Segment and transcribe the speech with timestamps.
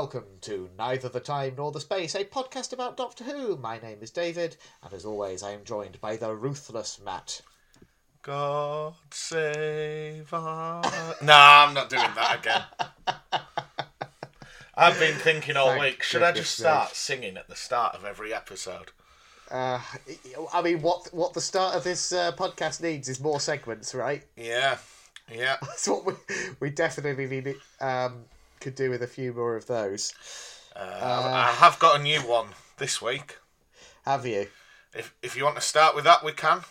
[0.00, 3.58] welcome to Neither the Time Nor the Space, a podcast about Doctor Who.
[3.58, 7.42] My name is David, and as always, I am joined by the ruthless Matt.
[8.22, 11.14] God save us.
[11.22, 12.62] nah, I'm not doing that again.
[14.74, 16.96] I've been thinking all Thank week, should I just start sake.
[16.96, 18.92] singing at the start of every episode?
[19.50, 19.82] Uh,
[20.54, 24.24] I mean, what what the start of this uh, podcast needs is more segments, right?
[24.34, 24.78] Yeah,
[25.30, 25.58] yeah.
[25.62, 26.14] That's what we
[26.58, 27.54] we definitely need.
[27.82, 28.24] Um,
[28.60, 30.12] could do with a few more of those.
[30.76, 33.38] Uh, I have got a new one this week.
[34.04, 34.48] Have you?
[34.94, 36.62] If if you want to start with that, we can.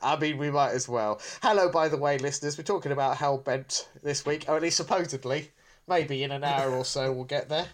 [0.00, 1.20] I mean, we might as well.
[1.42, 2.56] Hello, by the way, listeners.
[2.56, 5.50] We're talking about Hellbent this week, or at least supposedly.
[5.88, 7.66] Maybe in an hour or so we'll get there.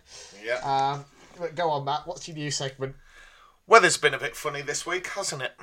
[0.42, 0.56] Yeah.
[0.64, 1.04] Um,
[1.38, 2.06] but go on, Matt.
[2.06, 2.96] What's your new segment?
[3.66, 5.52] Weather's been a bit funny this week, hasn't it?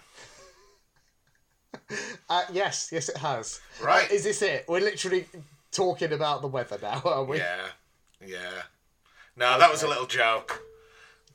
[2.28, 3.62] Uh, yes, yes, it has.
[3.80, 4.10] Right.
[4.10, 4.66] Uh, is this it?
[4.68, 5.28] We're literally
[5.76, 7.38] talking about the weather now, are we?
[7.38, 7.68] Yeah,
[8.26, 8.64] yeah.
[9.36, 10.64] No, that was a little joke.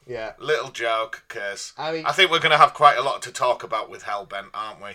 [0.07, 0.33] Yeah.
[0.39, 3.33] Little joke, because I mean- I think we're going to have quite a lot to
[3.33, 4.93] talk about with Hellbent, aren't we?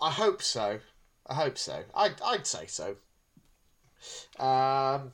[0.00, 0.80] I hope so.
[1.26, 1.82] I hope so.
[1.94, 2.96] I'd, I'd say so.
[4.38, 5.12] Um,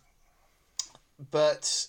[1.31, 1.87] but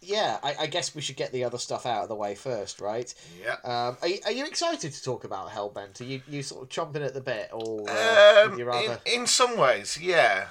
[0.00, 2.80] yeah, I, I guess we should get the other stuff out of the way first,
[2.80, 3.12] right?
[3.40, 3.54] Yeah.
[3.64, 6.00] Um, are, you, are you excited to talk about Hellbent?
[6.00, 9.56] Are you, you sort of chomping at the bit, or uh, Um, in, in some
[9.56, 10.48] ways, yeah.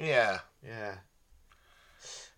[0.00, 0.38] Yeah.
[0.64, 0.94] Yeah.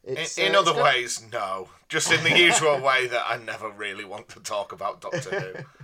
[0.05, 1.69] In, It's, in uh, other got- ways, no.
[1.89, 5.65] Just in the usual way that I never really want to talk about Doctor Who.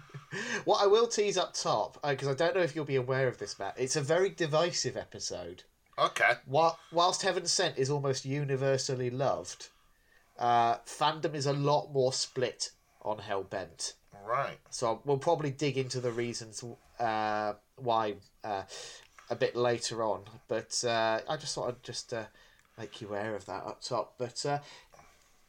[0.64, 3.38] What I will tease up top, because I don't know if you'll be aware of
[3.38, 3.74] this, Matt.
[3.78, 5.62] It's a very divisive episode.
[5.98, 6.32] Okay.
[6.44, 9.68] While, whilst Heaven Sent is almost universally loved,
[10.38, 12.70] uh, fandom is a lot more split
[13.02, 13.94] on Hellbent.
[14.26, 14.58] Right.
[14.68, 16.62] So we'll probably dig into the reasons
[16.98, 18.64] uh, why uh,
[19.30, 20.22] a bit later on.
[20.48, 22.24] But uh, I just thought I'd just uh,
[22.78, 24.14] make you aware of that up top.
[24.18, 24.58] But uh,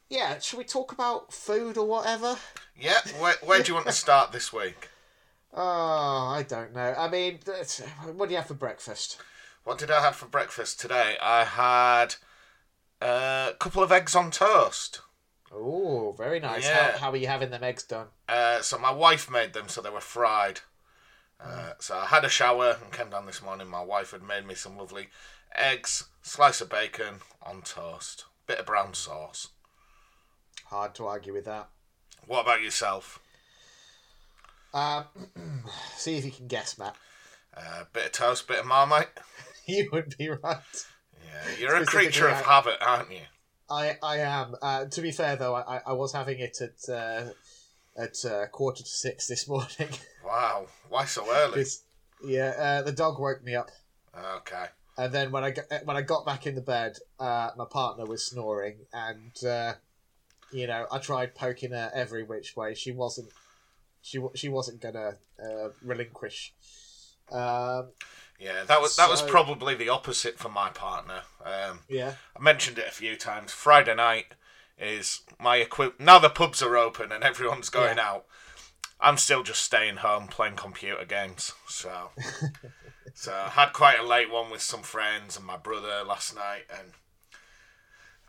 [0.08, 2.36] yeah, should we talk about food or whatever?
[2.78, 3.00] Yeah.
[3.18, 4.88] Where, where do you want to start this week?
[5.54, 6.94] Oh, I don't know.
[6.96, 7.38] I mean,
[8.14, 9.16] what do you have for breakfast?
[9.64, 11.16] What did I have for breakfast today?
[11.22, 12.16] I had
[13.00, 15.00] uh, a couple of eggs on toast.
[15.52, 16.64] Oh, very nice.
[16.64, 16.92] Yeah.
[16.92, 18.08] How, how are you having them eggs done?
[18.28, 20.60] Uh, so my wife made them, so they were fried.
[21.40, 23.68] Uh, so I had a shower and came down this morning.
[23.68, 25.08] My wife had made me some lovely
[25.54, 29.48] eggs, slice of bacon on toast, bit of brown sauce.
[30.66, 31.68] Hard to argue with that.
[32.26, 33.20] What about yourself?
[34.74, 35.04] Um,
[35.96, 36.96] see if you can guess, Matt.
[37.56, 39.08] Uh, bit of toast, bit of marmite.
[39.66, 40.86] You would be right.
[41.22, 43.20] Yeah, you're a creature of habit, aren't you?
[43.68, 44.54] I I am.
[44.62, 47.24] Uh, to be fair, though, I, I was having it at uh,
[47.98, 49.88] at uh, quarter to six this morning.
[50.24, 51.64] Wow, why so early?
[52.22, 53.70] yeah, uh, the dog woke me up,
[54.14, 54.66] Okay.
[54.98, 58.04] and then when I got, when I got back in the bed, uh, my partner
[58.04, 59.72] was snoring, and uh,
[60.52, 62.74] you know I tried poking her every which way.
[62.74, 63.30] She wasn't.
[64.02, 66.52] She she wasn't gonna uh, relinquish.
[67.32, 67.92] Um,
[68.38, 71.22] Yeah, that was that was probably the opposite for my partner.
[71.42, 72.14] Um, yeah.
[72.38, 73.52] I mentioned it a few times.
[73.52, 74.26] Friday night
[74.80, 75.98] is my equip.
[76.00, 78.08] Now the pubs are open and everyone's going Yeah.
[78.10, 78.26] out.
[79.00, 81.52] I'm still just staying home playing computer games.
[81.68, 82.10] So,
[83.14, 86.64] so I had quite a late one with some friends and my brother last night,
[86.68, 86.92] and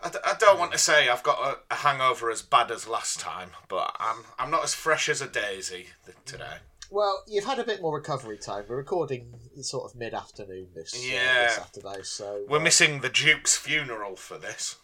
[0.03, 1.39] I, d- I don't want to say I've got
[1.69, 5.21] a, a hangover as bad as last time, but I'm I'm not as fresh as
[5.21, 6.57] a daisy th- today.
[6.91, 8.65] Well, you've had a bit more recovery time.
[8.67, 10.97] We're recording sort of mid afternoon this, uh,
[11.43, 14.77] this Saturday, so We're uh, missing the Duke's funeral for this.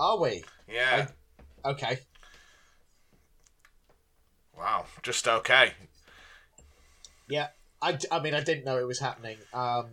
[0.00, 0.44] Are we?
[0.68, 1.08] Yeah.
[1.64, 1.98] Okay.
[4.56, 4.86] Wow.
[5.02, 5.74] Just okay.
[7.28, 7.48] Yeah,
[7.80, 9.36] I, I mean, I didn't know it was happening.
[9.54, 9.90] Um,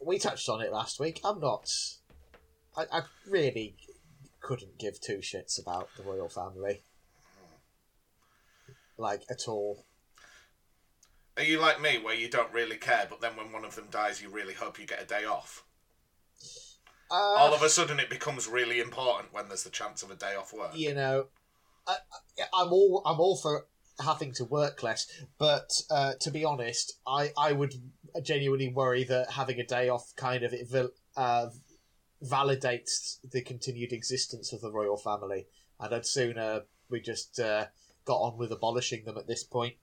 [0.00, 1.20] we touched on it last week.
[1.24, 1.68] I'm not.
[2.76, 3.74] I, I really
[4.40, 6.82] couldn't give two shits about the royal family.
[8.96, 9.84] Like, at all.
[11.36, 13.88] Are you like me, where you don't really care, but then when one of them
[13.90, 15.64] dies, you really hope you get a day off?
[17.10, 20.16] Uh, All of a sudden, it becomes really important when there's the chance of a
[20.16, 20.70] day off work.
[20.74, 21.26] you know,
[21.86, 21.96] I,
[22.54, 23.66] I'm all I'm all for
[24.02, 25.06] having to work less,
[25.38, 27.74] but uh, to be honest, I I would
[28.22, 30.54] genuinely worry that having a day off kind of
[31.16, 31.46] uh,
[32.22, 35.46] validates the continued existence of the royal family,
[35.78, 37.66] and I'd sooner we just uh,
[38.04, 39.74] got on with abolishing them at this point.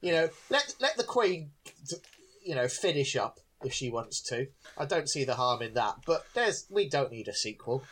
[0.00, 1.50] You know, let let the queen,
[2.44, 4.48] you know, finish up if she wants to.
[4.76, 7.84] I don't see the harm in that, but there's we don't need a sequel,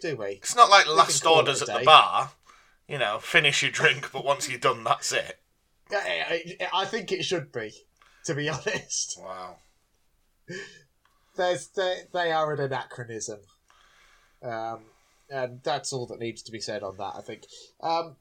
[0.00, 0.26] do we?
[0.42, 2.32] It's not like last orders at the bar.
[2.86, 5.38] You know, finish your drink, but once you're done, that's it.
[5.92, 7.72] I think it should be,
[8.24, 9.18] to be honest.
[9.20, 9.56] Wow.
[11.36, 13.40] There's they, they are an anachronism.
[14.42, 14.80] Um,
[15.30, 17.14] and that's all that needs to be said on that.
[17.16, 17.44] I think.
[17.80, 18.16] Um,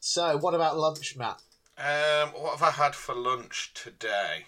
[0.00, 1.40] so, what about lunch, Matt?
[1.78, 4.46] Um, what have I had for lunch today?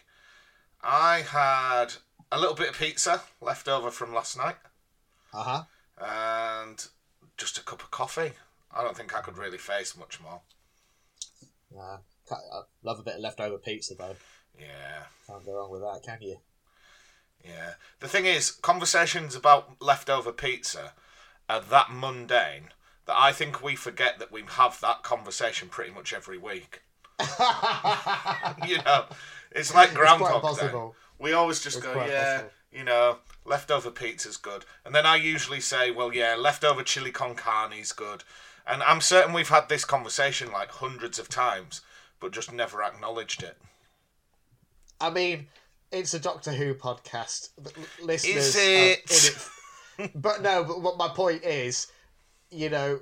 [0.84, 1.94] I had
[2.31, 4.56] a little bit of pizza left over from last night,
[5.32, 5.62] Uh huh.
[6.69, 6.86] and
[7.36, 8.32] just a cup of coffee.
[8.72, 10.40] I don't think I could really face much more.
[11.76, 11.98] Uh,
[12.31, 14.16] I love a bit of leftover pizza though.
[14.58, 16.36] Yeah, Can't go wrong with that, can you?
[17.44, 17.75] yeah.
[18.00, 20.92] The thing is, conversations about leftover pizza
[21.48, 22.70] are that mundane
[23.06, 26.82] that I think we forget that we have that conversation pretty much every week.
[28.66, 29.04] you know,
[29.55, 30.73] it's like Groundhog Day.
[31.19, 32.51] We always just It's go, yeah, possible.
[32.73, 34.65] you know, leftover pizza's good.
[34.85, 38.25] And then I usually say, well, yeah, leftover chili con carne's good.
[38.67, 41.83] And I'm certain we've had this conversation like hundreds of times,
[42.21, 43.56] but just never acknowledged it.
[45.01, 45.47] I mean,
[45.93, 47.51] it's a Doctor Who podcast.
[48.03, 49.49] Listeners Is it?
[49.99, 50.11] it.
[50.15, 51.87] But no, but what my point is,
[52.51, 53.01] you know,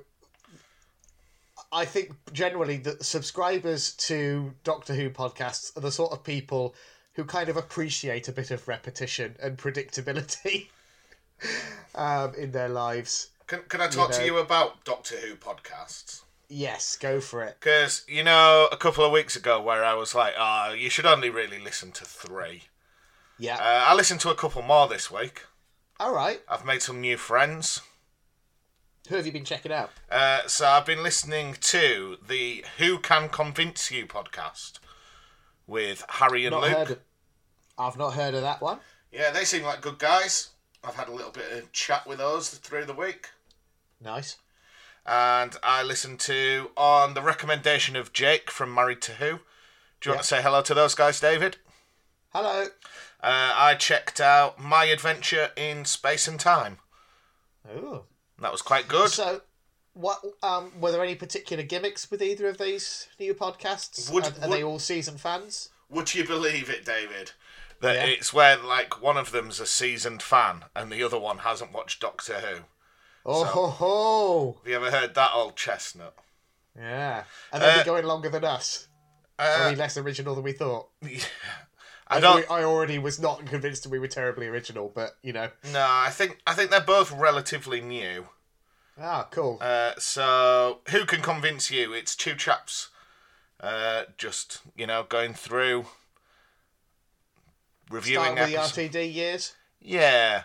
[1.73, 6.75] I think generally that subscribers to Doctor Who podcasts are the sort of people
[7.13, 10.67] who kind of appreciate a bit of repetition and predictability
[11.95, 13.29] um, in their lives.
[13.47, 14.17] Can, can I talk know.
[14.17, 16.21] to you about Doctor Who podcasts?
[16.47, 17.57] Yes, go for it.
[17.59, 21.05] Because, you know, a couple of weeks ago where I was like, oh, you should
[21.05, 22.63] only really listen to three.
[23.39, 23.55] Yeah.
[23.55, 25.41] Uh, I listened to a couple more this week.
[25.99, 26.41] All right.
[26.47, 27.81] I've made some new friends.
[29.09, 29.91] Who have you been checking out?
[30.09, 34.79] Uh, so I've been listening to the Who Can Convince You podcast
[35.67, 36.89] with Harry and Not Luke.
[36.91, 36.99] Of,
[37.77, 38.79] I've not heard of that one.
[39.11, 40.49] Yeah, they seem like good guys.
[40.83, 43.29] I've had a little bit of chat with those through the week.
[44.01, 44.37] Nice.
[45.05, 49.25] And I listened to, on the recommendation of Jake from Married to Who.
[49.25, 49.39] Do you
[50.05, 50.09] Yeah.
[50.11, 51.57] want to say hello to those guys, David?
[52.33, 52.67] Hello.
[53.21, 56.79] Uh, I checked out My Adventure in Space and Time.
[58.39, 59.09] That was quite good.
[59.09, 59.41] So,
[59.93, 64.11] what um, were there any particular gimmicks with either of these new podcasts?
[64.11, 65.69] Would- are, are would- they all season fans?
[65.89, 67.31] Would you believe it, David?
[67.81, 68.05] That Yeah.
[68.05, 71.99] it's where like one of them's a seasoned fan and the other one hasn't watched
[72.01, 72.61] Doctor Who.
[73.25, 74.57] Oh So- ho ho!
[74.63, 76.15] Have you ever heard that old chestnut?
[76.75, 78.87] Yeah, and they've Uh, going longer than us.
[79.37, 80.89] Are Uh, we less original than we thought?
[82.07, 82.49] I don't.
[82.51, 85.49] I already was not convinced that we were terribly original, but you know.
[85.71, 88.27] No, I think I think they're both relatively new.
[88.99, 89.57] Ah, cool.
[89.61, 91.93] Uh, so who can convince you?
[91.93, 92.89] It's two chaps,
[93.59, 95.85] uh, just you know, going through
[97.89, 98.89] reviewing Start with the.
[98.89, 99.53] RTD years.
[99.81, 100.43] Yeah.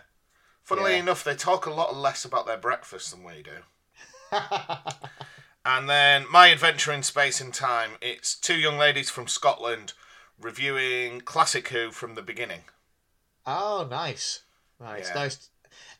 [0.63, 0.99] Funnily Yeah.
[0.99, 4.31] enough, they talk a lot less about their breakfast than we do.
[5.65, 7.91] And then My Adventure in Space and Time.
[8.01, 9.93] It's two young ladies from Scotland
[10.39, 12.61] reviewing classic Who from the beginning.
[13.45, 14.43] Oh, nice,
[14.79, 15.13] nice, Yeah.
[15.15, 15.49] nice.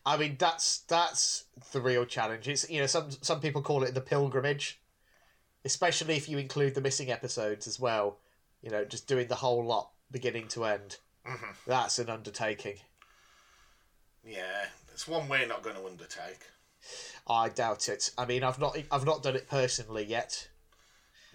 [0.04, 2.48] I mean, that's that's the real challenge.
[2.48, 4.80] It's you know some some people call it the pilgrimage,
[5.64, 8.18] especially if you include the missing episodes as well.
[8.62, 10.98] You know, just doing the whole lot beginning to end.
[11.26, 11.54] Mhm.
[11.66, 12.80] That's an undertaking.
[14.24, 16.46] Yeah, it's one we're not going to undertake.
[17.26, 18.10] I doubt it.
[18.18, 20.48] I mean, I've not I've not done it personally yet.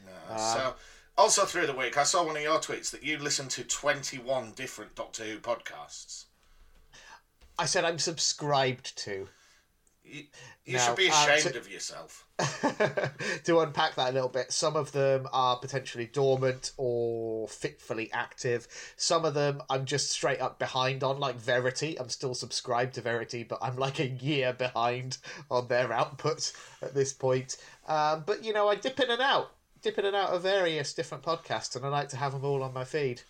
[0.05, 0.37] No.
[0.37, 0.75] so,
[1.17, 4.51] also through the week, I saw one of your tweets that you listened to 21
[4.55, 6.25] different Doctor Who podcasts.
[7.57, 9.27] I said I'm subscribed to.
[10.03, 10.23] You,
[10.65, 12.27] you Now, should be uh, ashamed to- of yourself.
[13.45, 18.67] to unpack that a little bit, some of them are potentially dormant or fitfully active.
[18.97, 21.97] Some of them I'm just straight up behind on, like Verity.
[21.97, 25.17] I'm still subscribed to Verity, but I'm like a year behind
[25.49, 27.57] on their output at this point.
[27.87, 29.53] Um, but you know, I dip in and out,
[29.85, 32.73] dip it out of various different podcasts, and I like to have them all on
[32.73, 33.21] my feed.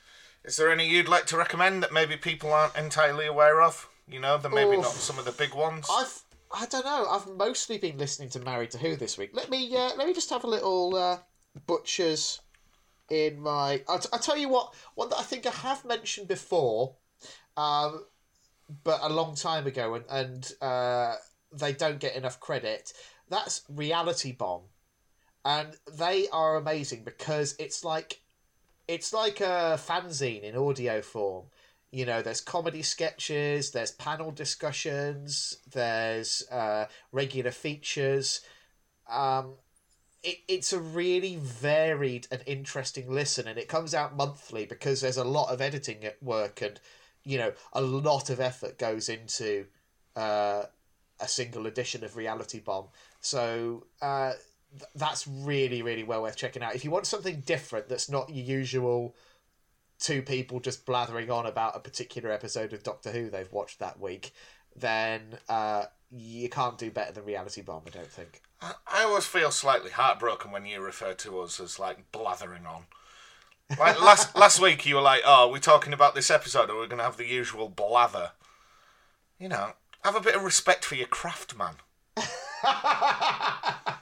[0.45, 3.89] Is there any you'd like to recommend that maybe people aren't entirely aware of?
[4.07, 4.83] You know, that maybe Oof.
[4.83, 5.87] not some of the big ones.
[5.91, 6.21] I've
[6.53, 7.07] I don't know.
[7.09, 9.31] I've mostly been listening to Married to Who this week.
[9.33, 11.17] Let me uh, let me just have a little uh,
[11.67, 12.39] butchers
[13.09, 13.81] in my.
[13.89, 14.73] I'll, t- I'll tell you what.
[14.93, 16.95] One that I think I have mentioned before,
[17.57, 18.05] um,
[18.85, 21.15] but a long time ago, and and uh,
[21.51, 22.93] they don't get enough credit.
[23.27, 24.61] That's Reality Bomb,
[25.45, 28.19] and they are amazing because it's like
[28.87, 31.45] it's like a fanzine in audio form.
[31.91, 38.41] You know there's comedy sketches there's panel discussions there's uh, regular features.
[39.09, 39.53] Um,
[40.23, 45.17] it, it's a really varied and interesting listen and it comes out monthly because there's
[45.17, 46.79] a lot of editing at work and
[47.23, 49.67] you know a lot of effort goes into
[50.15, 50.63] uh,
[51.19, 52.87] a single edition of reality bomb.
[53.21, 54.33] So uh,
[54.77, 58.29] th- that's really really well worth checking out if you want something different that's not
[58.29, 59.15] your usual
[59.99, 63.99] two people just blathering on about a particular episode of Doctor Who they've watched that
[63.99, 64.33] week,
[64.75, 67.83] then uh, you can't do better than Reality Bomb.
[67.87, 68.41] I don't think.
[68.61, 72.83] I, I always feel slightly heartbroken when you refer to us as like blathering on.
[73.79, 76.87] Like last last week, you were like, "Oh, we're talking about this episode, or we're
[76.87, 78.31] going to have the usual blather."
[79.39, 81.75] You know, have a bit of respect for your craft, man.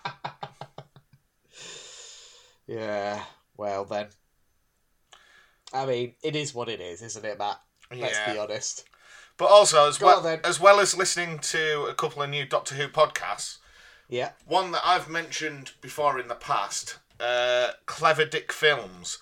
[2.68, 3.24] Yeah.
[3.58, 4.08] Well then.
[5.74, 7.60] I mean, it is what it is, isn't it, Matt?
[7.92, 8.34] Let's Yeah.
[8.34, 8.86] be honest.
[9.38, 12.46] But also, as Go well on, as well as listening to a couple of new
[12.46, 13.58] Doctor Who podcasts,
[14.08, 14.34] Yeah.
[14.46, 19.18] one that I've mentioned before in the past, uh, Clever Dick Films.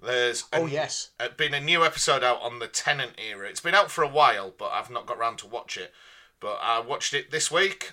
[0.00, 1.10] There's a- Oh yes.
[1.20, 3.48] uh, been a new episode out on the Tennant era.
[3.48, 5.94] It's been out for a while, but I've not got round to watch it.
[6.40, 7.92] But I watched it this week.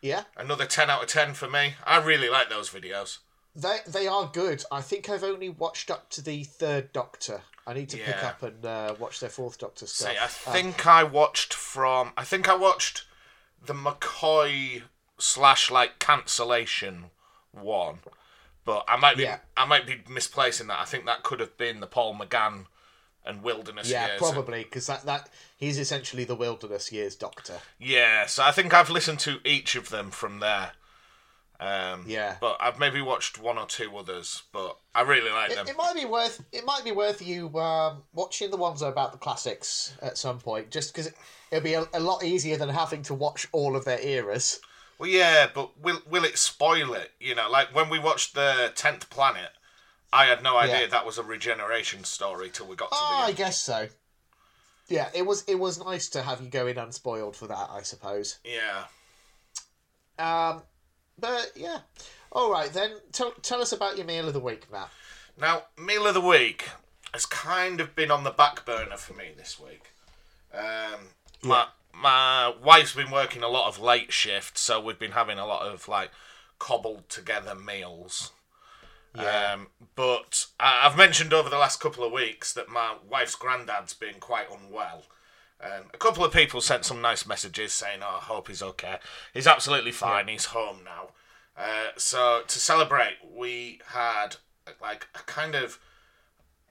[0.00, 0.24] Yeah.
[0.36, 1.74] Another ten out of ten for me.
[1.84, 3.18] I really like those videos.
[3.54, 4.64] They they are good.
[4.72, 7.42] I think I've only watched up to the third Doctor.
[7.66, 10.10] I need to pick up and uh, watch their fourth Doctor stuff.
[10.10, 12.12] See, I Uh, think I watched from.
[12.16, 13.04] I think I watched
[13.64, 14.82] the McCoy
[15.18, 17.10] slash like cancellation
[17.52, 17.98] one,
[18.64, 19.38] but I might be Yeah.
[19.56, 20.80] I might be misplacing that.
[20.80, 22.66] I think that could have been the Paul McGann
[23.24, 24.18] and Wilderness yeah, years.
[24.18, 27.58] probably because that that he's essentially the Wilderness Years Doctor.
[27.78, 30.72] Yeah, so I think I've listened to each of them from there.
[31.62, 32.36] Um, Yeah.
[32.40, 35.68] but I've maybe watched one or two others, but I really like It, them.
[35.68, 39.18] it might be worth it might be worth you um, watching the ones about the
[39.18, 41.14] classics at some point, just because it,
[41.50, 44.60] it'll be a, a lot easier than having to watch all of their eras.
[44.98, 47.12] Well, yeah, but will will it spoil it?
[47.20, 49.50] You know, like when we watched the Tenth Planet,
[50.12, 50.86] I had no idea Yeah.
[50.88, 53.36] that was a regeneration story till we got to Oh, the I end.
[53.36, 53.88] guess so.
[54.88, 57.82] Yeah, it was it was nice to have you go in unspoiled for that, I
[57.82, 58.38] suppose.
[58.44, 58.84] Yeah.
[60.18, 60.62] Um,
[61.18, 61.78] but yeah,
[62.30, 62.92] all right then.
[63.12, 64.90] Tell tell us about your meal of the week, Matt.
[65.40, 66.68] Now, meal of the week
[67.12, 69.92] has kind of been on the back burner for me this week.
[70.52, 71.08] Um,
[71.42, 75.46] my my wife's been working a lot of late shifts, so we've been having a
[75.46, 76.10] lot of like
[76.58, 78.32] cobbled together meals.
[79.14, 79.52] Yeah.
[79.54, 83.92] Um, but I- I've mentioned over the last couple of weeks that my wife's granddad's
[83.92, 85.04] been quite unwell.
[85.62, 88.98] Um, a couple of people sent some nice messages saying, "Oh, I hope he's okay.
[89.32, 90.28] He's absolutely fine.
[90.28, 91.10] He's home now."
[91.56, 94.36] Uh, so to celebrate, we had
[94.80, 95.78] like a kind of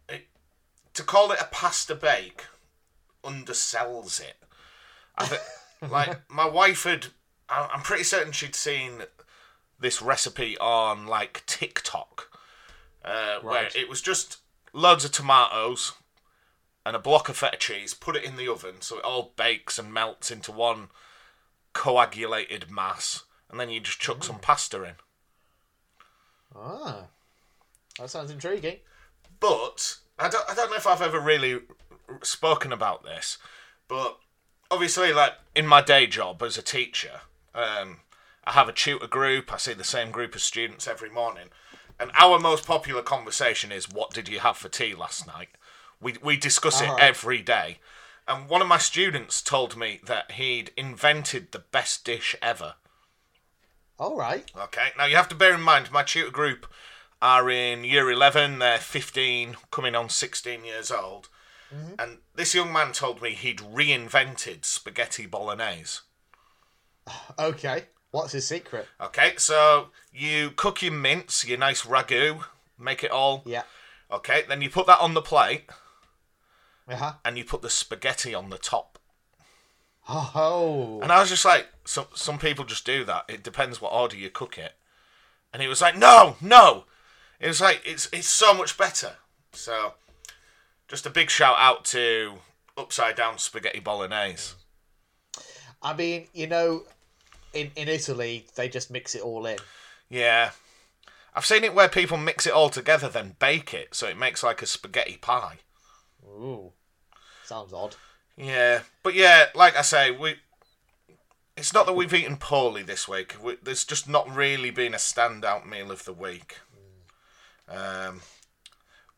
[0.09, 0.27] it,
[0.93, 2.45] to call it a pasta bake
[3.23, 4.35] undersells it.
[5.17, 5.41] I think
[5.91, 7.07] like my wife had.
[7.49, 9.03] I'm pretty certain she'd seen
[9.77, 12.39] this recipe on like TikTok,
[13.03, 14.37] uh, where it was just
[14.71, 15.91] loads of tomatoes
[16.85, 17.93] and a block of feta cheese.
[17.93, 20.89] Put it in the oven so it all bakes and melts into one
[21.73, 24.95] coagulated mass, and then you just chuck some pasta in.
[26.55, 27.05] Ah,
[27.99, 28.77] that sounds intriguing.
[29.39, 31.61] But I don't, I don't know if I've ever really
[32.23, 33.37] spoken about this,
[33.87, 34.17] but
[34.69, 37.21] obviously, like in my day job as a teacher,
[37.55, 37.99] um,
[38.43, 39.53] I have a tutor group.
[39.53, 41.49] I see the same group of students every morning,
[41.99, 45.49] and our most popular conversation is, "What did you have for tea last night?"
[46.01, 46.97] We we discuss it uh-huh.
[46.99, 47.77] every day.
[48.27, 52.75] And one of my students told me that he'd invented the best dish ever.
[53.99, 54.49] All right.
[54.57, 56.65] Okay, now you have to bear in mind my tutor group
[57.21, 61.29] are in year 11, they're 15, coming on 16 years old.
[61.73, 61.93] Mm-hmm.
[61.99, 65.99] And this young man told me he'd reinvented spaghetti bolognese.
[67.37, 67.85] Okay.
[68.11, 68.87] What's his secret?
[68.99, 72.43] Okay, so you cook your mince, your nice ragu,
[72.77, 73.41] make it all.
[73.45, 73.63] Yeah.
[74.11, 75.69] Okay, then you put that on the plate
[76.91, 77.13] Uh huh.
[77.23, 78.99] and you put the spaghetti on the top.
[80.09, 80.99] Oh.
[81.01, 83.25] And I was just like, some some people just do that.
[83.27, 84.73] It depends what order you cook it.
[85.53, 86.85] And he was like, no, no.
[87.39, 89.13] It was like it's it's so much better.
[89.53, 89.93] So,
[90.87, 92.35] just a big shout out to
[92.77, 94.55] Upside Down Spaghetti Bolognese.
[95.81, 96.83] I mean, you know,
[97.53, 99.57] in in Italy they just mix it all in.
[100.09, 100.51] Yeah,
[101.33, 104.43] I've seen it where people mix it all together then bake it, so it makes
[104.43, 105.59] like a spaghetti pie.
[106.25, 106.73] Ooh.
[107.51, 107.97] Sounds odd.
[108.37, 110.35] Yeah, but yeah, like I say, we.
[111.57, 113.35] It's not that we've eaten poorly this week.
[113.43, 116.59] We, there's just not really been a standout meal of the week.
[117.67, 118.21] Um,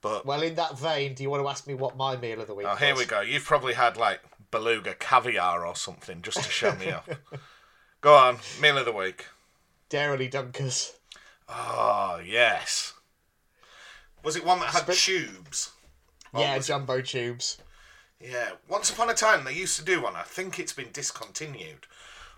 [0.02, 2.48] but Well, in that vein, do you want to ask me what my meal of
[2.48, 2.66] the week?
[2.68, 3.02] oh, here was?
[3.02, 3.22] we go.
[3.22, 7.08] You've probably had like beluga caviar or something just to show me off.
[8.02, 9.28] Go on, meal of the week.
[9.90, 10.94] Dairy Dunkers.
[11.48, 12.94] Oh yes.
[14.24, 15.72] Was it one that had Sp- tubes?
[16.34, 17.60] Or yeah, was it- jumbo tubes.
[18.24, 20.16] Yeah, once upon a time they used to do one.
[20.16, 21.88] I think it's been discontinued,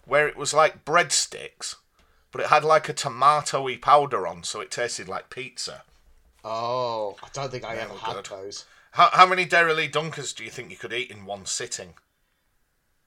[0.05, 1.75] where it was like breadsticks,
[2.31, 5.83] but it had like a tomatoey powder on, so it tasted like pizza.
[6.43, 8.25] Oh, I don't think I They ever were had good.
[8.25, 8.65] those.
[8.91, 11.93] How, how many Dairylea Dunkers do you think you could eat in one sitting?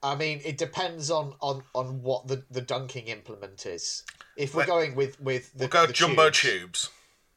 [0.02, 4.04] I mean, it depends on on on what the the dunking implement is.
[4.36, 6.90] If we're going with with the, We'll go the jumbo tubes, tubes.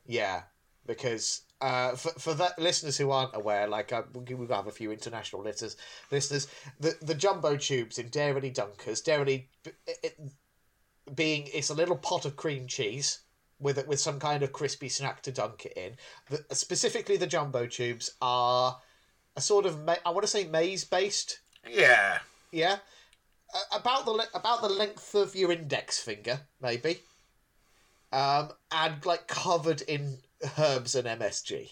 [0.06, 0.44] yeah,
[0.86, 4.72] because uh, for for the listeners who aren't aware, like uh, we have got a
[4.72, 5.78] few international listeners,
[6.12, 6.48] listeners,
[6.80, 9.50] the the jumbo tubes in Dairy Dunkers, Dairy
[11.16, 13.20] being it's a little pot of cream cheese
[13.60, 15.96] with it with some kind of crispy snack to dunk it in.
[16.30, 18.78] The, specifically, the jumbo tubes are
[19.36, 21.42] a sort of ma- I want to say maize based.
[21.70, 22.20] Yeah.
[22.52, 22.78] Yeah,
[23.74, 27.00] about the about the length of your index finger, maybe.
[28.12, 30.18] Um, and like covered in
[30.58, 31.72] herbs and MSG.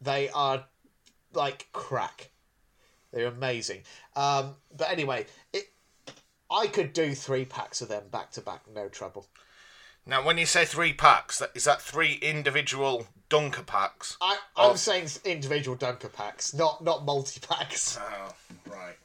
[0.00, 0.64] They are
[1.32, 2.30] like crack.
[3.12, 3.82] They're amazing.
[4.16, 5.64] Um, but anyway, it.
[6.50, 9.26] I could do three packs of them back to back, no trouble.
[10.06, 14.16] Now, when you say three packs, that is that three individual dunker packs?
[14.20, 17.98] I, I'm saying individual dunker packs, not not multi packs.
[18.00, 18.34] Oh,
[18.70, 18.96] right.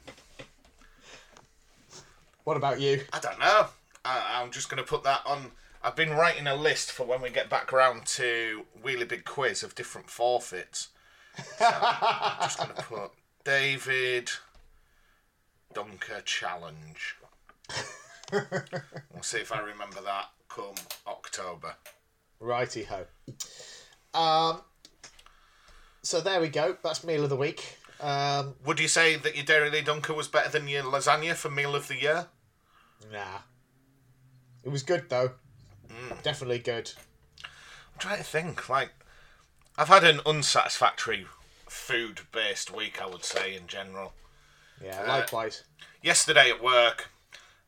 [2.43, 3.01] What about you?
[3.11, 3.67] I don't know.
[4.05, 5.51] I, I'm just going to put that on.
[5.85, 9.61] I've been writing a list for when we get back round to Wheelie Big Quiz
[9.61, 10.87] of different forfeits.
[11.59, 13.11] So I'm just going to put
[13.43, 14.31] David
[15.75, 17.17] Dunker Challenge.
[18.31, 20.73] we'll see if I remember that come
[21.05, 21.75] October.
[22.39, 23.05] Righty ho.
[24.19, 24.61] Um.
[26.01, 26.77] So there we go.
[26.83, 27.77] That's meal of the week.
[28.01, 28.55] Um.
[28.65, 31.75] Would you say that your Dairy Lee Dunker was better than your lasagna for meal
[31.75, 32.25] of the year?
[33.11, 33.41] Nah.
[34.63, 35.33] It was good though.
[36.23, 36.91] Definitely good.
[37.43, 38.69] I'm trying to think.
[38.69, 38.91] Like,
[39.77, 41.27] I've had an unsatisfactory
[41.67, 43.01] food-based week.
[43.01, 44.13] I would say in general.
[44.83, 45.03] Yeah.
[45.03, 45.63] Uh, likewise.
[46.01, 47.09] Yesterday at work,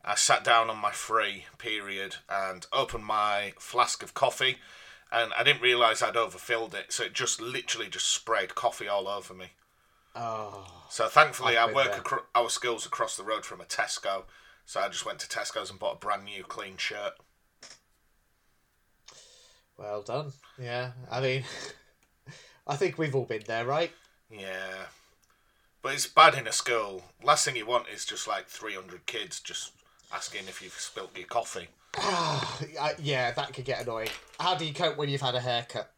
[0.04, 4.58] I sat down on my free period and opened my flask of coffee,
[5.10, 9.08] and I didn't realise I'd overfilled it, so it just literally just sprayed coffee all
[9.08, 9.52] over me.
[10.14, 10.86] Oh.
[10.90, 14.24] So thankfully, I work acro- our schools across the road from a Tesco,
[14.64, 17.14] so I just went to Tesco's and bought a brand new clean shirt.
[19.78, 20.32] Well done.
[20.60, 20.90] Yeah.
[21.10, 21.44] I mean,
[22.66, 23.92] I think we've all been there, right?
[24.30, 24.86] Yeah.
[25.80, 27.04] But it's bad in a school.
[27.22, 29.72] Last thing you want is just like 300 kids just
[30.12, 31.68] asking if you've spilt your coffee.
[33.00, 34.08] Yeah, that could get annoying.
[34.40, 35.90] How do you cope when you've had a haircut?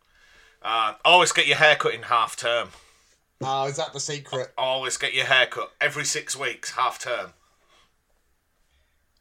[0.62, 2.68] Uh, always get your hair cut in half term.
[3.42, 4.52] Oh, is that the secret?
[4.58, 7.32] Always get your hair cut every six weeks, half term.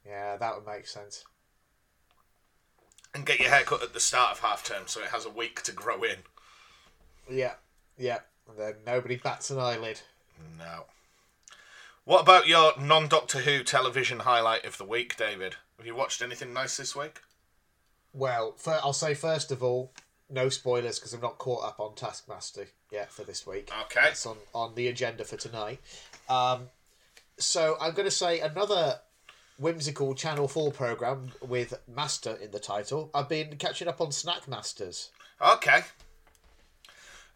[0.06, 1.24] Yeah, that would make sense.
[3.20, 5.30] And get your hair cut at the start of half term so it has a
[5.30, 6.20] week to grow in.
[7.30, 7.56] Yeah,
[7.98, 8.20] yeah.
[8.48, 10.00] And then nobody bats an eyelid.
[10.58, 10.86] No.
[12.06, 15.58] What about your non Doctor Who television highlight of the week, David?
[15.76, 17.20] Have you watched anything nice this week?
[18.14, 19.92] Well, i I'll say first of all,
[20.30, 23.70] no spoilers because I'm not caught up on Taskmaster yet for this week.
[23.82, 24.08] Okay.
[24.12, 25.82] It's on, on the agenda for tonight.
[26.30, 26.70] Um,
[27.38, 29.02] so I'm going to say another
[29.60, 33.12] whimsical Channel 4 program with Master in the title.
[33.14, 35.10] I've been catching up on Snackmasters.
[35.42, 35.82] Okay.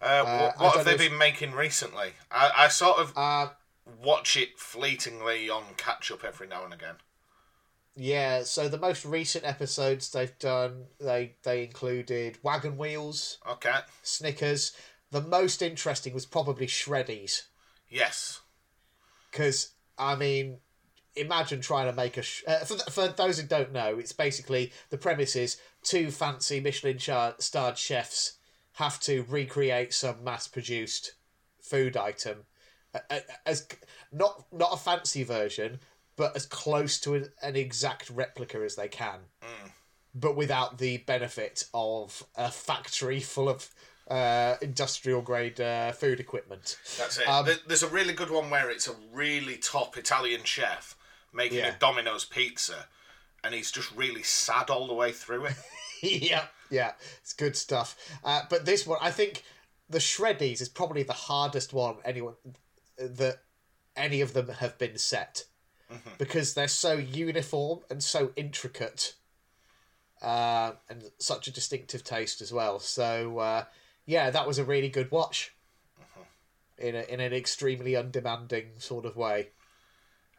[0.02, 2.14] Uh, Uh, what what have they if- been making recently?
[2.32, 3.50] I, I sort of Uh,
[4.02, 6.96] watch it fleetingly on catch up every now and again.
[7.96, 13.80] yeah, so the most recent episodes they've done, they, they included Wagon Wheels, Okay.
[14.02, 14.72] Snickers.
[15.12, 17.44] The most interesting was probably Shreddies.
[17.88, 18.40] Yes.
[19.30, 20.60] because I mean,
[21.16, 22.22] imagine trying to make a.
[22.22, 26.12] Sh- uh, for th- for those who don't know, it's basically the premise is two
[26.12, 28.34] fancy Michelin char- starred chefs
[28.74, 31.14] have to recreate some mass-produced
[31.62, 32.40] food item,
[33.46, 33.68] as
[34.12, 35.80] not not a fancy version,
[36.16, 39.20] but as close to an, an exact replica as they can,
[40.16, 43.70] but without the benefit of a factory full of.
[44.10, 46.78] Uh, industrial grade uh, food equipment.
[47.00, 47.26] That's it.
[47.28, 50.98] Um, There's a really good one where it's a really top Italian chef
[51.34, 51.76] making Yeah.
[51.76, 52.88] a Domino's pizza,
[53.44, 55.56] and he's just really sad all the way through it.
[56.02, 56.92] yeah, yeah,
[57.22, 57.96] it's good stuff.
[58.24, 59.44] Uh, but this one, I think,
[59.90, 62.36] the Shreddies is probably the hardest one anyone
[62.98, 63.40] that
[63.96, 65.46] any of them have been set
[66.18, 69.14] because they're so uniform and so intricate,
[70.22, 72.80] uh, and such a distinctive taste as well.
[72.80, 73.66] So uh,
[74.06, 75.54] yeah, that was a really good watch.
[76.80, 79.50] In, a, in an extremely undemanding sort of way.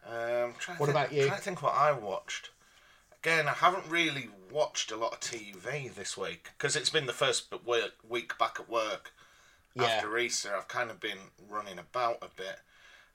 [0.07, 1.27] Um, What think, about you?
[1.27, 2.51] Trying to think what I watched.
[3.23, 7.13] Again, I haven't really watched a lot of TV this week because it's been the
[7.13, 7.53] first
[8.09, 9.13] week back at work
[9.75, 9.85] Yeah.
[9.85, 10.55] after Easter.
[10.55, 12.61] I've kind of been running about a bit.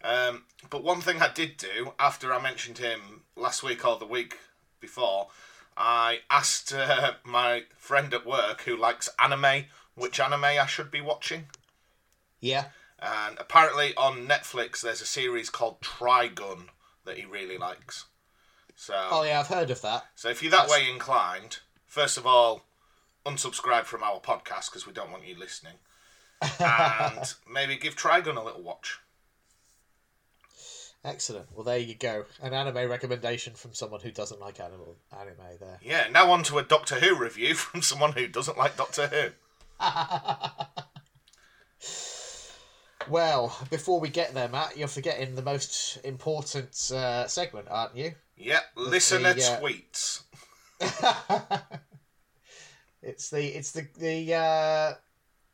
[0.03, 4.05] Um, but one thing I did do after I mentioned him last week or the
[4.05, 4.37] week
[4.79, 5.29] before,
[5.77, 11.01] I asked uh, my friend at work who likes anime which anime I should be
[11.01, 11.47] watching.
[12.39, 12.65] Yeah.
[12.97, 16.69] And apparently on Netflix, there's a series called Trigun
[17.09, 18.05] that he really likes.
[18.75, 20.05] So, Oh yeah, I've heard of that.
[20.15, 22.65] so if you're that that's- way inclined, first of all,
[23.25, 25.73] unsubscribe from our podcast because we don't want you listening,
[26.59, 28.99] and maybe give Trigun a little watch.
[31.03, 31.47] Excellent.
[31.53, 32.25] Well, there you go.
[32.41, 35.35] An anime recommendation from someone who doesn't like animal anime.
[35.59, 35.79] There.
[35.81, 39.29] Yeah, now on to a Doctor Who review from someone who doesn't like Doctor Who.
[43.07, 48.13] Well, before we get there, Matt, you're forgetting the most important uh, segment, aren't you?
[48.37, 50.21] Yep, listener the, uh, tweets.
[53.01, 54.93] it's the it's the the uh,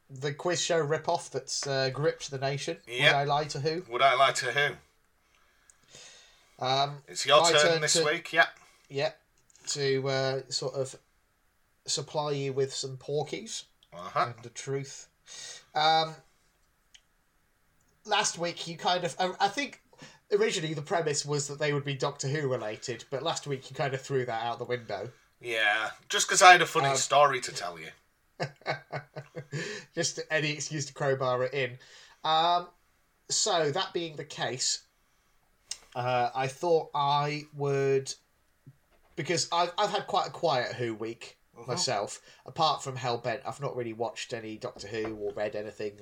[0.10, 2.78] the quiz show ripoff that's uh, gripped the nation.
[2.88, 3.14] Yep.
[3.14, 3.84] Would I lie to who?
[3.90, 4.70] Would I lie to who?
[6.66, 8.32] Um, It's your turn, turn this to- week.
[8.34, 8.48] Yep.
[8.90, 9.12] yeah,
[9.70, 10.96] to uh, sort of
[11.86, 13.64] supply you with some porkies.
[13.94, 14.26] Uh-huh.
[14.36, 15.08] and the truth.
[15.74, 16.16] Um,
[18.06, 19.82] last week, you kind of, I, I think
[20.32, 23.76] originally the premise was that they would be Doctor Who related, but last week you
[23.76, 25.10] kind of threw that out the window.
[25.42, 27.90] Yeah, just because I had a funny Um, story to tell you.
[29.96, 31.78] Just any excuse to crowbar it in.
[32.24, 32.68] Um,
[33.30, 34.84] so, that being the case,
[35.96, 38.14] uh, I thought I would,
[39.16, 41.38] because I've, I've had quite a quiet Who week
[41.68, 42.22] myself.
[42.46, 46.00] Apart from Hellbent, I've not really watched any Doctor Who or read anything.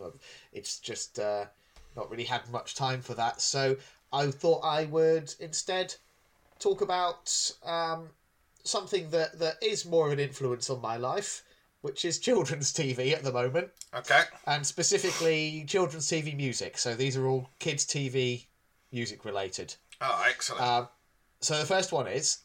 [0.51, 1.45] It's just uh,
[1.95, 3.41] not really had much time for that.
[3.41, 3.77] So
[4.11, 5.95] I thought I would instead
[6.59, 8.09] talk about um,
[8.63, 11.43] something that, that is more of an influence on my life,
[11.81, 14.23] which is children's TV at the moment, Okay.
[14.47, 16.77] and specifically children's TV music.
[16.77, 18.45] So these are all kids' TV
[18.91, 19.75] music related.
[20.01, 20.61] Oh, excellent.
[20.61, 20.87] Um,
[21.41, 22.39] so the first one is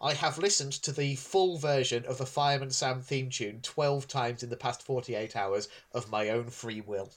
[0.00, 4.42] I have listened to the full version of the Fireman Sam theme tune 12 times
[4.42, 7.10] in the past 48 hours of my own free will.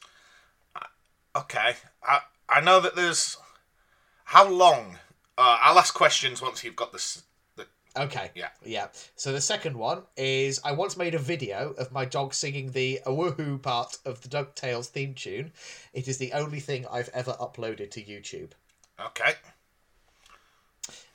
[1.35, 1.75] Okay.
[2.03, 3.37] I I know that there's.
[4.25, 4.97] How long?
[5.37, 7.23] Uh, I'll ask questions once you've got this.
[7.55, 7.65] The
[7.97, 8.31] Okay.
[8.35, 8.49] Yeah.
[8.63, 8.87] Yeah.
[9.15, 12.99] So the second one is I once made a video of my dog singing the
[13.05, 15.51] a woohoo part of the DuckTales theme tune.
[15.93, 18.51] It is the only thing I've ever uploaded to YouTube.
[18.99, 19.33] okay.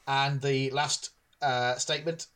[0.06, 1.10] And the last
[1.42, 2.26] uh, statement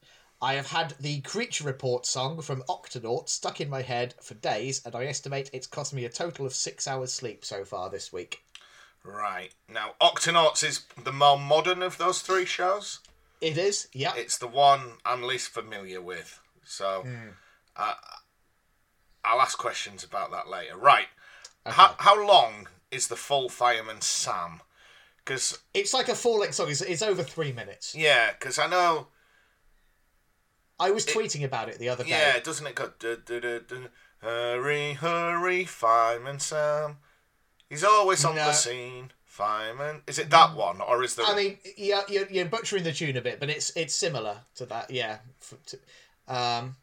[0.42, 4.80] I have had the Creature Report song from Octonaut stuck in my head for days,
[4.86, 8.12] and I estimate it's cost me a total of six hours sleep so far this
[8.12, 8.42] week.
[9.04, 13.00] Right now, Octonauts is the more modern of those three shows.
[13.40, 14.12] It is, yeah.
[14.16, 17.06] It's the one I'm least familiar with, so
[17.76, 17.94] uh,
[19.24, 20.76] I'll ask questions about that later.
[20.76, 21.08] Right.
[21.66, 24.60] How how long is the full Fireman Sam?
[25.18, 27.94] Because It's like a full length song, it's, it's over three minutes.
[27.94, 29.08] yeah, because I know
[30.80, 32.10] I was tweeting about it the other day.
[32.10, 32.90] Yeah, doesn't it go?
[32.98, 33.88] Du, du, du, du,
[34.20, 36.96] hurry, hurry, Fireman Sam.
[37.68, 38.46] He's always on No.
[38.46, 39.12] the scene.
[39.26, 40.02] Fireman.
[40.08, 41.24] Is it that one, or is there?
[41.24, 44.66] I mean, yeah, you're, you're butchering the tune a bit, but it's it's similar to
[44.66, 44.90] that.
[44.90, 45.18] Yeah,
[46.26, 46.74] um,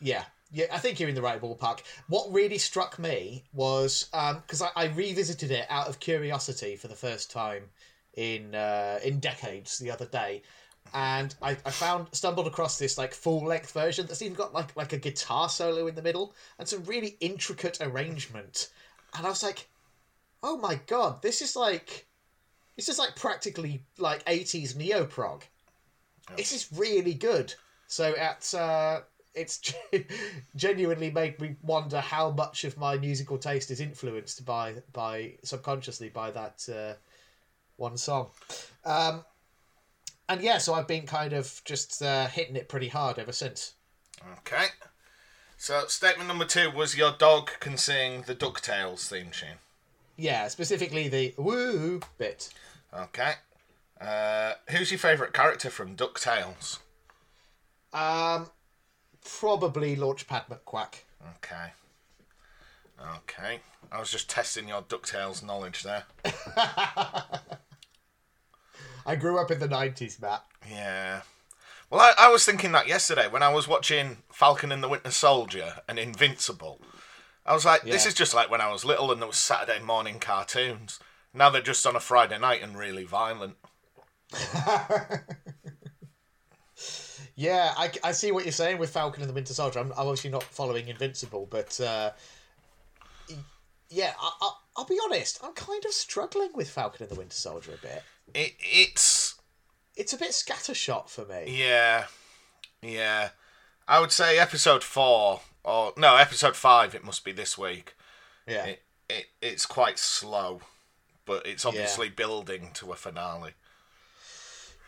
[0.00, 0.66] yeah, yeah.
[0.72, 1.80] I think you're in the right ballpark.
[2.08, 6.96] What really struck me was because I, I revisited it out of curiosity for the
[6.96, 7.64] first time
[8.14, 10.42] in uh, in decades the other day,
[10.94, 14.74] and I, I found stumbled across this like full length version that's even got like
[14.76, 18.70] like a guitar solo in the middle and some really intricate arrangement,
[19.16, 19.68] and I was like,
[20.42, 22.06] oh my god, this is like
[22.76, 25.44] this is like practically like 80s neo prog.
[26.36, 27.52] This is really good.
[27.86, 29.00] So at uh,
[29.34, 29.74] it's
[30.56, 36.08] genuinely made me wonder how much of my musical taste is influenced by by subconsciously
[36.08, 36.94] by that uh,
[37.76, 38.30] one song.
[38.84, 39.24] Um,
[40.28, 43.74] and yeah, so I've been kind of just uh, hitting it pretty hard ever since.
[44.38, 44.66] okay.
[45.56, 49.58] So statement number two was your dog can sing the Ducktales theme tune.
[50.16, 52.50] Yeah, specifically the woo bit.
[52.92, 53.34] Okay.
[54.00, 56.80] Uh, who's your favourite character from Ducktales?
[57.92, 58.50] Um,
[59.24, 61.02] probably Launchpad McQuack.
[61.36, 61.72] Okay.
[63.18, 63.60] Okay.
[63.90, 66.04] I was just testing your Ducktales knowledge there.
[69.06, 70.44] I grew up in the 90s, Matt.
[70.68, 71.22] Yeah.
[71.90, 75.10] Well, I, I was thinking that yesterday when I was watching Falcon and the Winter
[75.10, 76.80] Soldier and Invincible.
[77.44, 78.08] I was like, this Yeah.
[78.08, 81.00] is just like when I was little and there was Saturday morning cartoons.
[81.34, 83.56] Now they're just on a Friday night and really violent.
[87.34, 89.78] Yeah, I, I see what you're saying with Falcon and the Winter Soldier.
[89.78, 92.10] I'm, I'm obviously not following Invincible, but uh,
[93.88, 95.40] yeah, I, I, I'll be honest.
[95.42, 98.02] I'm kind of struggling with Falcon and the Winter Soldier a bit.
[98.34, 99.34] It, it's
[99.96, 101.58] It's a bit scattershot for me.
[101.58, 102.06] yeah,
[102.82, 103.30] yeah.
[103.88, 106.94] I would say episode four or no, episode five.
[106.94, 107.94] It must be this week.
[108.46, 110.60] Yeah, It, it it's quite slow,
[111.26, 113.52] but it's obviously building to a finale.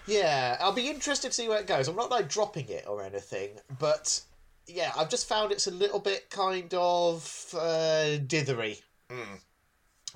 [0.07, 1.88] Yeah, I'll be interested to see where it goes.
[1.88, 4.20] I'm not like dropping it or anything, but
[4.66, 9.38] yeah, I've just found it's a little bit kind of uh, dithery, Mm.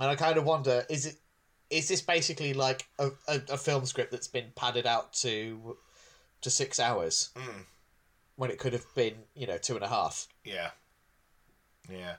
[0.00, 1.16] and I kind of wonder: is it
[1.70, 5.76] is this basically like a, a, a film script that's been padded out to
[6.40, 7.64] to six hours Mm.
[8.36, 10.28] when it could have been you know two and a half?
[10.44, 10.70] Yeah,
[11.90, 12.14] yeah.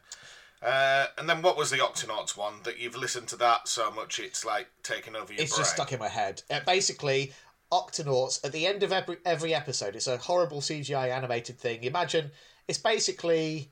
[0.62, 4.20] Uh, and then what was the Octonauts one that you've listened to that so much
[4.20, 5.62] it's like taken over your it's brain?
[5.62, 6.44] just stuck in my head.
[6.50, 7.32] Uh, basically,
[7.72, 11.84] Octonauts at the end of every every episode, it's a horrible CGI animated thing.
[11.86, 12.32] Imagine
[12.68, 13.72] it's basically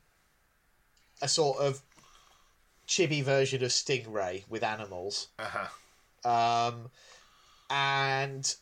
[1.20, 1.82] a sort of
[2.88, 6.28] chibi version of Stingray with animals, Uh-huh.
[6.28, 6.90] um,
[7.70, 8.54] and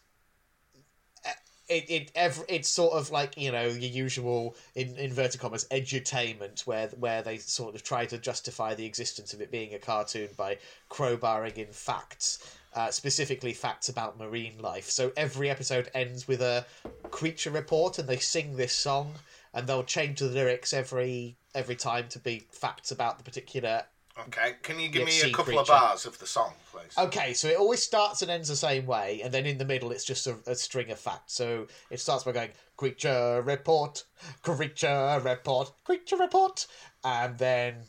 [1.25, 1.31] uh,
[1.69, 6.67] it it every, it's sort of like you know your usual in inverted commas edutainment
[6.67, 10.29] where where they sort of try to justify the existence of it being a cartoon
[10.37, 10.59] by
[10.91, 16.67] crowbarring in facts uh, specifically facts about marine life so every episode ends with a
[17.11, 19.15] creature report and they sing this song
[19.55, 23.85] and they'll change the lyrics every every time to be facts about the particular
[24.19, 26.97] Okay, can you give me a couple of bars of the song, please?
[26.97, 29.93] Okay, so it always starts and ends the same way, and then in the middle
[29.93, 31.35] it's just a, a string of facts.
[31.35, 32.49] So it starts by going
[32.79, 34.05] creature report,
[34.43, 36.67] creature report, creature report,
[37.05, 37.83] and then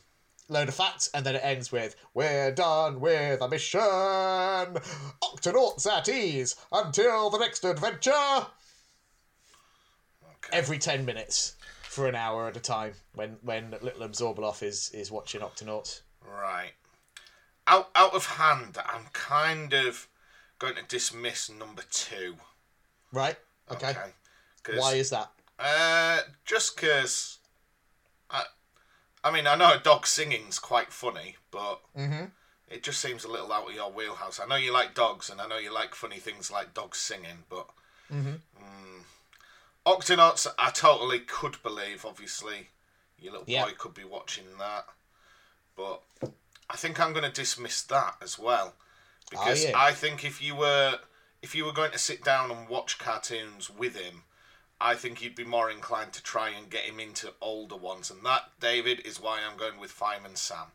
[0.49, 6.09] load of facts, and then it ends with we're done with a mission, octonauts at
[6.09, 8.11] ease until the next adventure.
[8.11, 8.47] Okay.
[10.51, 15.09] Every ten minutes for an hour at a time when when little Abzorbaloff is is
[15.09, 16.01] watching Octonauts.
[16.27, 16.71] Right.
[17.65, 20.07] Out out of hand, I'm kind of
[20.59, 22.35] going to dismiss number two.
[23.11, 23.37] Right?
[23.71, 23.95] Okay.
[24.63, 25.31] 'Cause, Why is that?
[25.59, 27.39] Uh, just because.
[28.29, 28.43] I,
[29.23, 32.25] I mean, I know a dog singing's quite funny, but Mm-hmm.
[32.69, 34.39] it just seems a little out of your wheelhouse.
[34.39, 37.43] I know you like dogs, and I know you like funny things like dogs singing,
[37.49, 37.67] but
[38.13, 38.35] Mm-hmm.
[38.63, 39.03] mm,
[39.85, 42.05] Octonauts, I totally could believe.
[42.05, 42.69] Obviously,
[43.17, 43.65] your little Yeah.
[43.65, 44.85] boy could be watching that,
[45.77, 46.01] but
[46.69, 48.73] I think I'm going to dismiss that as well
[49.29, 49.71] because yeah.
[49.75, 50.95] I think if you were
[51.41, 54.23] if you were going to sit down and watch cartoons with him,
[54.81, 58.25] I think you'd be more inclined to try and get him into older ones, and
[58.25, 60.67] that, David, is why I'm going with Fireman Sam.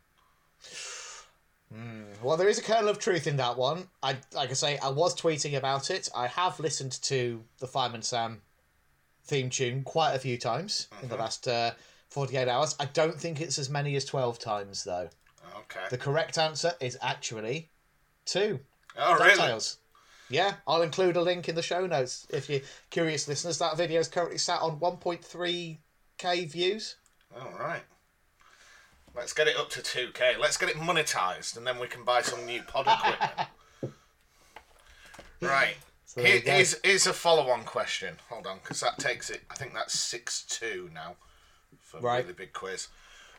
[2.23, 3.89] Well, there is a kernel of truth in that one.
[4.03, 6.09] I like I say, I was tweeting about it.
[6.15, 8.43] I have listened to the Fireman Sam
[9.25, 11.73] theme tune quite a few times in the last uh,
[12.13, 12.77] forty-eight hours.
[12.79, 15.09] I don't think it's as many as twelve times though.
[15.57, 15.87] Okay.
[15.91, 17.71] The correct answer is actually
[18.27, 18.61] two.
[18.99, 19.39] oh, really?
[19.39, 19.77] DuckTales.
[20.29, 23.59] Yeah, I'll include a link in the show notes if you're curious, listeners.
[23.59, 26.97] That video is currently sat on 1.3k views.
[27.39, 27.83] All right.
[29.15, 30.39] Let's get it up to 2k.
[30.39, 32.87] Let's get it monetized, and then we can buy some new pod
[33.83, 33.93] equipment.
[35.43, 35.75] right.
[36.07, 38.17] So Here, here's, here's a follow-on question.
[38.31, 39.43] Hold on, because that takes it.
[39.51, 41.17] I think that's six two now
[41.93, 42.23] for a Right.
[42.25, 42.89] really big quiz.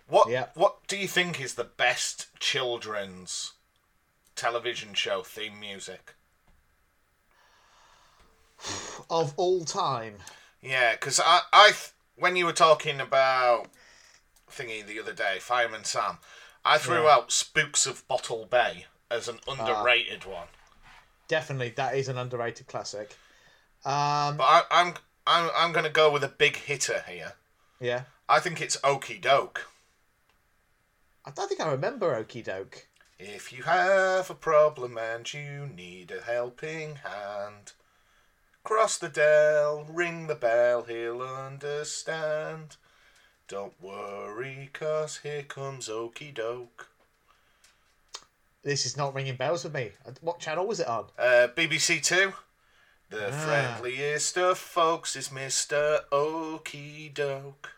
[0.08, 0.48] What Yeah.
[0.54, 3.54] What do you think is the best children's
[4.36, 6.14] television show theme music?
[9.10, 10.20] Of all time,
[10.62, 13.68] Yeah, because I, I, th- when you were talking about
[14.50, 16.20] thingy the other day, Fireman Sam,
[16.64, 17.10] I threw Yeah.
[17.16, 20.48] out Spooks of Bottle Bay as an underrated one.
[21.28, 23.18] definitely that is an underrated classic.
[23.84, 24.94] Um, But I, I'm,
[25.28, 27.34] I'm, I'm going to go with a big hitter here.
[27.82, 28.04] yeah.
[28.28, 29.68] I think it's Okey Doke.
[31.26, 32.88] I don't think I remember Okey Doke.
[33.20, 37.74] If you have a problem and you need a helping hand,
[38.64, 42.78] cross the dell, ring the bell, he'll understand.
[43.48, 46.88] Don't worry, cause here comes Okey Doke.
[48.64, 49.92] This is not ringing bells with me.
[50.22, 51.06] What channel was it on?
[51.20, 52.34] Uh, BBC Two.
[53.10, 53.46] The Ah.
[53.46, 56.06] friendliest of folks is Mr.
[56.12, 57.73] Okey Doke.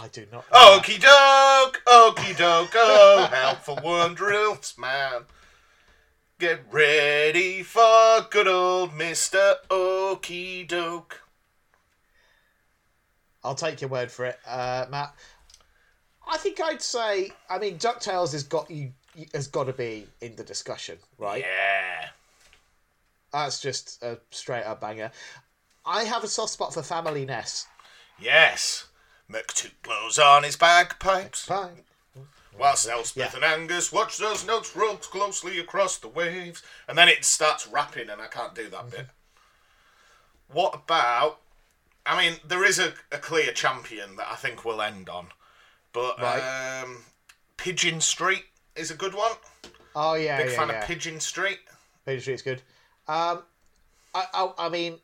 [0.00, 0.46] I do not.
[0.50, 5.24] Okey Doke, Okey Doke, oh, helpful wondrous man.
[6.38, 9.56] Get ready for good old Mr.
[9.70, 11.20] Okey Doke.
[13.44, 15.14] I'll take your word for it, uh, Matt.
[16.26, 17.30] I think I'd say.
[17.50, 18.92] I mean, Ducktales has got you
[19.34, 21.42] has got to be in the discussion, right?
[21.42, 22.08] Yeah.
[23.34, 25.10] That's just a straight up banger.
[25.84, 27.66] I have a soft spot for Family Ness.
[28.18, 28.86] Yes.
[29.30, 31.48] McTout blows on his bagpipes.
[32.58, 37.24] Whilst Elspeth and Angus watch those notes roll closely across the waves, and then it
[37.24, 39.06] starts rapping, and I can't do that bit.
[40.52, 41.38] What about?
[42.04, 45.28] I mean, there is a, a clear champion that I think we'll end on,
[45.92, 46.82] but Right.
[46.82, 47.04] um,
[47.56, 49.32] Pigeon Street is a good one.
[49.94, 50.80] Oh yeah, Big yeah, fan yeah.
[50.80, 51.60] of Pigeon Street.
[52.04, 52.62] Pigeon Street's good.
[53.08, 53.42] Um,
[54.14, 54.98] I, I, I mean,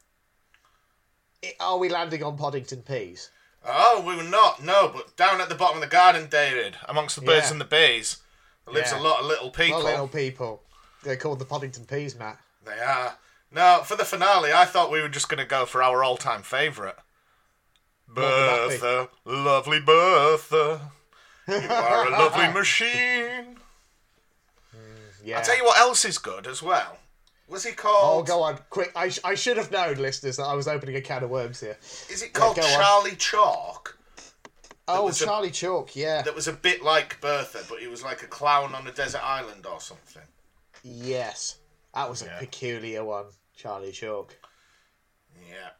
[1.61, 3.31] are we landing on Poddington Peas?
[3.69, 4.63] Oh, we were not.
[4.63, 7.53] No, but down at the bottom of the garden, David, amongst the birds Yeah.
[7.53, 8.19] and the bees,
[8.65, 9.01] there lives Yeah.
[9.01, 9.81] a lot of little people.
[9.83, 10.63] Not little people.
[11.03, 12.39] They're called the Poddington Peas, Matt.
[12.65, 13.17] They are.
[13.51, 16.43] No, for the finale, I thought we were just going to go for our all-time
[16.43, 16.97] favourite.
[18.09, 18.79] would that be?
[18.79, 20.93] Bertha, lovely Bertha,
[21.49, 23.59] you are a lovely machine.
[24.75, 24.79] Mm,
[25.25, 25.39] yeah.
[25.39, 26.99] I'll tell you what else is good as well.
[27.49, 28.23] Was he called?
[28.23, 28.91] Oh, go on, quick!
[28.97, 31.61] I, sh- I should have known, listeners, that I was opening a can of worms
[31.61, 31.77] here.
[32.11, 32.65] Is it called on.
[32.65, 33.99] Charlie Chalk?
[34.89, 38.03] Oh, was a- Charlie Chalk, yeah, That was a bit like Bertha, but he was
[38.03, 40.23] like a clown on a desert island or something.
[40.83, 41.59] yes,
[41.95, 44.37] that was a peculiar one, Charlie Chalk.
[45.49, 45.71] Yeah.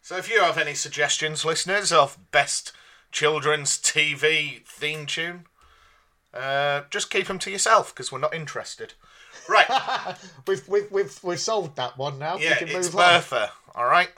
[0.00, 2.72] So if you have any suggestions, listeners, of best
[3.12, 5.44] children's TV theme tune,
[6.32, 8.94] uh, just keep them to yourself because we're not interested.
[9.48, 9.66] Right.
[10.46, 12.36] We've we've we've we've solved that one now.
[12.36, 13.14] Yeah, we can it's move on.
[13.14, 13.50] Bertha.
[13.74, 14.10] All right.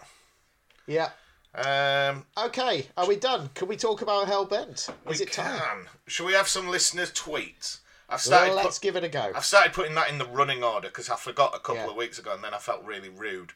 [0.86, 1.10] Yeah.
[1.54, 3.50] Um, Okay, are we done?
[3.54, 4.88] Can we talk about Hellbent?
[5.04, 5.86] we Is it can.
[6.06, 7.78] Shall we have some listeners' tweets?
[8.08, 8.54] I've started.
[8.54, 9.32] Well, let's give it a go.
[9.34, 11.90] I've started putting that in the running order because I forgot a couple Yeah.
[11.90, 13.52] of weeks ago, and then I felt really rude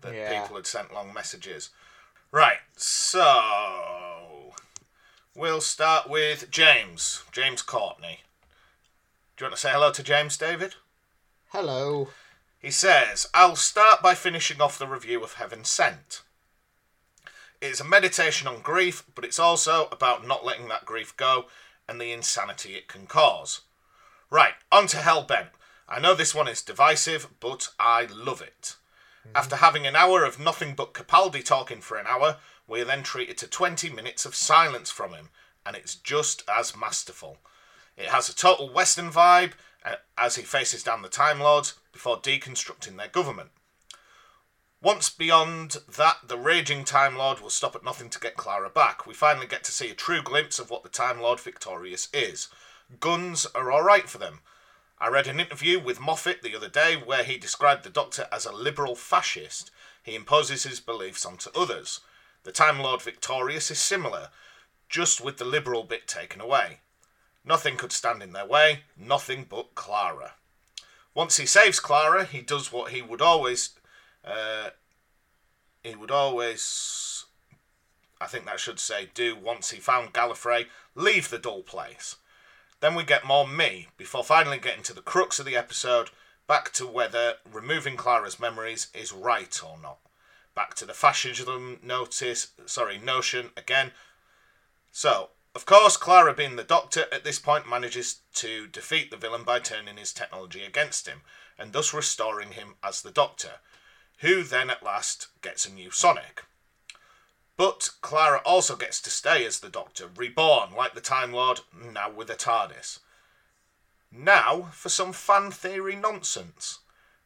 [0.00, 0.40] that Yeah.
[0.40, 1.70] people had sent long messages.
[2.30, 4.54] Right, so
[5.34, 7.22] we'll start with James.
[7.32, 8.20] James Courtney.
[9.36, 10.74] Do you want to say hello to James, David?
[11.52, 12.08] Hello.
[12.58, 16.20] He says, I'll start by finishing off the review of Heaven Sent.
[17.62, 21.46] It's a meditation on grief, but it's also about not letting that grief go
[21.88, 23.62] and the insanity it can cause.
[24.28, 25.48] Right, on to Hellbent.
[25.88, 28.76] I know this one is divisive, but I love it.
[29.26, 29.34] Mm-hmm.
[29.34, 33.02] After having an hour of nothing but Capaldi talking for an hour, we are then
[33.02, 35.30] treated to 20 minutes of silence from him,
[35.64, 37.38] and it's just as masterful.
[37.96, 39.54] It has a total Western vibe
[39.88, 43.50] Uh, as he faces down the Time Lords before deconstructing their government.
[44.82, 49.06] Once beyond that, the raging Time Lord will stop at nothing to get Clara back.
[49.06, 52.48] We finally get to see a true glimpse of what the Time Lord Victorious is.
[53.00, 54.40] Guns are alright for them.
[54.98, 58.44] I read an interview with Moffat the other day where he described the Doctor as
[58.44, 59.70] a liberal fascist.
[60.02, 62.00] He imposes his beliefs onto others.
[62.42, 64.28] The Time Lord Victorious is similar,
[64.90, 66.80] just with the liberal bit taken away.
[67.44, 70.34] Nothing could stand in their way, nothing but Clara.
[71.14, 73.70] Once he saves Clara, he does what he would always.
[74.24, 74.70] Uh,
[75.82, 77.24] he would always.
[78.20, 82.16] I think that should say do once he found Gallifrey, leave the dull place.
[82.80, 86.10] Then we get more me before finally getting to the crux of the episode,
[86.46, 89.98] back to whether removing Clara's memories is right or not.
[90.54, 93.92] Back to the fascism notice, sorry, notion again.
[94.92, 99.42] So, of course, Clara, being the Doctor, at this point manages to defeat the villain
[99.42, 101.22] by turning his technology against him,
[101.58, 103.54] and thus restoring him as the Doctor,
[104.18, 106.44] who then at last gets a new Sonic.
[107.56, 112.08] But Clara also gets to stay as the Doctor, reborn like the Time Lord, now
[112.08, 113.00] with a TARDIS.
[114.12, 116.78] Now for some fan theory nonsense.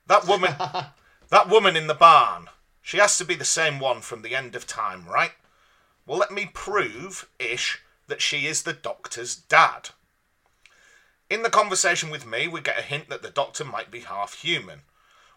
[0.07, 0.55] That woman,
[1.29, 2.49] that woman in the barn,
[2.81, 5.33] she has to be the same one from the end of time, right?
[6.07, 7.83] Well, let me prove, ish,
[8.13, 9.89] that she is the Doctor's dad.
[11.31, 14.35] In the conversation with me, we get a hint that the Doctor might be half
[14.35, 14.83] human.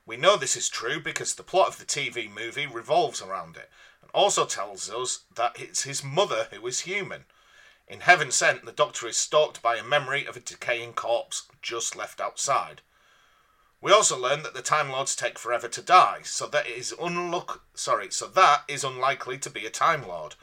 [0.06, 3.70] We know this is true because the plot of the TV movie revolves around it,
[4.02, 7.24] and also tells us that it's his mother who is human.
[7.88, 11.96] In Heaven Sent, the Doctor is stalked by a memory of a decaying corpse just
[11.96, 12.82] left outside.
[13.80, 17.62] We also learn that the Time Lords take forever to die, so that is unluck
[17.74, 20.36] sorry, so that is unlikely to be a Time Lord.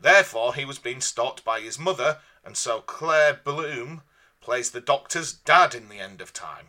[0.00, 4.02] Therefore, he was being stalked by his mother, and so Claire Bloom
[4.40, 6.68] plays the Doctor's dad in the end of time.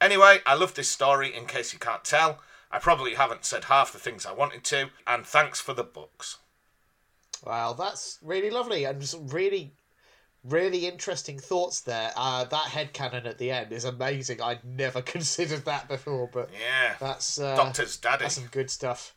[0.00, 2.40] Anyway, I love this story in case you can't tell.
[2.70, 6.38] I probably haven't said half the things I wanted to, and thanks for the books.
[7.44, 9.72] Wow, that's really lovely and some really,
[10.44, 12.12] really interesting thoughts there.
[12.16, 14.40] Uh, that headcanon at the end is amazing.
[14.40, 16.94] I'd never considered that before, but Yeah.
[17.00, 18.24] that's uh, Doctor's daddy.
[18.24, 19.14] that's some good stuff.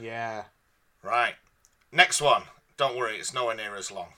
[0.00, 0.44] Yeah.
[1.02, 1.34] Right.
[1.90, 2.44] Next one.
[2.76, 4.14] Don't worry, it's nowhere near as long.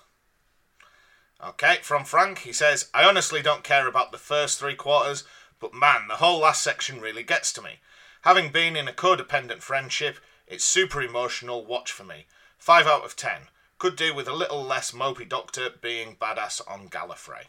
[1.45, 5.25] Okay, from Frank, he says, I honestly don't care about the first three quarters,
[5.61, 7.81] but man, the whole last section really gets to me.
[8.23, 12.27] Having been in a codependent friendship, it's super emotional watch for me.
[12.59, 13.49] 5 out of 10.
[13.79, 17.47] Could do with a little less mopey doctor being badass on Gallifrey.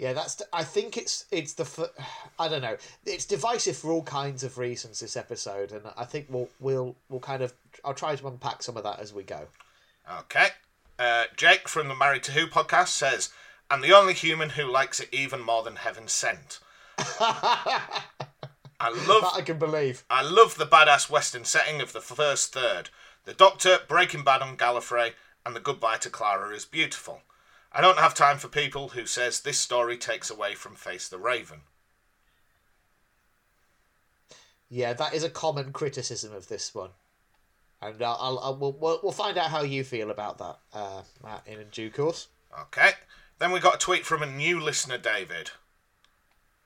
[0.00, 0.40] Yeah, that's.
[0.50, 1.90] I think it's it's the.
[2.38, 2.78] I don't know.
[3.04, 5.00] It's divisive for all kinds of reasons.
[5.00, 7.52] This episode, and I think we'll we'll we'll kind of.
[7.84, 9.42] I'll try to unpack some of that as we go.
[10.20, 10.48] Okay.
[10.98, 13.28] Uh, Jake from the Married to Who podcast says,
[13.70, 16.60] "I'm the only human who likes it even more than Heaven Sent."
[16.98, 20.04] I love That I can believe.
[20.08, 22.88] I love the badass western setting of the first third.
[23.26, 25.12] The Doctor, Breaking Bad on Gallifrey,
[25.44, 27.20] and the goodbye to Clara is beautiful.
[27.72, 31.18] I don't have time for people who says this story takes away from Face the
[31.18, 31.60] Raven.
[34.68, 36.90] Yeah, that is a common criticism of this one,
[37.82, 41.42] and I'll, I'll, I'll we'll, we'll find out how you feel about that, uh, Matt,
[41.46, 42.28] in due course.
[42.62, 42.90] Okay.
[43.40, 45.50] Then we got a tweet from a new listener, David.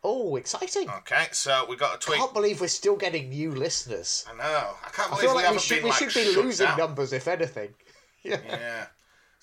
[0.02, 0.90] Oh, exciting!
[0.90, 2.18] Okay, so we got a tweet.
[2.18, 4.26] I can't believe we're still getting new listeners.
[4.30, 4.74] I know.
[4.84, 6.78] I can't I believe feel we like we should we like, should be losing down.
[6.78, 7.74] numbers if anything.
[8.22, 8.40] Yeah.
[8.48, 8.86] Yeah.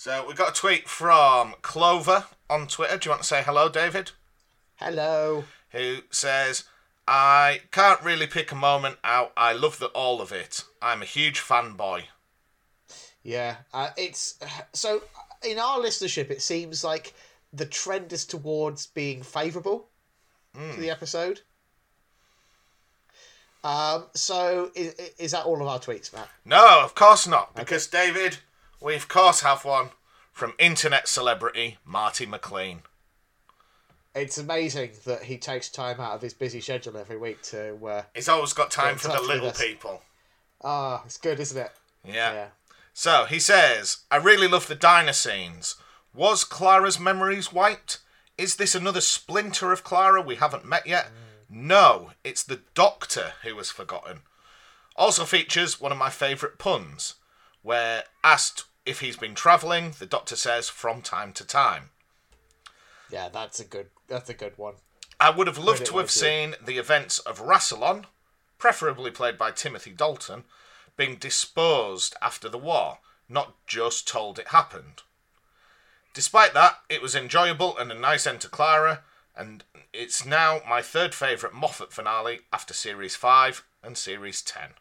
[0.04, 2.97] So we got a tweet from Clover on Twitter.
[2.97, 4.10] Do you want to say hello, David?
[4.78, 5.43] Hello.
[5.70, 6.64] who says,
[7.08, 9.32] I can't really pick a moment out.
[9.38, 10.64] I love the, all of it.
[10.82, 12.06] I'm a huge fanboy.
[13.22, 14.39] Yeah, uh, it's
[14.74, 15.04] so
[15.47, 16.32] in our listenership.
[16.32, 17.14] It seems like
[17.54, 19.88] the trend is towards being favourable
[20.56, 21.41] to the episode.
[23.64, 26.28] Um, so is, is that all of our tweets, Matt?
[26.43, 28.39] No, of course not, because David,
[28.82, 29.89] we of course have one
[30.32, 32.82] from internet celebrity Marty McLean.
[34.13, 37.75] It's amazing that he takes time out of his busy schedule every week to.
[37.86, 40.01] Uh, He's always got time for the little people.
[40.63, 41.71] ah, it's good, isn't it?
[42.05, 42.34] Yeah.
[42.34, 42.47] Yeah.
[42.93, 45.75] So he says, I really love the diner scenes.
[46.13, 47.99] Was Clara's memories wiped?
[48.38, 51.07] Is this another splinter of Clara we haven't met yet?
[51.49, 54.21] No, it's the Doctor who was forgotten.
[54.97, 57.15] Also features one of my favourite puns,
[57.61, 61.89] where asked if he's been travelling, the Doctor says from time to time.
[63.11, 63.88] Yeah, that's a good.
[64.07, 64.75] That's a good one.
[65.19, 68.05] I would have loved to have seen the events of Rassilon,
[68.57, 70.45] preferably played by Timothy Dalton,
[70.97, 75.03] being disposed after the war, not just told it happened.
[76.13, 79.03] Despite that, it was enjoyable and a nice end to Clara,
[79.36, 79.63] and
[79.93, 84.71] it's now my third favourite Moffat finale after Series 5 and Series 10.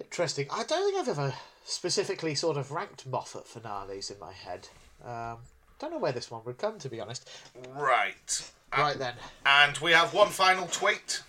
[0.00, 0.46] Interesting.
[0.50, 1.34] I don't think I've ever
[1.64, 4.68] specifically sort of ranked Moffat finales in my head.
[5.04, 5.38] Um,
[5.78, 7.28] don't know where this one would come, to be honest.
[7.74, 8.50] Right.
[8.76, 9.14] Right then.
[9.46, 11.22] And we have one final tweet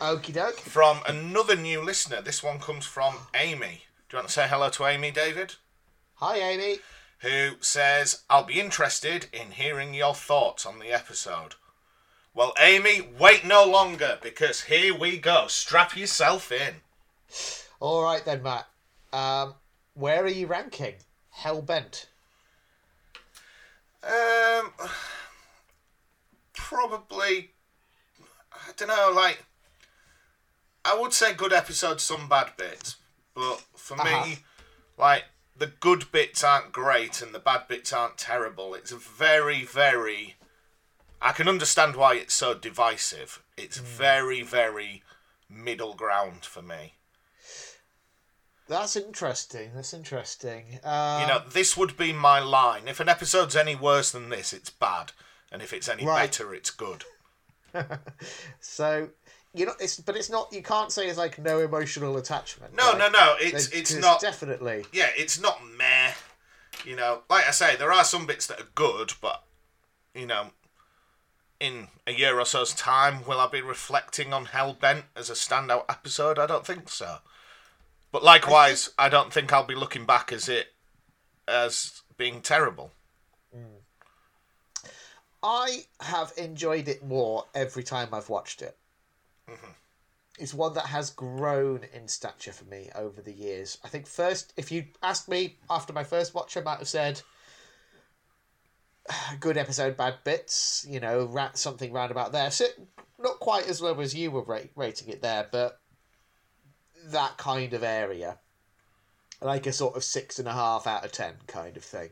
[0.00, 0.58] Okie doke.
[0.60, 2.20] from another new listener.
[2.20, 3.82] This one comes from Amy.
[4.08, 5.54] Do you want to say hello to Amy, David?
[6.16, 6.78] Hi, Amy.
[7.20, 11.54] who says, I'll be interested in hearing your thoughts on the episode.
[12.34, 15.46] Well, Amy, wait no longer because here we go.
[15.48, 16.76] Strap yourself in.
[17.80, 18.66] All right then, Matt.
[19.12, 19.54] Um,
[19.94, 20.94] where are you ranking?
[21.38, 22.06] Hellbent.
[24.02, 24.72] Um,
[26.54, 27.50] probably,
[28.52, 29.44] I don't know, like,
[30.84, 32.96] I would say good episodes, some bad bits,
[33.34, 34.24] but for Uh-huh.
[34.26, 34.38] me,
[34.96, 35.24] like,
[35.56, 38.74] the good bits aren't great and the bad bits aren't terrible.
[38.74, 40.36] It's a very, very.
[41.20, 43.42] I can understand why it's so divisive.
[43.56, 45.02] It's very, very
[45.48, 46.95] middle ground for me.
[48.68, 49.70] That's interesting.
[49.74, 50.80] That's interesting.
[50.82, 52.88] Um, You know, this would be my line.
[52.88, 55.12] If an episode's any worse than this, it's bad.
[55.52, 56.22] And if it's any Right.
[56.28, 57.04] better, it's good.
[58.60, 59.10] so
[59.54, 60.52] you know, it's but it's not.
[60.52, 62.74] You can't say it's like no emotional attachment.
[62.74, 62.98] No, right?
[62.98, 63.36] no, no.
[63.40, 64.20] It's it's not.
[64.20, 64.84] definitely.
[64.92, 66.12] yeah, it's not meh.
[66.84, 69.42] You know, like I say, there are some bits that are good, but
[70.14, 70.50] you know,
[71.58, 75.84] in a year or so's time, will I be reflecting on Hellbent as a standout
[75.88, 76.38] episode?
[76.38, 77.18] I don't think so.
[78.16, 80.68] But likewise, I don't think I'll be looking back as it
[81.46, 82.90] as being terrible.
[85.42, 88.78] I have enjoyed it more every time I've watched it.
[89.50, 89.70] Mm-hmm.
[90.38, 93.76] It's one that has grown in stature for me over the years.
[93.84, 97.20] I think first, if you asked me after my first watch, I might have said,
[99.10, 102.50] ah, "Good episode, bad bits." You know, rat something round about there.
[102.50, 102.64] So
[103.18, 105.82] not quite as low as you were ra- rating it there, but
[107.10, 108.38] that kind of area,
[109.40, 112.10] like a sort of six and a half out of ten kind of thing.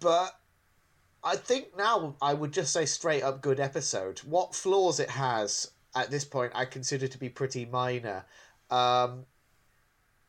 [0.00, 0.34] But
[1.24, 4.20] I think now I would just say straight up good episode.
[4.20, 8.24] What flaws it has at this point, I consider to be pretty minor.
[8.70, 9.26] Um,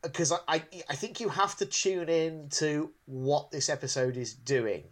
[0.01, 4.33] because I, I, I think you have to tune in to what this episode is
[4.33, 4.83] doing.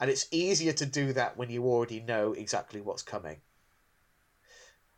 [0.00, 3.36] And it's easier to do that when you already know exactly what's coming.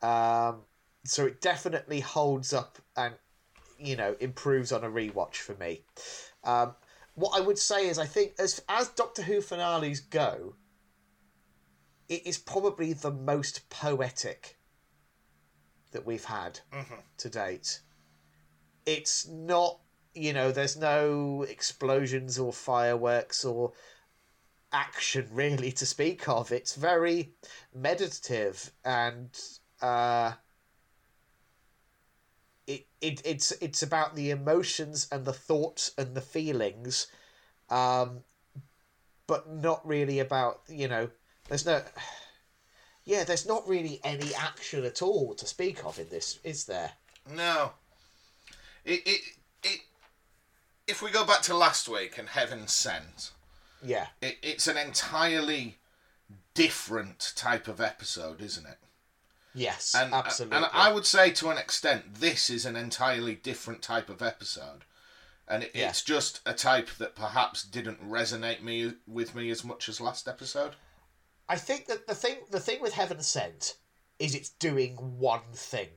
[0.02, 0.62] Um,
[1.04, 3.14] so it definitely holds up and,
[3.78, 5.84] you know, improves on a rewatch for me.
[6.44, 6.74] Um,
[7.14, 10.54] what I would say is I think as as Doctor Who finales go,
[12.08, 14.58] it is probably the most poetic
[15.92, 16.60] that we've had
[17.18, 17.80] to date.
[18.86, 19.80] it's not
[20.14, 23.72] you know there's no explosions or fireworks or
[24.72, 27.32] action really to speak of it's very
[27.74, 29.38] meditative and
[29.82, 30.32] uh
[32.70, 37.08] it, it it's it's about the emotions and the thoughts and the feelings
[37.68, 38.20] um
[39.26, 41.10] but not really about you know
[41.48, 41.82] there's no
[43.04, 46.92] yeah there's not really any action at all to speak of in this is there
[47.34, 47.72] No.
[48.84, 49.20] It, it,
[49.62, 49.80] it,
[50.86, 53.32] if we go back to last week and Heaven Sent,
[53.82, 55.78] yeah it, it's an entirely
[56.54, 58.78] different type of episode, isn't it?
[59.54, 63.82] Yes And, absolutely and I would say to an extent, this is an entirely different
[63.82, 64.84] type of episode.
[65.48, 65.88] And it, Yeah.
[65.88, 70.28] it's just a type that perhaps didn't resonate me with me as much as last
[70.28, 70.76] episode.
[71.48, 73.74] I think that the thing the thing with Heaven Sent
[74.20, 75.88] is it's doing one thing.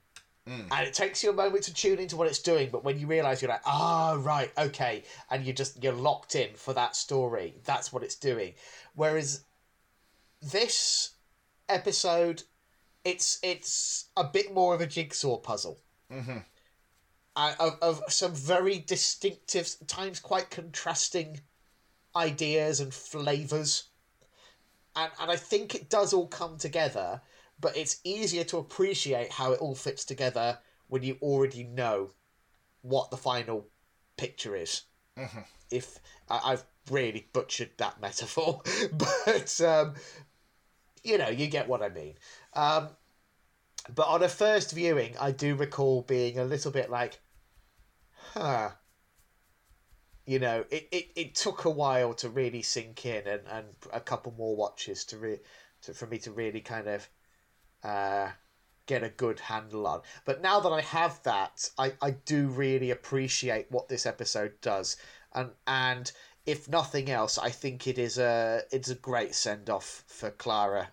[0.49, 0.67] Mm.
[0.71, 3.05] And it takes you a moment to tune into what it's doing, but when you
[3.07, 7.53] realise you're like, ah, right, okay, and you just you're locked in for that story.
[7.63, 8.55] That's what it's doing.
[8.95, 9.43] Whereas
[10.41, 11.11] this
[11.69, 12.43] episode,
[13.03, 15.79] it's it's a bit more of a jigsaw puzzle.
[16.11, 16.37] Mm-hmm.
[17.35, 21.41] uh, of, of some very distinctive, times quite contrasting
[22.15, 23.85] ideas and flavours.
[24.95, 27.21] And, and I think it does all come together,
[27.59, 32.11] but it's easier to appreciate how it all fits together when you already know
[32.83, 33.67] what the final
[34.17, 34.83] picture is.
[35.17, 35.45] Mhm.
[35.71, 35.99] If
[36.29, 38.61] I, I've really butchered that metaphor,
[38.93, 39.95] but um,
[41.03, 42.15] you know, you get what I mean.
[42.53, 42.89] Um,
[43.93, 47.19] but on a first viewing, I do recall being a little bit like,
[48.33, 48.71] huh.
[50.25, 53.99] You know, it, it, it took a while to really sink in and, and a
[53.99, 55.41] couple more watches to, re-
[55.81, 57.09] to for me to really kind of
[57.83, 58.29] uh,
[58.85, 60.01] get a good handle on.
[60.23, 64.95] But now that I have that, I, I do really appreciate what this episode does.
[65.33, 66.09] And and
[66.45, 70.89] if nothing else, I think it is a it's a great send off for Clara.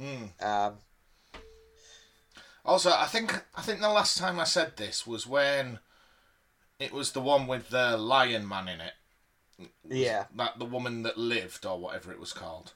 [0.00, 0.30] Mm.
[0.42, 0.74] Um,
[2.64, 5.78] Also, I think I think the last time I said this was when
[6.78, 8.92] it was the one with the lion man in it.
[9.88, 12.72] yeah, That the woman that lived or whatever it was called.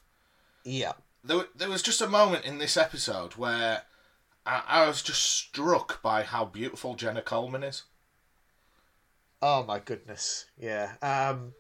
[0.65, 0.93] yeah.
[1.25, 3.83] There, there was just a moment in this episode where
[4.45, 7.83] I, I was just struck by how beautiful Jenna Coleman is.
[9.43, 10.93] Oh my goodness, yeah.
[11.03, 11.55] Um,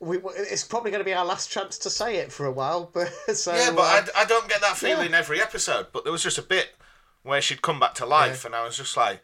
[0.00, 2.90] we, it's probably going to be our last chance to say it for a while,
[2.92, 5.86] but so yeah, but uh, I, I don't get that feeling every episode.
[5.92, 6.74] But there was just a bit
[7.22, 9.22] where she'd come back to life, and I was just like,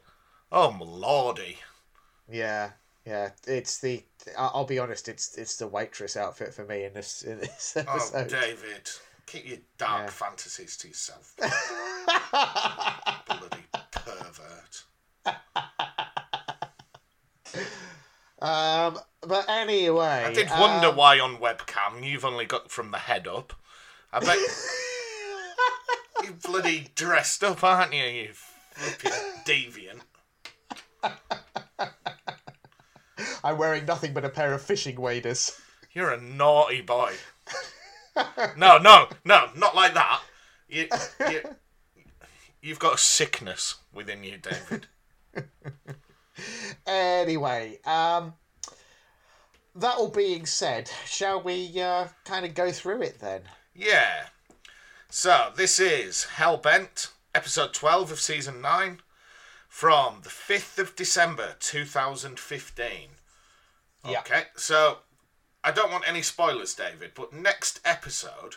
[0.51, 1.57] "Oh my lordy!"
[2.29, 2.71] yeah,
[3.05, 3.29] yeah.
[3.47, 4.03] It's the.
[4.37, 5.07] I'll be honest.
[5.09, 8.33] It's it's the waitress outfit for me in this in this episode.
[8.33, 8.41] Oh.
[8.41, 8.89] David,
[9.25, 10.09] keep your dark Yeah.
[10.09, 11.35] fantasies to yourself,
[13.27, 14.83] bloody pervert.
[18.41, 18.97] um,
[19.27, 23.27] but anyway, I did wonder um, why on webcam you've only got from the head
[23.27, 23.53] up.
[24.11, 24.37] I bet
[26.23, 28.03] you bloody dressed up, aren't you?
[28.03, 28.29] You
[28.71, 29.11] flipping
[29.45, 30.01] deviant.
[33.43, 35.59] I'm wearing nothing but a pair of fishing waders.
[35.91, 37.13] You're a naughty boy.
[38.57, 40.21] No, no, no, not like that.
[40.69, 40.87] You,
[41.29, 41.41] you,
[42.61, 44.87] you've got a sickness within you, David.
[46.85, 48.33] Anyway, um,
[49.75, 53.41] that all being said, shall we uh, kind of go through it then?
[53.75, 54.27] Yeah.
[55.09, 58.99] So, this is Hellbent, episode 12 of season 9,
[59.67, 62.91] from the 5th of December 2015.
[64.09, 64.19] Yeah.
[64.19, 64.97] Okay, so
[65.63, 68.55] I don't want any spoilers, David, but next episode,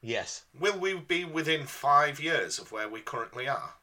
[0.00, 0.44] Yes.
[0.58, 3.74] will we be within five years of where we currently are?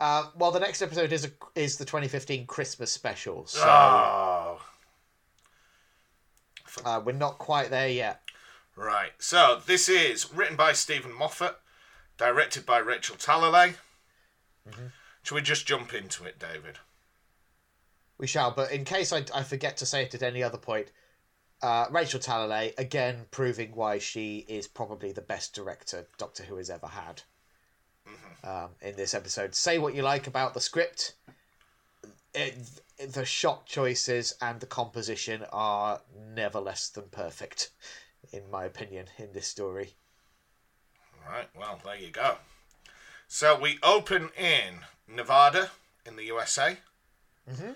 [0.00, 4.49] Uh, well, the next episode is a, is the 2015 Christmas special, so Oh.
[6.84, 8.22] Uh, we're not quite there yet.
[8.76, 9.12] Right.
[9.18, 11.58] So this is written by Steven Moffat,
[12.16, 13.74] directed by Rachel Talalay.
[15.22, 16.78] Should we just jump into it, David?
[18.18, 20.88] We shall, but in case I, I forget to say it at any other point,
[21.62, 26.70] uh, Rachel Talalay again proving why she is probably the best director Doctor Who has
[26.70, 27.22] ever had.
[28.42, 31.14] Um, in this episode, say what you like about the script,
[32.34, 32.56] it,
[33.08, 36.00] the shot choices and the composition are
[36.34, 37.70] never less than perfect,
[38.32, 39.94] in my opinion, in this story.
[41.28, 41.48] Right.
[41.56, 42.36] Well, there you go.
[43.28, 45.70] So we open in Nevada
[46.04, 46.76] in the USA.
[47.50, 47.70] Mm-hmm.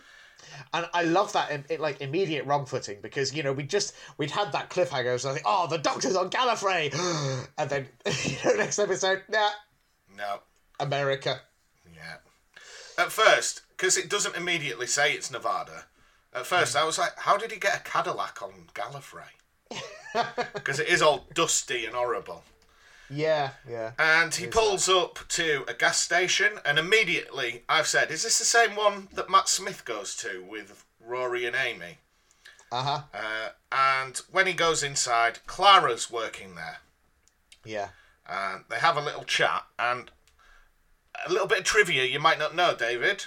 [0.73, 4.53] And I love that like immediate wrong footing because you know we just we'd had
[4.53, 6.93] that cliffhanger so I think oh the doctor's on Gallifrey
[7.59, 7.89] and then
[8.25, 9.51] you know next episode nah
[10.17, 10.41] No.
[10.79, 11.41] America
[11.95, 12.17] Yeah.
[12.99, 15.85] At first, because it doesn't immediately say it's Nevada.
[16.33, 19.25] At first, I was like, how did he get a Cadillac on Gallifrey?
[20.55, 22.45] Because it is all dusty and horrible.
[23.11, 23.93] Yeah, yeah.
[23.99, 28.45] And he pulls up to a gas station, and immediately I've said, is this the
[28.45, 31.99] same one that Matt Smith goes to with Rory and Amy?
[32.71, 33.03] Uh-huh.
[33.13, 36.79] Uh, and when he goes inside, Clara's working there.
[37.65, 37.89] Yeah.
[38.29, 40.11] And they have a little chat, and
[41.27, 43.27] a little bit of trivia you might not know, David.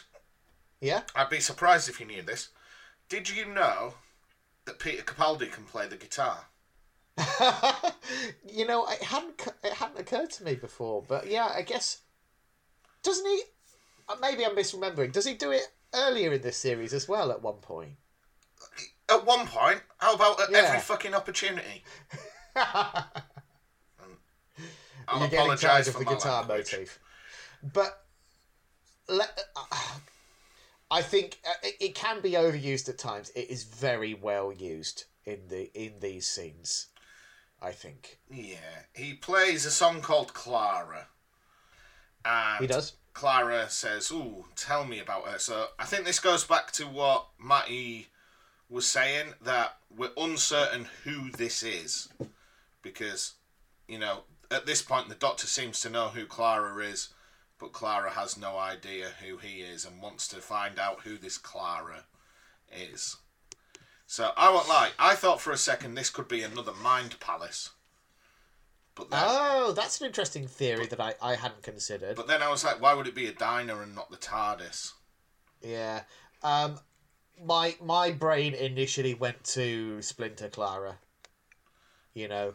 [0.81, 1.01] Yeah.
[1.15, 2.49] I'd be surprised if you knew this.
[3.09, 3.95] Did you know
[4.65, 6.45] that Peter Capaldi can play the guitar?
[8.47, 12.01] you know, it hadn't it hadn't occurred to me before, but yeah, I guess
[13.01, 13.41] doesn't he?
[14.07, 15.11] uh, Maybe I'm misremembering.
[15.11, 15.63] Does he do it
[15.95, 17.31] earlier in this series as well?
[17.31, 17.93] At one point.
[19.09, 20.59] At one point, how about at Yeah.
[20.59, 21.83] every fucking opportunity?
[22.55, 23.05] I'll
[25.21, 26.71] You're getting tired of for the guitar language.
[26.73, 26.99] motif,
[27.63, 28.05] but
[29.07, 29.23] le-
[29.55, 29.75] uh,
[30.89, 33.29] I think uh, it, it can be overused at times.
[33.35, 36.87] It is very well used in the in these scenes.
[37.61, 41.07] I think Yeah, he plays a song called Clara.
[42.23, 42.93] And he does.
[43.13, 47.27] Clara says, "Ooh, tell me about her." So I think this goes back to what
[47.39, 48.07] Matty
[48.69, 52.09] was saying that we're uncertain who this is
[52.81, 53.33] because
[53.87, 57.09] you know at this point the Doctor seems to know who Clara is,
[57.59, 61.37] but Clara has no idea who he is and wants to find out who this
[61.37, 62.05] Clara
[62.71, 63.17] is.
[64.05, 67.71] So I won't lie, I thought for a second this could be another Mind Palace.
[68.95, 72.15] But then, Oh, that's an interesting theory that I, I hadn't considered.
[72.15, 74.93] but then I was like, why would it be a diner and not the TARDIS?
[75.61, 76.01] Yeah.
[76.43, 76.79] Um
[77.43, 80.97] my my brain initially went to Splinter Clara.
[82.13, 82.53] You know,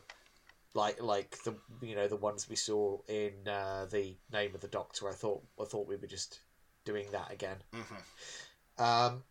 [0.74, 4.68] like like the you know the ones we saw in uh, the Name of the
[4.68, 5.08] Doctor.
[5.08, 6.40] I thought I thought we were just
[6.84, 7.56] doing that again.
[7.72, 8.82] Mhm.
[8.82, 9.22] Um,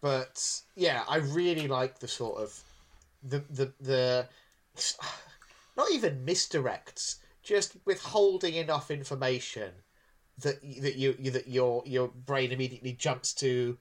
[0.00, 2.62] but yeah, I really like the sort of
[3.22, 4.28] the the the
[5.76, 9.72] not even misdirects, just withholding enough information
[10.38, 13.78] that that you, you that your your brain immediately jumps to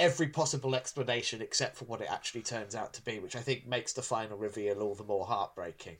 [0.00, 3.66] every possible explanation except for what it actually turns out to be, which I think
[3.66, 5.96] makes the final reveal all the more heartbreaking.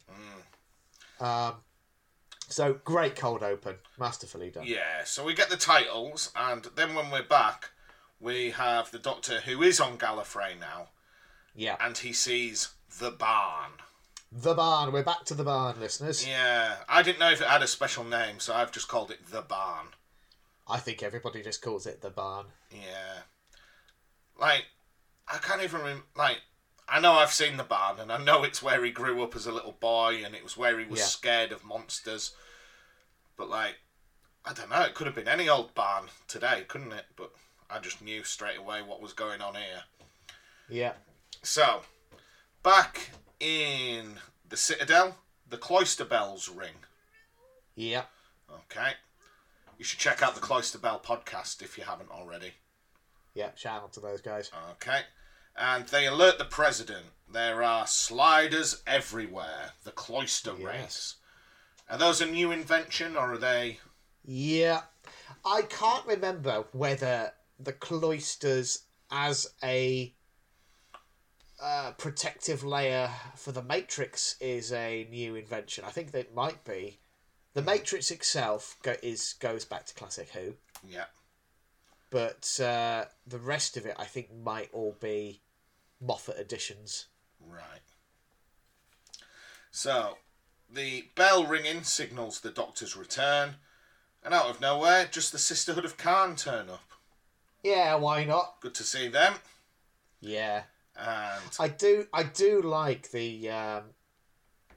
[1.20, 1.54] Um,
[2.48, 4.64] so great cold open, masterfully done.
[4.66, 7.70] Yeah, so we get the titles, and then when we're back,
[8.18, 10.88] we have the Doctor who is on Gallifrey now,
[11.54, 13.72] Yeah, and he sees the barn.
[14.32, 14.92] the barn.
[14.92, 16.26] We're back to the barn, listeners.
[16.26, 19.26] Yeah, I didn't know if it had a special name, so I've just called it
[19.30, 19.88] the barn.
[20.68, 22.46] I think everybody just calls it the barn.
[22.70, 23.22] Yeah,
[24.40, 24.64] like
[25.28, 26.38] I can't even rem- like.
[26.92, 29.46] I know I've seen the barn, and I know it's where he grew up as
[29.46, 31.06] a little boy, and it was where he was Yeah.
[31.06, 32.34] scared of monsters.
[33.36, 33.76] But like,
[34.44, 34.82] I don't know.
[34.82, 37.06] It could have been any old barn today, couldn't it?
[37.14, 37.30] But
[37.70, 39.84] I just knew straight away what was going on here.
[40.68, 40.94] Yeah,
[41.42, 41.82] So,
[42.64, 44.18] back in
[44.48, 45.16] the Citadel,
[45.48, 46.84] the cloister bells ring.
[47.76, 48.04] yeah,
[48.50, 48.94] Okay.
[49.78, 52.54] You should check out the Cloister Bell podcast if you haven't already.
[53.40, 53.50] Yeah.
[53.56, 54.50] Shout out to those guys.
[54.72, 55.00] Okay.
[55.56, 57.06] And they alert the president.
[57.32, 59.72] There are sliders everywhere.
[59.84, 60.62] The cloister Yes.
[60.64, 61.16] wraiths.
[61.88, 63.80] Are those a new invention or are they?
[64.24, 64.82] Yeah,
[65.44, 70.14] I can't remember whether the cloisters as a
[71.60, 75.84] uh, protective layer for the Matrix is a new invention.
[75.84, 77.00] I think that might be.
[77.54, 80.54] The Matrix itself go- is goes back to classic Who,
[80.86, 81.06] Yeah.
[82.10, 85.40] But uh, the rest of it I think might all be
[86.00, 87.06] Moffat additions.
[87.40, 87.80] Right.
[89.70, 90.18] So,
[90.72, 93.56] the bell ringing signals the Doctor's return,
[94.24, 96.82] and out of nowhere, just the Sisterhood of Khan turn up.
[97.62, 98.60] Yeah, why not?
[98.60, 99.34] Good to see them.
[100.20, 100.62] Yeah.
[100.96, 103.82] And I do I do like the um,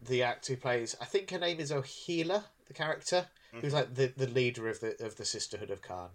[0.01, 4.13] the actor who plays I think her name is Ohila, the character, who's like the,
[4.15, 6.09] the leader of the of the Sisterhood of Khan.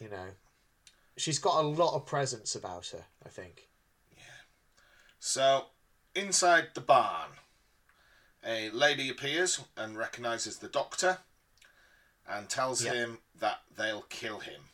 [0.00, 0.28] You know.
[1.16, 3.68] She's got a lot of presence about her, I think.
[4.14, 4.22] Yeah.
[5.18, 5.66] So,
[6.14, 7.30] inside the barn,
[8.44, 11.18] a lady appears and recognizes the Doctor
[12.28, 12.92] and tells Yeah.
[12.92, 14.68] him that they'll kill him.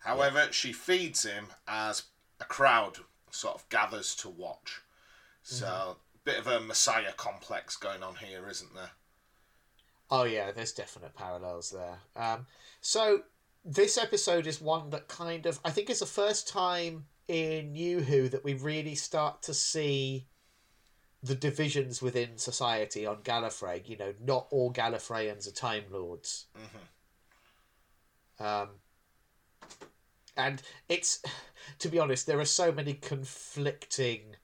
[0.00, 2.04] However, she feeds him as
[2.38, 2.98] a crowd
[3.30, 4.80] sort of gathers to watch.
[5.42, 8.92] So, bit of a messiah complex going on here, isn't there?
[10.10, 11.98] Oh yeah, there's definite parallels there.
[12.14, 12.46] Um,
[12.80, 13.24] so
[13.64, 18.00] this episode is one that kind of I think it's the first time in New
[18.00, 20.26] Who that we really start to see
[21.22, 23.88] the divisions within society on Gallifrey.
[23.88, 26.46] You know, not all Gallifreyans are Time Lords.
[28.40, 28.68] Um,
[30.36, 31.22] and it's,
[31.78, 34.36] to be honest, there are so many conflicting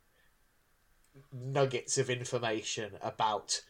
[1.33, 3.61] nuggets of information about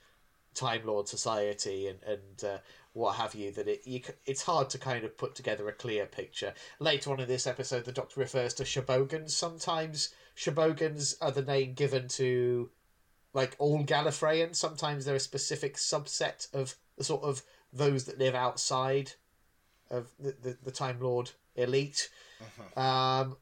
[0.55, 2.59] Time Lord society and and uh,
[2.93, 6.07] what have you that it you, it's hard to kind of put together a clear
[6.07, 6.55] picture.
[6.81, 9.31] Later on in this episode, the Doctor refers to Shobogans.
[9.31, 12.71] Sometimes Shobogans are the name given to
[13.35, 14.55] like all Gallifreyan.
[14.55, 19.13] Sometimes they're a specific subset of the sort of those that live outside
[19.91, 22.09] of the, the, the Time Lord elite.
[22.77, 23.37] Um,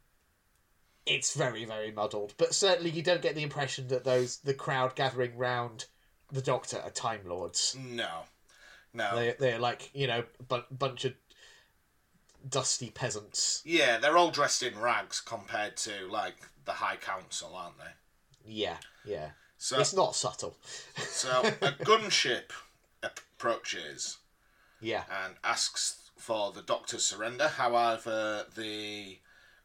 [1.07, 4.97] it's very very muddled, but certainly you don't get the impression that those the crowd
[4.97, 5.87] gathering round
[6.33, 7.77] the Doctor are Time Lords.
[7.79, 8.23] No,
[8.97, 9.17] no.
[9.17, 11.15] They they're like you know bu- bunch of
[12.49, 13.63] dusty peasants.
[13.65, 17.85] Yeah, they're all dressed in rags compared to like the High Council, aren't they?
[18.49, 19.31] Yeah, yeah.
[19.59, 20.57] So, It's not subtle.
[20.97, 22.51] so a gunship
[23.03, 24.19] approaches
[24.81, 27.49] Yeah, and asks for the Doctor's surrender.
[27.49, 29.19] However, the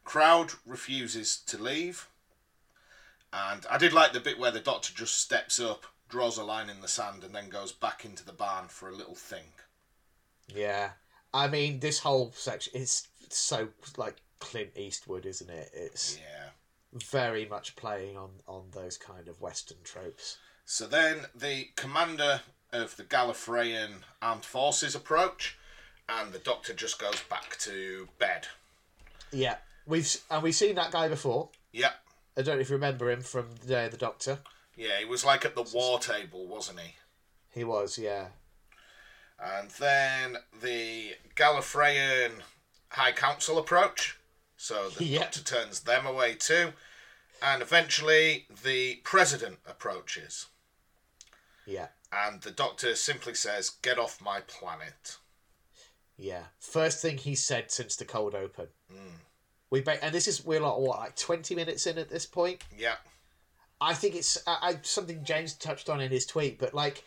[0.04, 2.08] crowd refuses to leave.
[3.32, 6.68] And I did like the bit where the Doctor just steps up, draws a line
[6.68, 9.64] in the sand, and then goes back into the barn for a little think.
[10.54, 10.90] yeah.
[11.34, 15.70] I mean, this whole section is so like Clint Eastwood, isn't it?
[15.72, 16.50] It's Yeah.
[16.92, 20.36] very much playing on on those kind of Western tropes.
[20.66, 25.56] So then the commander of the Gallifreyan armed forces approach,
[26.06, 28.48] and the Doctor just goes back to bed.
[29.30, 29.56] Yeah,
[29.86, 31.48] we've and we've seen that guy before.
[31.72, 31.94] Yeah,
[32.36, 34.40] I don't know if you remember him from the Day of the Doctor.
[34.76, 36.94] Yeah, he was like at the war table, wasn't he?
[37.50, 38.26] He was, yeah.
[39.42, 42.30] And then the Gallifreyan
[42.90, 44.18] High Council approach.
[44.56, 45.18] So the Yeah.
[45.20, 46.72] Doctor turns them away too.
[47.42, 50.46] And eventually the President approaches.
[51.66, 55.16] Yeah, And the Doctor simply says, Get off my planet.
[56.16, 56.44] yeah.
[56.58, 58.66] First thing he said since the cold open.
[58.92, 59.18] Mm.
[59.70, 62.62] We ba- and this is we're like what like twenty minutes in at this point.
[62.76, 62.96] Yeah.
[63.82, 67.02] I think it's I, I something James touched on in his tweet, but like,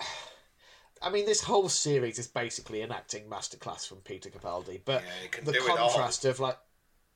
[1.02, 4.80] I mean, this whole series is basically an acting masterclass from Peter Capaldi.
[4.84, 5.90] But Yeah, the do it all.
[5.90, 6.58] contrast of like,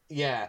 [0.08, 0.48] yeah,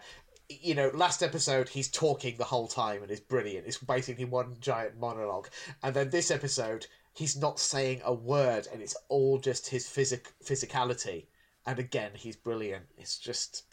[0.49, 3.67] you know, last episode he's talking the whole time and it's brilliant.
[3.67, 5.49] It's basically one giant monologue,
[5.81, 10.33] and then this episode he's not saying a word and it's all just his physic
[10.43, 11.27] physicality.
[11.65, 12.85] And again, he's brilliant.
[12.97, 13.63] It's just,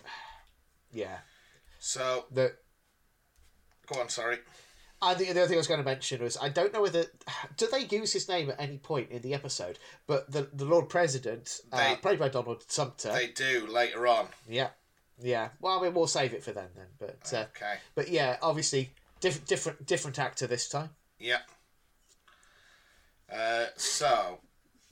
[0.92, 1.18] yeah,
[1.78, 2.54] So, the
[3.92, 4.38] go on, sorry.
[5.04, 7.06] I think the other thing I was going to mention was I don't know whether
[7.56, 10.88] do they use his name at any point in the episode, but the the Lord
[10.88, 14.28] President, uh, They- played by Donald Sumpter, They do later on.
[14.48, 14.68] yeah,
[15.20, 15.48] yeah.
[15.60, 16.86] Well, I mean, we'll save it for then, then.
[17.00, 17.78] But uh, Okay.
[17.96, 20.90] but yeah, obviously diff- different different actor this time.
[21.18, 21.40] Yeah.
[23.32, 24.40] Uh, so,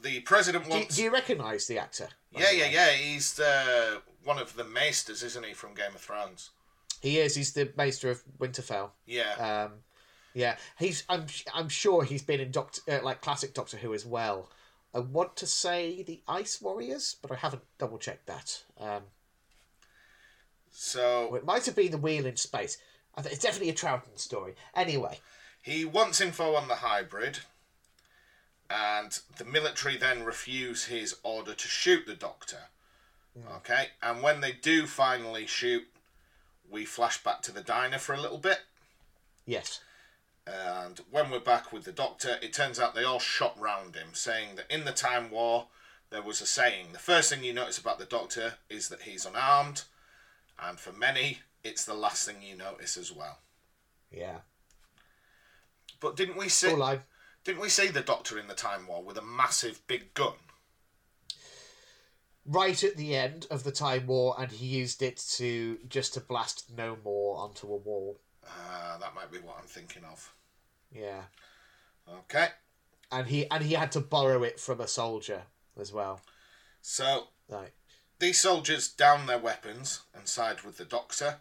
[0.01, 0.97] the President Do, you- wants.
[0.97, 2.09] do you recognise the actor?
[2.33, 2.91] Yeah, the yeah, yeah.
[2.93, 6.51] He's the one of the maesters, isn't he, from Game of Thrones?
[7.01, 7.35] He is.
[7.35, 8.91] He's the Maester of Winterfell.
[9.07, 9.33] Yeah.
[9.65, 9.73] Um,
[10.35, 11.05] yeah, he's.
[11.09, 11.27] I'm.
[11.55, 14.49] I'm sure he's been in Doctor, uh, like classic Doctor Who as well.
[14.95, 18.63] I want to say the Ice Warriors, but I haven't double checked that.
[18.79, 19.03] Um,
[20.71, 22.79] so it might have been the Wheel in Space.
[23.17, 24.55] I it's definitely a Troughton story.
[24.75, 25.19] Anyway,
[25.63, 27.41] he wants info on the hybrid,
[28.69, 32.69] and the military then refuse his order to shoot the Doctor.
[33.57, 35.85] Okay, and when they do finally shoot,
[36.71, 38.61] we flash back to the diner for a little bit.
[39.47, 39.81] yes,
[40.47, 44.09] And when we're back with the Doctor, it turns out they all shot round him,
[44.13, 45.67] saying that in the Time War,
[46.11, 46.89] there was a saying.
[46.93, 49.85] The first thing you notice about the Doctor is that he's unarmed,
[50.59, 53.39] and for many, it's the last thing you notice as well.
[54.11, 54.39] yeah.
[56.01, 56.69] But didn't we see?
[57.45, 60.33] Didn't we see the Doctor in the Time War with a massive big gun?
[62.47, 66.21] Right at the end of the Time War, and he used it to just to
[66.21, 68.19] blast no more onto a wall.
[68.45, 70.33] Uh, that might be what I'm thinking of.
[70.91, 71.23] Yeah,
[72.09, 72.49] Okay,
[73.13, 75.43] and he and he had to borrow it from a soldier
[75.79, 76.21] as well.
[76.81, 77.75] so Like,
[78.19, 81.37] these soldiers down their weapons and side with the Doctor.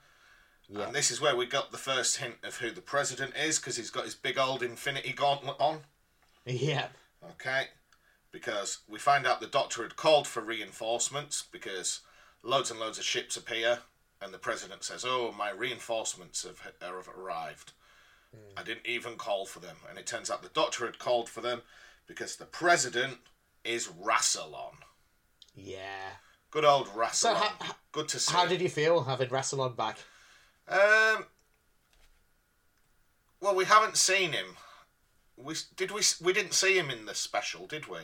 [0.68, 3.58] yeah, And this is where we got the first hint of who the President is,
[3.58, 5.80] because he's got his big old Infinity Gauntlet on.
[6.46, 6.88] yeah,
[7.32, 7.68] Okay,
[8.32, 12.02] because we find out the Doctor had called for reinforcements because
[12.44, 13.80] loads and loads of ships appear,
[14.22, 17.72] and the President says, "Oh, my reinforcements have, have arrived.
[18.56, 21.42] I didn't even call for them." And it turns out the Doctor had called for
[21.42, 21.62] them
[22.08, 23.18] because the President
[23.64, 24.76] is Rassilon.
[25.56, 26.12] yeah.
[26.52, 27.14] Good old Rassilon.
[27.14, 28.34] So how- Good to see.
[28.34, 29.98] How did you feel having Rassilon back?
[30.68, 31.26] Um.
[33.42, 34.58] Well, we haven't seen him.
[35.42, 38.00] We did we we didn't see him in the special, did we?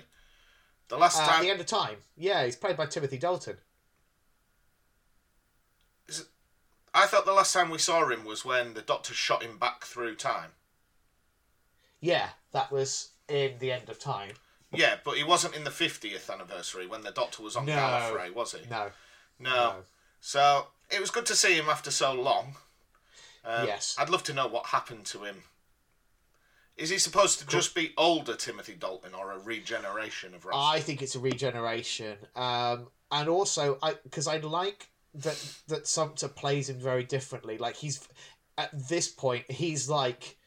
[0.87, 1.43] The last Uh, time.
[1.43, 1.97] the end of time.
[2.15, 3.57] Yeah, he's played by Timothy Dalton.
[6.93, 9.83] I thought the last time we saw him was when the Doctor shot him back
[9.83, 10.51] through time.
[11.99, 14.35] Yeah, that was in the end of time.
[14.71, 17.73] Yeah, but he wasn't in the 50th anniversary when the Doctor was on No.
[17.75, 18.65] Gallifrey, was he?
[18.69, 18.91] No.
[19.39, 19.83] No.
[20.21, 22.55] So it was good to see him after so long.
[23.43, 23.95] Um, Yes.
[23.97, 25.43] I'd love to know what happened to him.
[26.77, 30.61] Is he supposed to just be older Timothy Dalton or a regeneration of Russell?
[30.61, 36.27] I think it's a regeneration, um, and also I because I like that that Sumpter
[36.27, 37.57] plays him very differently.
[37.57, 38.05] Like he's
[38.57, 40.37] at this point, he's like,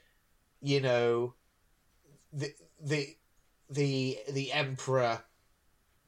[0.60, 1.34] you know,
[2.32, 3.16] the the
[3.70, 5.22] the the emperor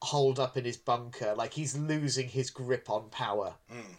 [0.03, 1.35] holed up in his bunker.
[1.35, 3.55] Like he's losing his grip on power.
[3.73, 3.97] Mm.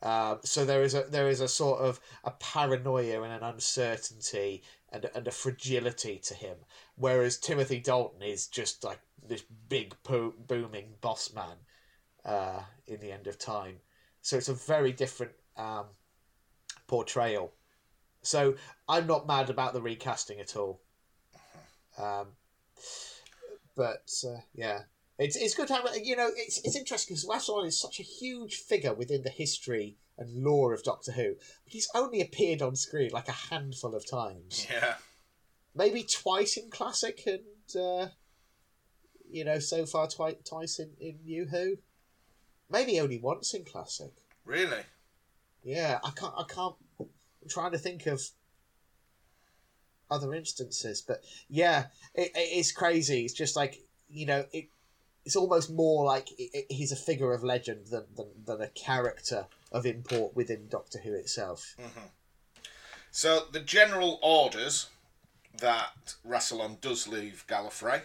[0.00, 4.62] Um, so there is a there is a sort of a paranoia and an uncertainty
[4.92, 6.56] and and a fragility to him,
[6.96, 11.56] whereas Timothy Dalton is just like this big po- booming boss man
[12.24, 13.76] uh, in the end of time.
[14.22, 15.86] So it's a very different um,
[16.86, 17.52] portrayal.
[18.22, 18.54] So
[18.88, 20.80] I'm not mad about the recasting at all.
[21.98, 22.28] Um,
[23.76, 24.82] but uh, yeah,
[25.18, 28.02] it's it's good to have you know it's it's interesting because Rassilon is such a
[28.02, 31.34] huge figure within the history and lore of Doctor Who.
[31.64, 34.94] But he's only appeared on screen like a handful of times, Yeah.
[35.74, 38.08] maybe twice in classic and uh,
[39.30, 41.76] you know so far twice twice in in New Who.
[42.70, 44.12] Maybe only once in classic.
[44.44, 44.82] Really?
[45.62, 46.34] Yeah, I can't.
[46.36, 46.74] I can't.
[47.00, 48.20] I'm trying to think of
[50.10, 53.24] other instances, but yeah, it, it- it's crazy.
[53.24, 54.68] It's just like you know, it.
[55.24, 56.28] It's almost more like
[56.70, 61.14] he's a figure of legend than, than than a character of import within Doctor Who
[61.14, 61.74] itself.
[61.78, 62.06] Mm-hmm.
[63.10, 64.88] So the general orders
[65.60, 68.02] that Rassilon does leave Gallifrey,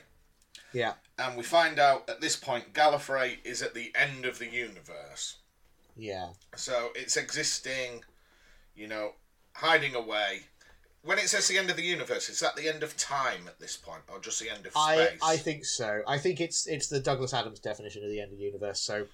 [0.71, 4.47] Yeah, and we find out at this point Gallifrey is at the end of the
[4.49, 5.37] universe.
[5.95, 8.03] yeah, So it's existing,
[8.75, 9.13] you know,
[9.53, 10.43] hiding away.
[11.03, 13.59] When it says the end of the universe, is that the end of time at
[13.59, 15.19] this point, or just the end of I space?
[15.21, 16.01] I think so.
[16.07, 18.79] I think it's it's the Douglas Adams definition of the end of the universe.
[18.79, 19.07] So,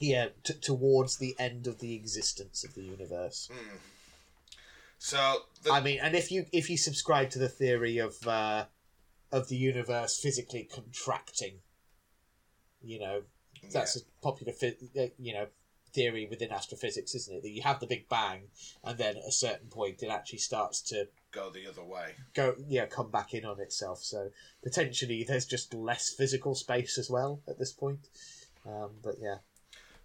[0.00, 3.50] yeah, t- towards the end of the existence of the universe.
[4.98, 5.42] so.
[5.62, 8.66] The, I mean, and if you if you subscribe to the theory of uh,
[9.32, 11.60] of the universe physically contracting,
[12.82, 13.22] you know,
[13.72, 15.46] that's a popular uh, you know
[15.92, 17.42] theory within astrophysics, isn't it?
[17.42, 18.42] That you have the Big Bang,
[18.84, 22.12] and then at a certain point, it actually starts to go the other way.
[22.34, 24.02] go, yeah, come back in on itself.
[24.02, 24.30] So
[24.62, 28.08] potentially, there's just less physical space as well at this point.
[28.66, 29.36] Um, but yeah,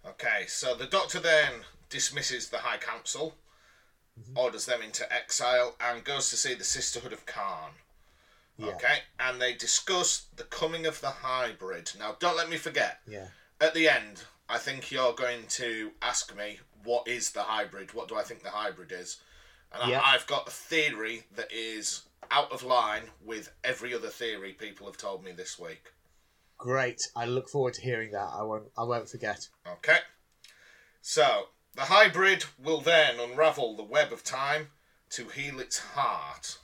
[0.06, 1.52] Okay, so the Doctor then
[1.88, 3.34] dismisses the High Council,
[4.20, 4.38] Mm-hmm.
[4.38, 7.72] orders them into exile, and goes to see the Sisterhood of Khan.
[8.56, 8.66] Yeah.
[8.68, 11.90] Okay, and they discuss the coming of the hybrid.
[11.98, 13.26] Now, don't let me forget, yeah,
[13.60, 17.92] at the end, I think you're going to ask me, what is the hybrid?
[17.92, 19.16] What do I think the hybrid is?
[19.72, 20.00] And Yeah.
[20.00, 24.86] I, I've got a theory that is out of line with every other theory people
[24.86, 25.90] have told me this week.
[26.58, 27.02] Great.
[27.14, 28.30] I look forward to hearing that.
[28.32, 28.70] I won't.
[28.76, 29.48] I won't forget.
[29.66, 29.98] Okay.
[31.02, 34.68] So, the hybrid will then unravel the web of time
[35.10, 36.58] to heal its heart.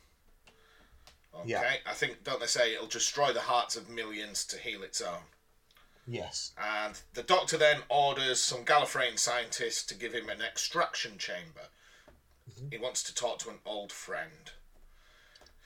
[1.35, 1.49] Okay.
[1.51, 1.63] Yeah.
[1.87, 5.23] I think, don't they say it'll destroy the hearts of millions to heal its own?
[6.07, 6.53] Yes.
[6.59, 11.69] And the doctor then orders some Gallifreyan scientists to give him an extraction chamber.
[12.51, 12.69] Mm-hmm.
[12.73, 14.51] He wants to talk to an old friend.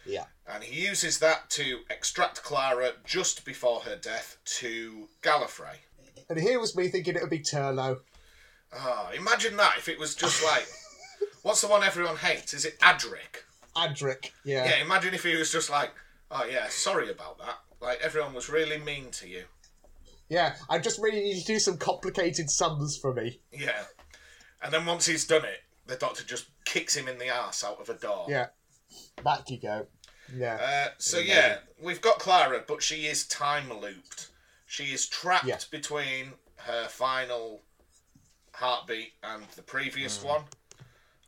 [0.06, 0.24] Yeah.
[0.46, 5.76] And he uses that to extract Clara just before her death to Gallifrey.
[6.28, 8.00] And here was me thinking it would be Turlough.
[8.72, 10.66] Ah, imagine that if it was just like,
[11.42, 12.54] what's the one everyone hates?
[12.54, 13.42] Is it Adric?
[13.76, 14.30] Adric.
[14.44, 14.64] Yeah.
[14.64, 15.90] Yeah, imagine if he was just like,
[16.30, 17.58] oh yeah, sorry about that.
[17.80, 19.44] Like everyone was really mean to you.
[20.28, 20.54] Yeah.
[20.68, 23.40] I just really need you to do some complicated sums for me.
[23.52, 23.84] Yeah.
[24.62, 27.80] And then once he's done it, the doctor just kicks him in the ass out
[27.80, 28.26] of a door.
[28.28, 28.46] Yeah.
[29.22, 29.86] Back you go.
[30.34, 30.54] Yeah.
[30.60, 34.28] Uh, so yeah, we've got Clara, but she is time looped.
[34.66, 35.58] She is trapped Yeah.
[35.70, 37.62] between her final
[38.54, 40.24] heartbeat and the previous Mm.
[40.24, 40.44] one.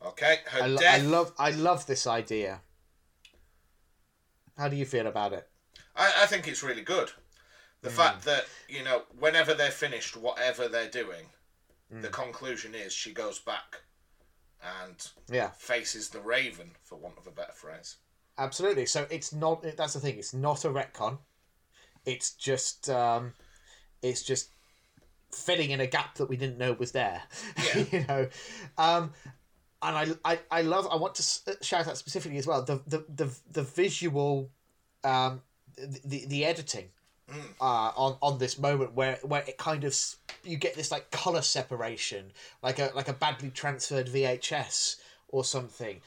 [0.01, 1.33] Okay, her I, lo- I love.
[1.39, 2.61] I love this idea.
[4.57, 5.47] How do you feel about it?
[5.95, 7.11] I, I think it's really good.
[7.81, 11.27] The fact that you know, whenever they're finished, whatever they're doing,
[11.89, 13.81] the conclusion is she goes back
[14.61, 15.51] and Yeah.
[15.51, 17.97] faces the Raven, for want of a better phrase.
[18.37, 18.85] Absolutely.
[18.85, 19.63] So it's not.
[19.75, 20.17] That's the thing.
[20.17, 21.19] It's not a retcon.
[22.05, 22.89] It's just.
[22.89, 23.33] Um,
[24.01, 24.49] it's just
[25.31, 27.23] filling in a gap that we didn't know was there.
[27.57, 27.83] Yeah.
[27.91, 28.27] you know,
[28.77, 29.13] um,
[29.81, 30.87] and I, I, I love.
[30.91, 34.51] I want to shout out specifically as well the the the, the visual,
[35.03, 35.41] um,
[35.75, 36.89] the the editing
[37.29, 39.95] uh, on on this moment where where it kind of
[40.43, 42.31] you get this like color separation,
[42.63, 44.97] like a like a badly transferred VHS
[45.27, 46.01] or something.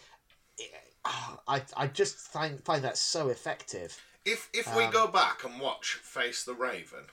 [0.58, 0.72] It-
[1.04, 4.00] ah, I I just find find that so effective.
[4.24, 7.06] If if we Um, go back and watch Face the Raven,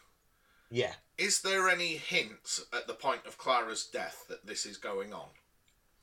[0.70, 0.95] Yeah.
[1.18, 5.30] is there any hints at the point of Clara's death that this is going on?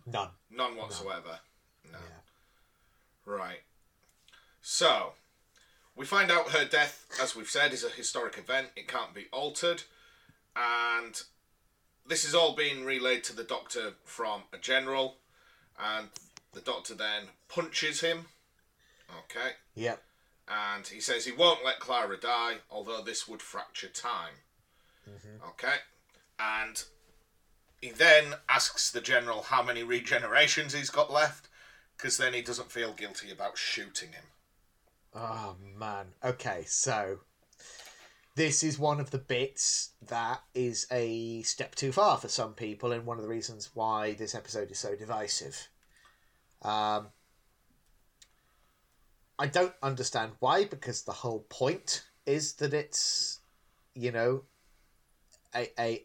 [0.07, 0.31] None.
[0.51, 1.41] None whatsoever.
[1.85, 1.99] No.
[1.99, 2.21] Yeah.
[3.27, 3.63] Right.
[4.61, 5.15] So,
[5.97, 8.69] we find out her death, as we've said, is a historic event.
[8.77, 9.83] It can't be altered.
[10.57, 11.21] And
[12.07, 15.17] this is all being relayed to the doctor from a general.
[15.79, 16.09] And
[16.53, 18.27] the doctor then punches him.
[19.11, 19.51] Okay.
[19.75, 20.03] Yep.
[20.49, 24.35] And he says he won't let Clara die, although this would fracture time.
[25.09, 25.49] Mm-hmm.
[25.51, 25.77] Okay.
[26.39, 26.83] And
[27.81, 31.49] he then asks the general how many regenerations he's got left,
[31.97, 34.25] because then he doesn't feel guilty about shooting him.
[35.15, 36.07] Oh man.
[36.25, 37.21] Okay, so
[38.35, 42.91] this is one of the bits that is a step too far for some people,
[42.93, 45.69] and one of the reasons why this episode is so divisive.
[46.63, 47.09] Um,
[49.39, 53.41] I don't understand why, because the whole point is that it's,
[53.95, 54.43] you know,
[55.55, 56.05] a a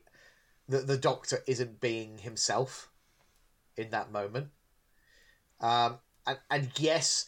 [0.68, 2.92] the the Doctor isn't being himself
[3.76, 4.50] in that moment.
[5.62, 5.98] Um,
[6.28, 7.26] and and yes,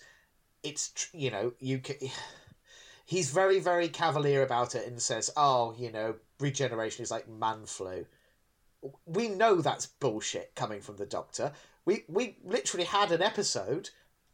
[0.63, 1.95] it's you know you can.
[3.05, 7.65] He's very very cavalier about it and says, "Oh, you know, regeneration is like man
[7.65, 8.05] flu."
[9.05, 11.51] We know that's bullshit coming from the Doctor.
[11.85, 13.89] We we literally had an episode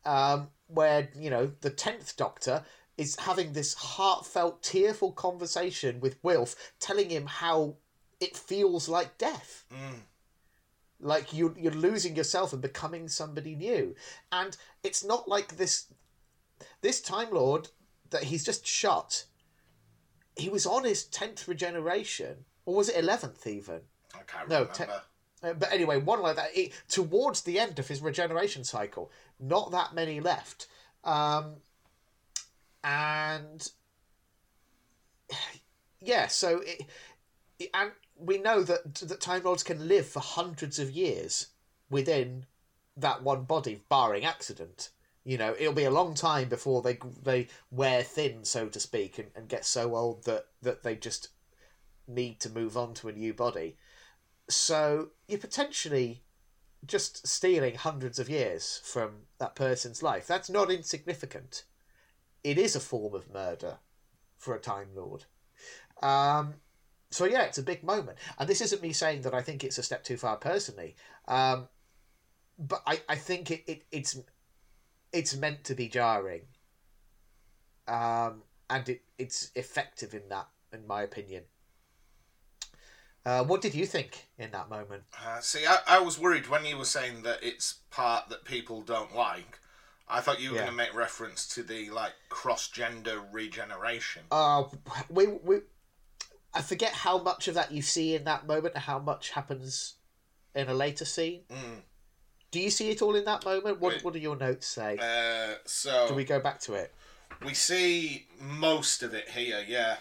[0.05, 2.63] um, where you know the tenth Doctor
[2.97, 7.75] is having this heartfelt, tearful conversation with Wilf, telling him how
[8.19, 10.01] it feels like death Mm.
[10.99, 13.95] like you you're losing yourself and becoming somebody new
[14.31, 15.85] and it's not like this
[16.81, 17.69] this time lord
[18.09, 19.25] that he's just shot
[20.35, 23.79] he was on his 10th regeneration or was it 11th even?
[24.13, 25.01] I can't No, remember.
[25.41, 29.71] uh, but anyway one like that it, towards the end of his regeneration cycle not
[29.71, 30.67] that many left.
[31.03, 31.55] Um
[32.83, 33.71] and
[36.01, 36.81] yeah so it,
[37.59, 41.47] it- and we know that that time lords can live for hundreds of years
[41.89, 42.45] within
[42.95, 44.89] that one body barring accident
[45.27, 49.19] you know it'll be a long time before they they wear thin so to speak
[49.19, 51.27] and, and get so old that that they just
[52.07, 53.75] need to move on to a new body.
[54.49, 56.23] So you're potentially
[56.85, 60.25] just stealing hundreds of years from that person's life.
[60.25, 61.65] That's not insignificant.
[62.45, 63.79] It is a form of murder
[64.37, 65.25] for a time lord.
[66.01, 66.55] Um
[67.11, 69.77] so yeah, it's a big moment, and this isn't me saying that I think it's
[69.77, 70.95] a step too far personally,
[71.27, 71.69] um,
[72.59, 74.17] but I, I think it, it it's
[75.13, 76.41] it's meant to be jarring,
[77.87, 81.43] um, and it, it's effective in that, in my opinion.
[83.25, 85.03] Uh, what did you think in that moment?
[85.25, 88.81] Uh, see, I, I was worried when you were saying that it's part that people
[88.81, 89.59] don't like.
[90.07, 90.61] I thought you were Yeah.
[90.63, 94.23] going to make reference to the like cross gender regeneration.
[94.31, 94.63] Uh,
[95.09, 95.57] we we
[96.53, 99.95] I forget how much of that you see in that moment, and how much happens
[100.55, 101.41] in a later scene.
[101.51, 101.81] Mm.
[102.51, 103.79] Do you see it all in that moment?
[103.79, 104.01] What.
[104.03, 104.97] What do your notes say?
[104.97, 106.93] Uh, so Do we go back to it?
[107.45, 109.63] we see most of it here.
[109.67, 109.97] Yeah,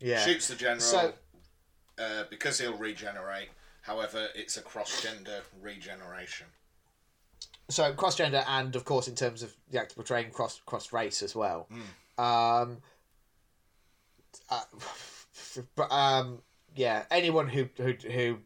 [0.00, 0.24] Yeah.
[0.24, 1.14] shoots the general So-
[1.98, 3.50] uh, because he'll regenerate.
[3.82, 6.46] However, it's a cross gender regeneration.
[7.68, 11.22] So cross gender, and of course, in terms of the actor portraying cross cross race
[11.22, 11.68] as well.
[12.18, 12.82] Um,
[14.48, 14.62] uh,
[15.76, 16.42] but um,
[16.74, 18.38] yeah, anyone who who who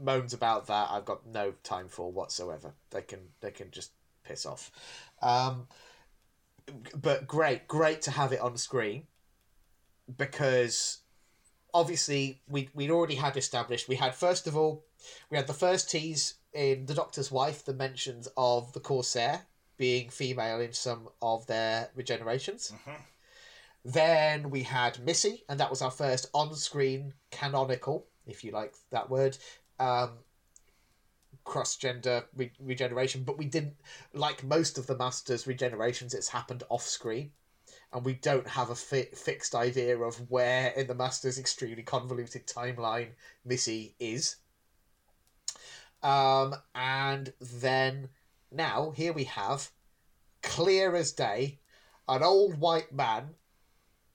[0.00, 2.74] moans about that, I've got no time for whatsoever.
[2.90, 3.92] They can they can just
[4.24, 4.70] piss off.
[5.22, 5.68] Um,
[6.94, 9.06] but great, great to have it on screen
[10.16, 10.98] because
[11.74, 14.84] obviously we we'd already had established we had first of all
[15.30, 19.46] we had the first tease in the Doctor's wife the mentions of the Corsair
[19.76, 22.72] being female in some of their regenerations.
[22.72, 22.96] Mhm.
[23.84, 29.10] Then we had Missy, and that was our first on-screen canonical, if you like that
[29.10, 29.36] word,
[29.80, 30.10] um,
[31.44, 33.24] cross-gender re- regeneration.
[33.24, 33.76] But we didn't
[34.12, 36.14] like most of the Masters regenerations.
[36.14, 37.32] It's happened off-screen,
[37.92, 42.46] and we don't have a fi- fixed idea of where in the Masters' extremely convoluted
[42.46, 43.08] timeline
[43.44, 44.36] Missy is.
[46.02, 48.10] Um, and then
[48.52, 49.70] now here we have,
[50.42, 51.58] clear as day,
[52.06, 53.34] an old white man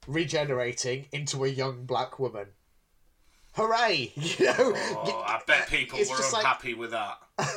[0.08, 2.48] regenerating into a young black woman.
[3.54, 4.12] Hooray!
[4.16, 7.18] You know, Oh, I bet people were just like- unhappy with that.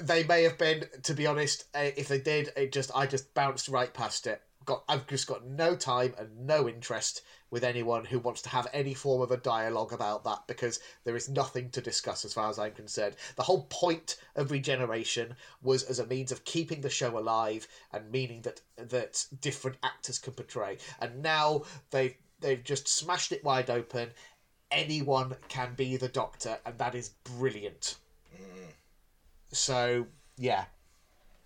[0.00, 1.64] They may have been, to be honest.
[1.74, 5.26] Uh, if they did, it just I just bounced right past it got I've just
[5.26, 9.30] got no time and no interest with anyone who wants to have any form of
[9.30, 13.14] a dialogue about that because there is nothing to discuss as far as I'm concerned.
[13.36, 18.10] The whole point of regeneration was as a means of keeping the show alive and
[18.10, 20.78] meaning that that different actors can portray.
[21.00, 24.10] And now they've they've just smashed it wide open.
[24.70, 27.96] Anyone can be the Doctor, and that is brilliant.
[29.52, 30.06] So
[30.36, 30.64] yeah,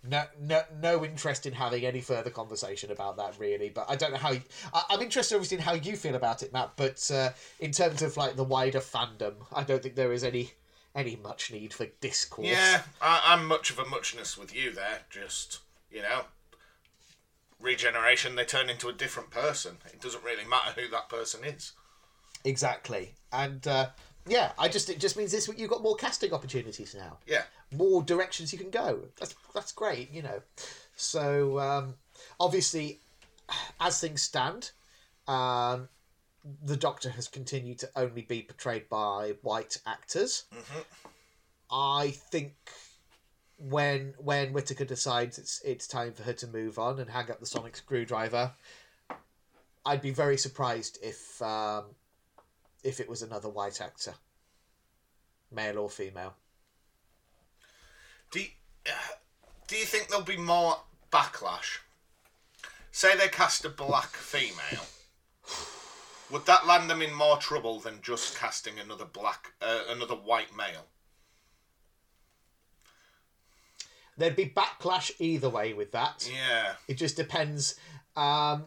[0.03, 3.69] no, no, no interest in having any further conversation about that, really.
[3.69, 4.31] But I don't know how.
[4.31, 4.41] You,
[4.73, 6.71] I, I'm interested, obviously, in how you feel about it, Matt.
[6.75, 10.51] But uh, in terms of like the wider fandom, I don't think there is any
[10.95, 12.47] any much need for discourse.
[12.47, 15.01] Yeah, I, I'm much of a muchness with you there.
[15.09, 15.59] Just
[15.91, 16.21] you know,
[17.59, 18.35] regeneration.
[18.35, 19.77] They turn into a different person.
[19.93, 21.73] It doesn't really matter who that person is.
[22.43, 23.13] Exactly.
[23.31, 23.89] And uh,
[24.27, 27.17] yeah, I just it just means this you've got more casting opportunities now.
[27.25, 27.43] Yeah,
[27.75, 29.01] more directions you can go.
[29.19, 30.41] That's that's great, you know.
[30.95, 31.95] So um,
[32.39, 32.99] obviously,
[33.79, 34.71] as things stand,
[35.27, 35.89] um,
[36.63, 40.45] the Doctor has continued to only be portrayed by white actors.
[41.71, 42.53] I think
[43.57, 47.39] when when Whittaker decides it's it's time for her to move on and hang up
[47.39, 48.51] the sonic screwdriver,
[49.85, 51.85] I'd be very surprised if um,
[52.83, 54.13] if it was another white actor,
[55.51, 56.35] male or female.
[58.31, 58.47] Do you,
[59.67, 60.77] do you think there'll be more
[61.11, 61.79] backlash?
[62.91, 64.85] Say they cast a black female.
[66.31, 70.55] Would that land them in more trouble than just casting another black, uh, another white
[70.55, 70.87] male?
[74.17, 76.29] There'd be backlash either way with that.
[76.31, 77.75] Yeah, It just depends.
[78.15, 78.65] Um,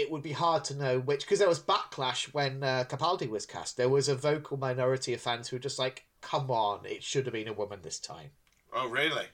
[0.00, 3.46] it would be hard to know which because there was backlash when uh, Capaldi was
[3.46, 3.76] cast.
[3.76, 7.26] There was a vocal minority of fans who were just like, "Come on, it should
[7.26, 8.30] have been a woman this time."
[8.72, 9.26] Oh, really?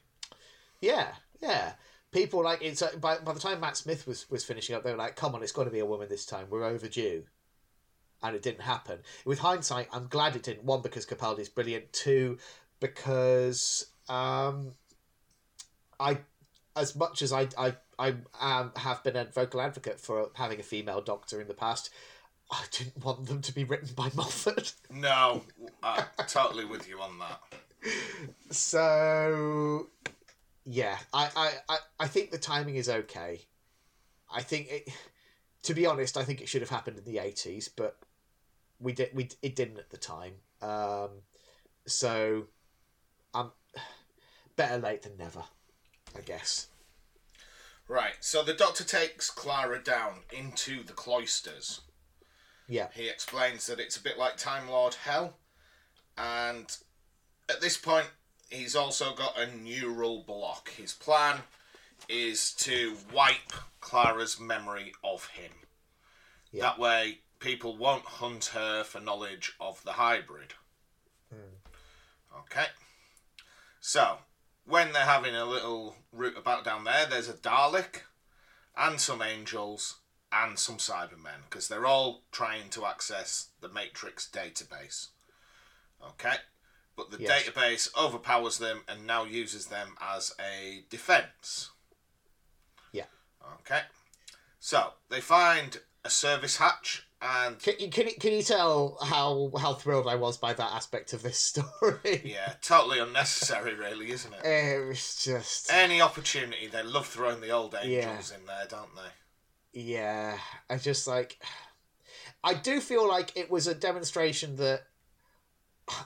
[0.81, 1.09] Yeah,
[1.41, 1.73] yeah.
[2.13, 4.93] People like it's uh, by by the time Matt Smith was was finishing up, they
[4.93, 6.47] were like, "Come on, it's got to be a woman this time.
[6.51, 7.25] We're overdue."
[8.23, 9.01] And it didn't happen.
[9.27, 10.65] With hindsight, I'm glad it didn't.
[10.65, 11.93] One because Capaldi's brilliant.
[11.93, 12.39] Two
[12.81, 14.73] because um,
[16.01, 16.19] I,
[16.77, 20.63] as much as I I I um, have been a vocal advocate for having a
[20.63, 21.91] female doctor in the past,
[22.51, 24.75] I didn't want them to be written by Moffat.
[24.91, 25.43] No,
[25.83, 27.41] I'm totally with you on that.
[28.51, 29.89] So,
[30.65, 33.43] yeah, I, I, I, I think the timing is okay.
[34.33, 34.89] I think it,
[35.63, 37.99] to be honest, I think it should have happened in the eighties, but
[38.81, 40.35] we did we it didn't at the time.
[40.63, 41.11] Um,
[41.87, 42.45] so,
[43.35, 43.53] um,
[44.57, 45.45] better late than never,
[46.17, 46.69] I guess.
[47.87, 51.83] Right, so the Doctor takes Clara down into the cloisters.
[52.67, 55.37] Yeah, He explains that it's a bit like Time Lord Hell,
[56.17, 56.75] and
[57.49, 58.07] at this point,
[58.49, 60.71] he's also got a neural block.
[60.71, 61.41] His plan
[62.09, 65.53] is to wipe Clara's memory of him.
[66.53, 66.63] Yeah.
[66.63, 70.55] That way, people won't hunt her for knowledge of the hybrid.
[71.31, 72.39] Hmm.
[72.41, 72.67] Okay.
[73.81, 74.19] So,
[74.65, 78.03] when they're having a little root about down there, there's a Dalek
[78.77, 79.97] and some angels
[80.33, 85.09] and some Cybermen because they're all trying to access the Matrix database.
[86.03, 86.37] Okay?
[86.97, 87.45] But the Yes.
[87.45, 91.71] database overpowers them and now uses them as a defense.
[92.93, 93.07] Yeah.
[93.61, 93.83] Okay.
[94.59, 99.51] So, they find a service hatch and can you, can you, can you tell how
[99.59, 102.23] how thrilled I was by that aspect of this story?
[102.25, 104.45] yeah, totally unnecessary really, isn't it?
[104.45, 109.81] It was just Any opportunity, they love throwing the old angels in there, don't they?
[109.81, 110.39] Yeah,
[110.71, 111.39] I just like.
[112.43, 114.83] I do feel like it was a demonstration that.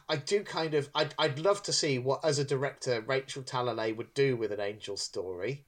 [0.08, 0.88] I do kind of.
[0.94, 4.60] I'd, I'd love to see what, as a director, Rachel Talalay would do with an
[4.60, 5.66] angel story.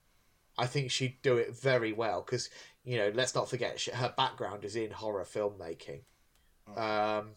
[0.58, 2.50] I think she'd do it very well because,
[2.84, 6.00] you know, let's not forget, she, her background is in horror filmmaking.
[6.76, 7.32] Um,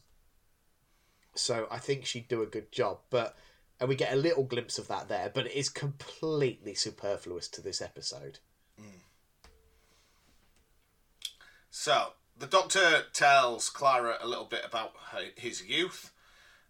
[1.35, 2.99] so I think she'd do a good job.
[3.09, 3.35] But.
[3.79, 7.59] And we get a little glimpse of that there, but it is completely superfluous to
[7.59, 8.39] this episode.
[8.79, 9.01] Mm.
[11.69, 16.11] So, the Doctor tells Clara a little bit about her, his youth,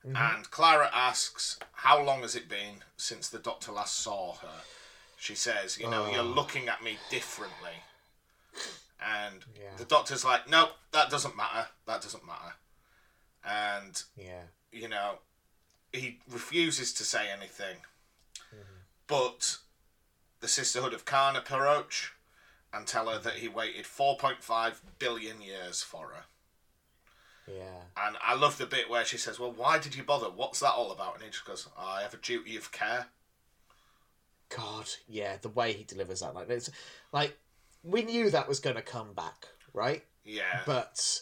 [0.06, 0.16] mm-hmm.
[0.16, 4.62] and Clara asks, How long has it been since the Doctor last saw her?
[5.18, 6.24] She says, You know, you're ah.
[6.24, 7.84] looking at me differently.
[9.04, 9.76] And Yeah.
[9.78, 11.70] the Doctor's like, Nope, that doesn't matter.
[11.86, 12.54] That doesn't matter.
[13.44, 14.44] And Yeah.
[14.72, 15.20] you know,
[15.92, 17.78] he refuses to say anything.
[18.54, 18.78] Mm-hmm.
[19.08, 19.58] But
[20.40, 22.14] the Sisterhood of Karn approach
[22.72, 26.24] and tell her that he waited 4.5 billion years for her.
[27.48, 27.82] Yeah.
[27.98, 30.28] And I love the bit where she says, Well, why did you bother?
[30.30, 31.16] What's that all about?
[31.16, 33.08] And he just goes, I have a duty of care.
[34.50, 36.70] God, yeah, the way he delivers that, like it's
[37.12, 37.38] like
[37.84, 40.04] we knew that was going to come back, right?
[40.24, 40.62] Yeah.
[40.66, 41.22] But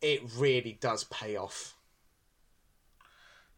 [0.00, 1.74] it really does pay off.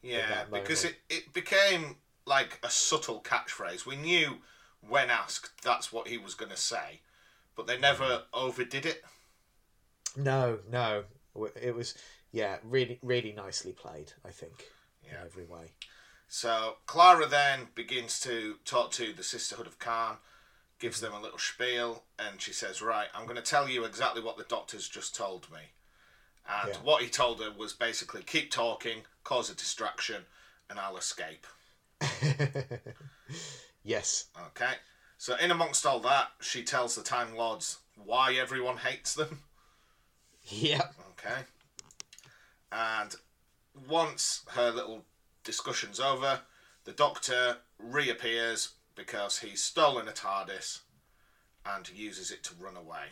[0.03, 3.85] Yeah, because it, it became like a subtle catchphrase.
[3.85, 4.39] We knew
[4.89, 7.01] when asked that's what he was going to say,
[7.55, 9.05] but they never overdid it.
[10.17, 11.05] No, no,
[11.61, 11.95] it was
[12.33, 14.13] yeah, really, really nicely played.
[14.25, 14.65] I think
[15.05, 15.21] Yeah.
[15.21, 15.73] in every way.
[16.29, 20.17] So Clara then begins to talk to the Sisterhood of Karn,
[20.81, 24.23] gives them a little spiel, and she says, Right, I'm going to tell you exactly
[24.23, 25.61] what the doctor's just told me.
[26.49, 26.81] And Yeah.
[26.83, 30.25] what he told her was basically keep talking, cause a distraction,
[30.69, 31.47] and I'll escape.
[33.85, 34.27] yes.
[34.49, 34.73] Okay?
[35.19, 39.43] So, in amongst all that, she tells the Time Lords why everyone hates them.
[40.45, 40.95] Yep.
[41.11, 41.43] Okay.
[42.73, 43.15] And
[43.87, 45.05] once her little
[45.45, 46.41] discussion's over,
[46.85, 48.71] the Doctor reappears
[49.01, 50.81] because he's stolen a TARDIS
[51.65, 53.07] and uses it to run away.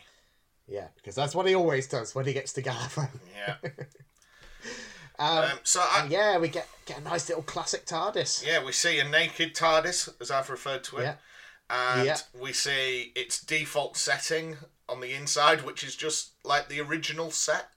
[0.67, 3.09] Yeah, because that's what he always does when he gets to Gallifrey.
[3.37, 3.57] Yeah.
[5.21, 8.47] Um, Um, so, I, yeah, we get get a nice little classic TARDIS.
[8.47, 11.03] yeah, we see a naked TARDIS, as I've referred to it.
[11.03, 11.15] Yeah.
[11.71, 12.19] And Yeah.
[12.39, 14.59] we see its default setting
[14.89, 17.69] on the inside, which is just like the original set.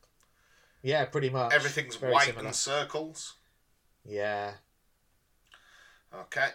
[0.83, 1.51] Yeah, pretty much.
[1.51, 2.45] Everything's Very white similar.
[2.45, 3.33] and circles.
[4.05, 4.53] Yeah.
[6.13, 6.49] Okay.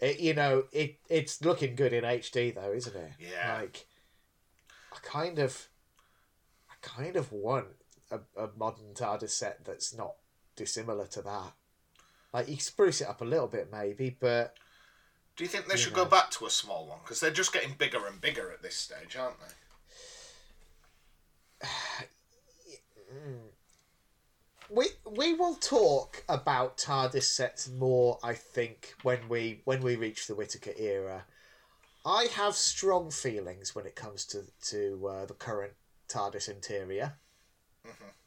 [0.00, 3.12] It, you know, it it's looking good in HD though, isn't it?
[3.18, 3.58] Yeah.
[3.60, 3.86] Like,
[4.92, 5.68] I kind of,
[6.70, 7.66] I kind of want
[8.10, 10.14] a, a modern TARDIS set that's not
[10.56, 11.52] dissimilar to that.
[12.32, 14.56] Like you spruce it up a little bit, maybe, but
[15.36, 16.04] Do you think they You should know.
[16.04, 16.98] go back to a small one?
[17.02, 21.66] Because they're just getting bigger and bigger at this stage, aren't they?
[23.12, 23.38] Mm.
[24.70, 28.18] We we will talk about TARDIS sets more.
[28.22, 31.24] I think when we when we reach the Whittaker era.
[32.06, 35.74] I have strong feelings when it comes to to uh, the current
[36.08, 37.14] TARDIS interior.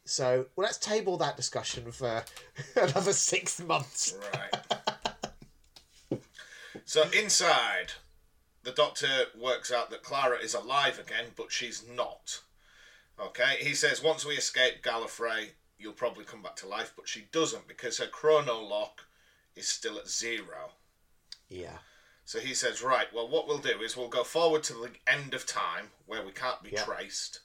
[0.04, 2.24] So well, let's table that discussion for
[2.76, 4.16] another six months.
[4.34, 6.20] Right.
[6.84, 7.92] so inside,
[8.62, 9.06] the doctor
[9.38, 12.40] works out that Clara is alive again, but she's not.
[13.18, 17.26] Okay, he says once we escape Gallifrey, you'll probably come back to life, but she
[17.32, 19.06] doesn't because her chrono lock
[19.56, 20.72] is still at zero.
[21.48, 21.78] Yeah,
[22.24, 25.34] So he says, right, well, what we'll do is we'll go forward to the end
[25.34, 26.82] of time where we can't be Yeah.
[26.84, 27.40] traced,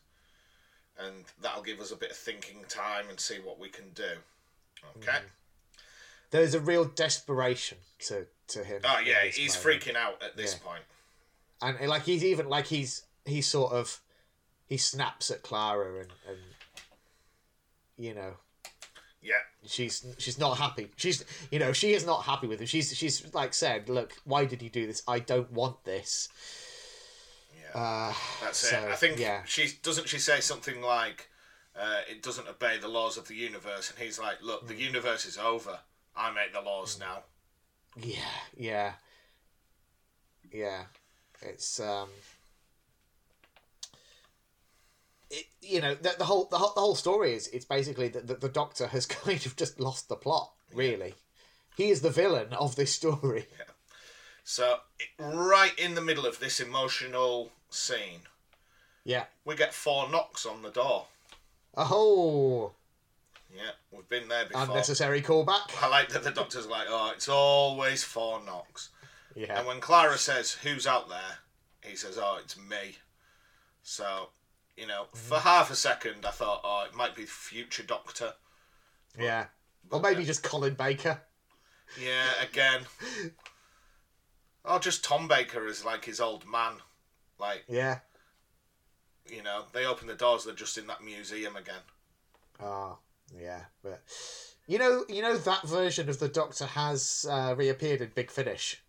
[0.98, 4.18] and that'll give us a bit of thinking time and see what we can do.
[4.98, 5.12] Okay.
[5.12, 5.26] Mm-hmm.
[6.32, 8.82] there's a real desperation to to him.
[8.86, 9.84] Oh yeah, he's moment.
[9.84, 10.68] freaking out at this Yeah.
[10.72, 10.84] point.
[11.62, 14.00] and and, like he's even like he's he sort of
[14.66, 16.40] he snaps at Clara and and
[18.00, 18.34] you know
[19.22, 20.88] Yeah, she's she's not happy.
[20.96, 22.68] She's you know she is not happy with him.
[22.68, 25.04] She's she's like said, look, why did you do this?
[25.08, 26.30] I don't want this.
[27.62, 28.92] yeah, Uh, that's so, it.
[28.92, 29.44] I think yeah.
[29.46, 31.30] she doesn't she say something like,
[31.76, 34.68] uh, "It doesn't obey the laws of the universe," and he's like, "Look, Mm.
[34.70, 35.80] the universe is over.
[36.16, 37.24] I make the laws now."
[37.98, 38.94] yeah, yeah,
[40.52, 40.84] yeah.
[41.42, 42.10] It's um.
[45.32, 48.26] It, you know the, the whole the whole the whole story is it's basically that
[48.28, 51.14] the, the doctor has kind of just lost the plot really
[51.78, 53.46] he is the villain of this story
[54.44, 58.22] So it, right in the middle of this emotional scene,
[59.04, 61.06] yeah we get four knocks on the door.
[61.78, 62.72] oh
[63.56, 64.64] Yeah, we've been there before.
[64.64, 68.90] unnecessary callback I like that the doctor's like, oh, it's always four knocks.
[69.36, 71.38] yeah And when Clara says, who's out there?
[71.84, 72.98] He says, oh, it's me.
[73.84, 74.30] So,
[74.80, 75.48] you know, for Mm-hmm.
[75.48, 78.34] half a second, I thought, oh, it might be future Doctor.
[79.20, 79.46] yeah
[79.92, 81.20] or maybe just Colin Baker
[82.00, 82.82] Yeah, again.
[84.66, 86.74] or just Tom Baker as like his old man.
[87.40, 88.00] Like, yeah
[89.32, 91.82] you know, they open the doors, they're just in that museum again.
[92.60, 92.98] Oh,
[93.40, 94.02] yeah, but
[94.68, 98.82] you know, you know that version of the Doctor has uh, reappeared in Big Finish.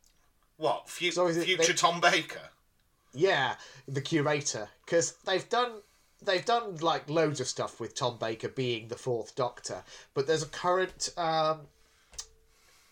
[0.57, 0.89] What?
[0.89, 2.41] Fu- So future they- Tom Baker?
[3.13, 3.55] Yeah,
[3.89, 5.73] the curator, because they've done
[6.23, 9.83] they've done like loads of stuff with Tom Baker being the fourth Doctor,
[10.15, 11.61] but there's a current um,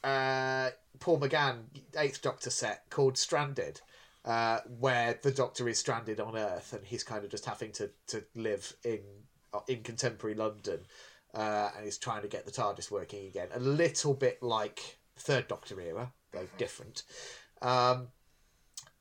[0.02, 1.64] uh, Paul McGann
[1.96, 3.80] Eighth Doctor set called Stranded.
[4.24, 7.88] Uh, where the Doctor is stranded on Earth and he's kind of just having to,
[8.08, 8.98] to live in
[9.68, 10.80] in contemporary London,
[11.34, 13.48] uh, and he's trying to get the TARDIS working again.
[13.54, 17.04] A little bit like Third Doctor era, though different.
[17.62, 18.08] Um,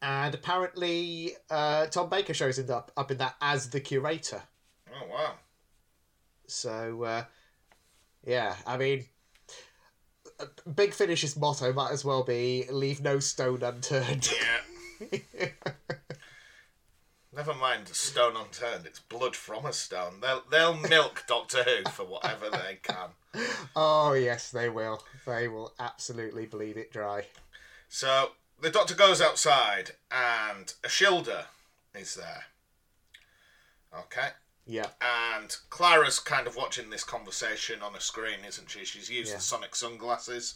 [0.01, 4.43] and apparently, uh, Tom Baker shows up up in that as the curator.
[4.89, 5.33] Oh, wow.
[6.47, 7.23] So, uh,
[8.23, 9.05] yeah, I mean,
[10.75, 14.29] Big Finish's motto might as well be "Leave no stone unturned."
[15.01, 15.47] Yeah.
[17.33, 18.85] Never mind a stone unturned.
[18.85, 20.21] It's blood from a stone.
[20.21, 23.09] They'll they'll milk Doctor Who for whatever they can.
[23.75, 25.03] Oh yes, they will.
[25.27, 27.25] They will absolutely bleed it dry.
[27.87, 31.45] So the Doctor goes outside, and Ashildr
[31.95, 32.45] is there.
[33.97, 34.29] Okay.
[34.65, 34.87] Yeah.
[35.01, 38.83] And Clara's kind of watching this conversation on a screen, isn't she?
[38.85, 39.37] She's used Yeah.
[39.37, 40.55] the sonic sunglasses.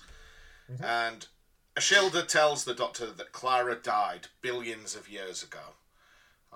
[0.71, 0.83] Mm-hmm.
[0.83, 1.27] And
[1.75, 5.75] Ashildr tells the Doctor that Clara died billions of years ago.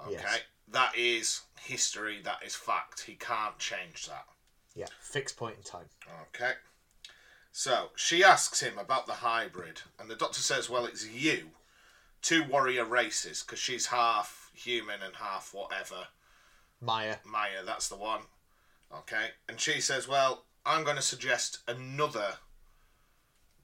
[0.06, 0.12] Okay.
[0.14, 0.40] Yes.
[0.68, 3.02] That is history, that is fact.
[3.02, 4.26] He can't change that.
[4.76, 4.88] Yeah.
[5.00, 5.86] Fixed point in time.
[6.34, 6.54] Okay.
[7.58, 11.52] So she asks him about the hybrid, and the doctor says, Well, it's you.
[12.22, 16.08] Two warrior races, because she's half human and half whatever.
[16.82, 17.20] Mire.
[17.26, 18.24] Mire, that's the one.
[18.94, 19.28] Okay.
[19.48, 22.34] And she says, Well, I'm going to suggest another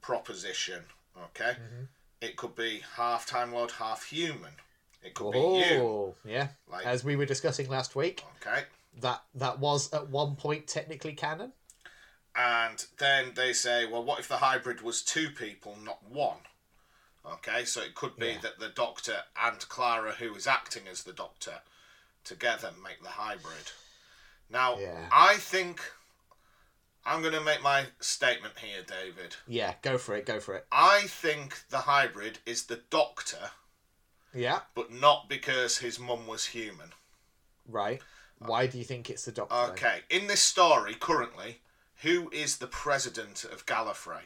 [0.00, 0.84] proposition.
[1.24, 1.50] Okay.
[1.50, 1.84] Mm-hmm.
[2.22, 4.52] It could be half Time Lord, half human.
[5.04, 6.14] It could be you.
[6.24, 6.48] Yeah.
[6.66, 8.62] Like- As we were discussing last week, Okay.
[9.02, 11.52] that that was at one point technically canon.
[12.34, 16.38] And then they say, well, what if the hybrid was two people, not one?
[17.24, 18.38] Okay, so it could be Yeah.
[18.40, 21.60] that the doctor and Clara, who is acting as the doctor,
[22.24, 23.72] together make the hybrid.
[24.48, 25.08] Now, Yeah.
[25.12, 25.80] I think
[27.04, 29.36] I'm going to make my statement here, David.
[29.46, 30.24] Yeah, go for it.
[30.24, 30.66] Go for it.
[30.70, 33.50] I think the hybrid is the doctor,
[34.32, 34.60] Yeah.
[34.74, 36.92] but not because his mum was human.
[37.66, 38.00] Right.
[38.38, 39.54] Why do you think it's the Doctor?
[39.72, 41.60] Okay, in this story, currently,
[42.02, 44.22] who is the president of Gallifrey?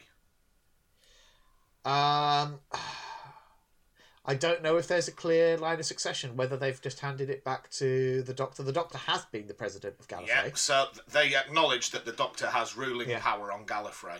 [1.85, 2.59] Um,
[4.25, 6.35] I don't know if there's a clear line of succession.
[6.35, 8.61] Whether they've just handed it back to the Doctor.
[8.63, 10.27] The Doctor has been the president of Gallifrey.
[10.27, 13.19] Yeah, so they acknowledge that the Doctor has ruling Yeah.
[13.19, 14.19] power on Gallifrey.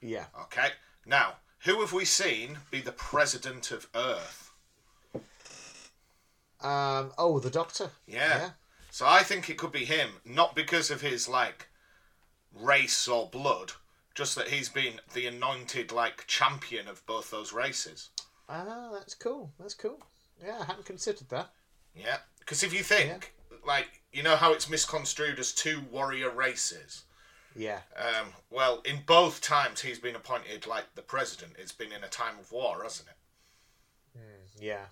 [0.00, 0.26] Yeah.
[0.42, 0.70] Okay,
[1.04, 4.52] now who have we seen be the president of Earth?
[6.60, 7.12] Um.
[7.18, 7.90] Oh, the Doctor.
[8.06, 8.50] Yeah.
[8.90, 11.68] So I think it could be him, not because of his like
[12.54, 13.72] race or blood,
[14.14, 18.10] just that he's been the anointed like champion of both those races.
[18.48, 19.50] Ah, that's cool.
[19.58, 19.98] That's cool.
[20.44, 21.50] Yeah, I hadn't considered that.
[21.96, 23.34] Yeah, because if you think
[23.66, 27.04] like you know how it's misconstrued as two warrior races.
[27.54, 27.80] Yeah.
[27.96, 31.52] Um, well, in both times he's been appointed like the president.
[31.58, 33.14] It's been in a time of war, hasn't it?
[34.58, 34.86] Yeah.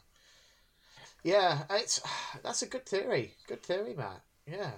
[1.22, 2.00] Yeah, it's
[2.42, 3.34] that's a good theory.
[3.46, 4.22] Good theory, Matt.
[4.46, 4.72] Yeah.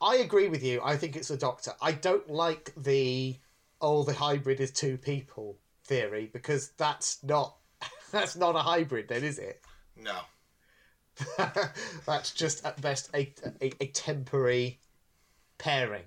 [0.00, 0.80] I agree with you.
[0.84, 1.72] I think it's the Doctor.
[1.80, 3.36] I don't like the
[3.80, 7.56] oh the hybrid is two people theory because that's not
[8.10, 9.62] that's not a hybrid then, is it?
[9.96, 10.18] No.
[12.06, 13.32] that's just at best a,
[13.62, 14.78] a, a temporary
[15.56, 16.04] pairing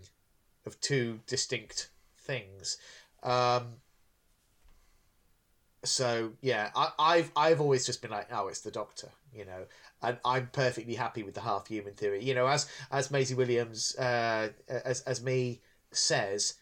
[0.66, 2.78] of two distinct things.
[3.24, 3.64] Um,
[5.84, 9.66] so yeah, I, I've I've always just been like, oh, it's the Doctor, you know,
[10.02, 12.24] and I'm perfectly happy with the half human theory.
[12.24, 15.62] You know, as as Maisie Williams, uh, as as me
[15.92, 16.56] says,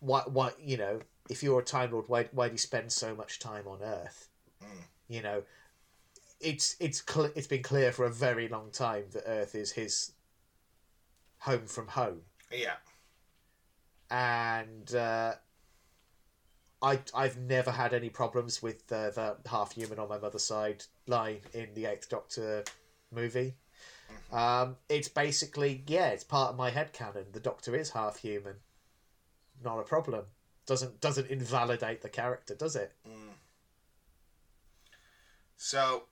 [0.00, 1.00] what what you know,
[1.30, 4.28] if you're a Time Lord, why why do you spend so much time on Earth?
[5.08, 5.42] You know,
[6.40, 10.12] it's it's cl- it's been clear for a very long time that Earth is his
[11.38, 12.74] home from home, Yeah.
[14.10, 15.34] and uh,
[16.82, 20.84] I I've never had any problems with uh, the half human on my mother's side
[21.06, 22.64] line in the Eighth Doctor
[23.10, 23.54] movie.
[24.32, 27.26] Um, it's basically yeah, it's part of my head canon.
[27.32, 28.56] The Doctor is half human,
[29.64, 30.24] not a problem.
[30.66, 32.92] Doesn't doesn't invalidate the character, does it?
[35.56, 36.04] So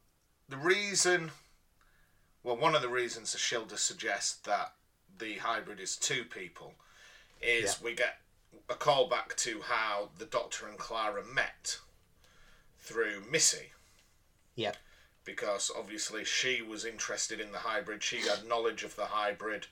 [0.48, 1.30] the reason,
[2.42, 4.72] well, one of the reasons the Shilda suggests that
[5.18, 6.74] the hybrid is two people
[7.40, 8.18] is we get
[8.68, 11.78] a callback to how the Doctor and Clara met
[12.78, 13.72] through Missy.
[14.56, 14.76] Yep.
[15.24, 18.02] because obviously she was interested in the hybrid.
[18.02, 19.66] She had knowledge of the hybrid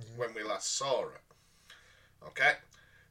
[0.00, 0.18] mm-hmm.
[0.18, 1.20] when we last saw her.
[2.26, 2.52] Okay,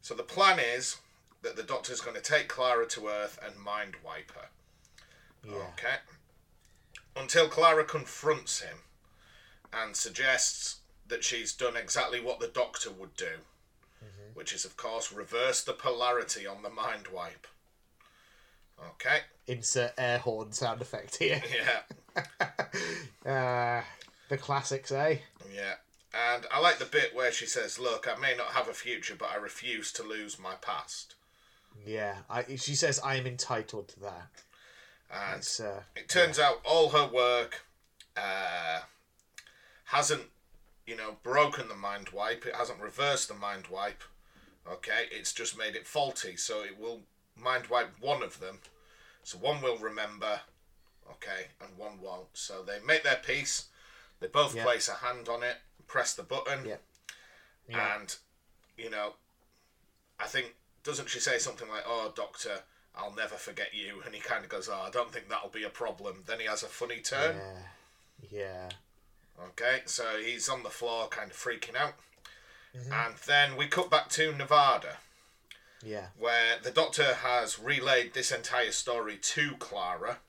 [0.02, 0.98] so the plan is
[1.42, 4.50] that the Doctor's going to take Clara to Earth and mind wipe her.
[5.48, 5.56] Yeah.
[5.74, 5.98] Okay,
[7.16, 8.78] until Clara confronts him
[9.74, 10.78] and suggests
[11.08, 13.40] that she's done exactly what the Doctor would do,
[14.36, 17.48] which is, of course, reverse the polarity on the mind wipe.
[18.80, 21.42] Okay, Insert air horn sound effect here.
[22.16, 22.22] yeah.
[23.26, 23.84] uh,
[24.30, 25.18] the classics, eh?
[25.54, 25.76] Yeah.
[26.14, 29.16] And I like the bit where she says, Look, I may not have a future,
[29.18, 31.16] but I refuse to lose my past.
[31.86, 32.16] Yeah.
[32.30, 34.30] I, she says I am entitled to that.
[35.12, 37.66] And uh, it turns out all her work
[38.18, 38.80] uh,
[39.86, 40.24] hasn't,
[40.88, 42.46] you know, broken the mind wipe.
[42.46, 44.04] It hasn't reversed the mind wipe.
[44.70, 45.06] Okay?
[45.12, 46.38] It's just made it faulty.
[46.38, 47.02] So it will
[47.36, 48.60] mind wipe one of them.
[49.24, 50.42] So one will remember
[51.12, 52.28] okay, and one won't.
[52.34, 53.66] So they make their peace.
[54.20, 54.64] They both Yeah.
[54.64, 56.78] place a hand on it, press the button, Yeah.
[57.68, 57.96] Yeah.
[57.96, 58.16] and
[58.78, 59.16] you know,
[60.20, 62.64] I think doesn't she say something like, "Oh, Doctor,
[62.96, 65.64] I'll never forget you," and he kind of goes, "Oh, I don't think that'll be
[65.64, 67.38] a problem." Then he has a funny turn.
[67.38, 67.68] Yeah.
[68.30, 68.70] Yeah.
[69.50, 71.96] Okay, so he's on the floor, kind of freaking out,
[72.76, 72.92] Mhm.
[72.92, 74.98] and then we cut back to Nevada.
[75.84, 76.08] Yeah.
[76.18, 80.20] where the doctor has relayed this entire story to Clara.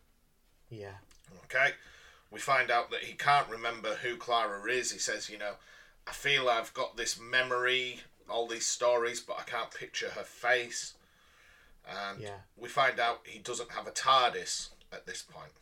[0.68, 0.98] Yeah.
[1.44, 1.74] Okay,
[2.31, 4.90] we find out that he can't remember who Clara is.
[4.93, 5.55] He says, you know,
[6.06, 10.93] I feel I've got this memory, all these stories, but I can't picture her face.
[11.89, 12.40] And Yeah.
[12.56, 15.52] we find out he doesn't have a TARDIS at this point.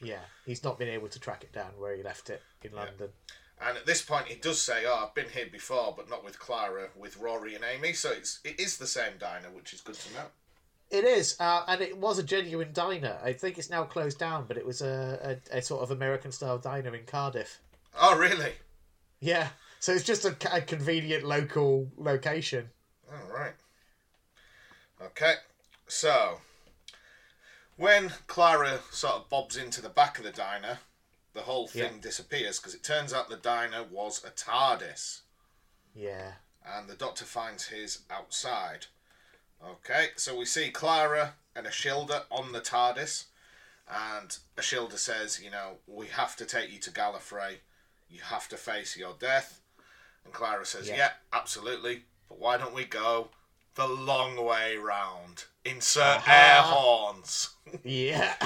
[0.00, 0.26] Yeah.
[0.46, 3.12] He's not been able to track it down where he left it in London.
[3.60, 6.38] And at this point, he does say, "Oh, I've been here before, but not with
[6.38, 9.96] Clara, with Rory and Amy." So it's it is the same diner, which is good
[9.96, 10.26] to know.
[10.90, 13.18] It is, uh, and it was a genuine diner.
[13.22, 16.32] I think it's now closed down, but it was a, a, a sort of American
[16.32, 17.60] style diner in Cardiff.
[18.00, 18.52] Oh, really?
[19.20, 19.48] Yeah,
[19.80, 22.70] so it's just a, a convenient local location.
[23.12, 23.52] All right.
[25.02, 25.34] Okay,
[25.88, 26.40] so
[27.76, 30.78] when Clara sort of bobs into the back of the diner,
[31.34, 32.00] the whole thing Yeah.
[32.00, 35.20] disappears because it turns out the diner was a TARDIS,
[35.94, 36.34] Yeah,
[36.64, 38.86] and the Doctor finds his outside.
[39.62, 43.24] Okay, so we see Clara and Ashildr on the TARDIS,
[43.88, 47.60] and Ashildr says, "You know, we have to take you to Gallifrey.
[48.08, 49.60] You have to face your death."
[50.24, 50.96] And Clara says, Yeah.
[50.96, 52.04] "Yeah, absolutely.
[52.28, 53.30] But why don't we go
[53.74, 55.44] the long way round?
[55.64, 56.32] Insert Uh-huh.
[56.32, 57.50] air horns."
[57.84, 58.36] yeah,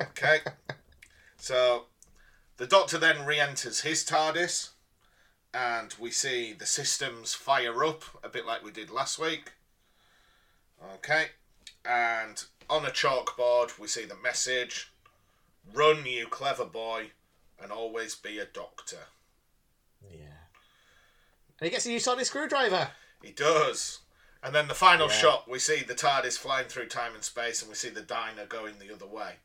[0.00, 0.40] Okay.
[1.38, 1.86] so
[2.58, 4.70] the Doctor then re enters his TARDIS,
[5.54, 9.52] and we see the systems fire up, a bit like we did last week.
[10.96, 11.28] Okay.
[11.84, 14.92] And on a chalkboard, we see the message
[15.72, 17.10] Run, you clever boy,
[17.62, 19.06] and always be a doctor.
[20.02, 20.24] yeah.
[21.60, 22.92] And he gets a new sonic screwdriver.
[23.22, 23.98] He does.
[24.42, 25.18] And then the final Yeah.
[25.18, 28.46] shot, we see the TARDIS flying through time and space, and we see the diner
[28.46, 29.40] going the other way.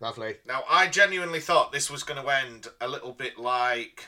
[0.00, 0.36] Lovely.
[0.46, 4.06] Now, I genuinely thought this was going to end a little bit like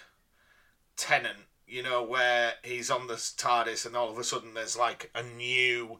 [0.97, 5.11] Tennant, you know, where he's on the TARDIS and all of a sudden there's like
[5.15, 5.99] a new,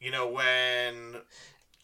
[0.00, 1.16] you know, when.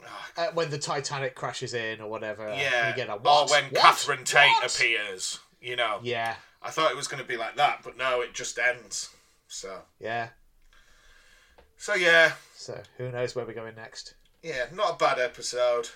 [0.07, 2.49] ah, Uh, when the Titanic crashes in or whatever.
[2.57, 2.89] yeah.
[2.89, 3.75] You get a or when What?
[3.75, 4.75] Catherine Tate What?
[4.75, 5.99] appears, you know.
[6.03, 9.11] Yeah, I thought it was going to be like that, but no, it just ends.
[9.49, 10.29] So, yeah.
[11.77, 14.15] so yeah, So who knows where we're going next?
[14.43, 15.89] yeah, not a bad episode.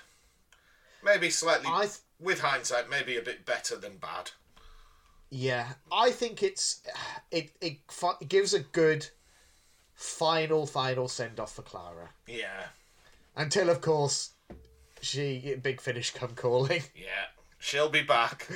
[1.05, 4.31] Maybe slightly, I th- with hindsight, maybe a bit better than bad.
[5.31, 6.81] yeah, I think it's
[7.31, 7.79] it it,
[8.21, 9.09] it gives a good
[9.95, 12.11] final final send off for Clara.
[12.27, 12.65] Yeah,
[13.37, 14.31] Until of course
[15.01, 16.83] she Big Finish come calling.
[16.97, 17.27] yeah.
[17.59, 18.47] She'll be back.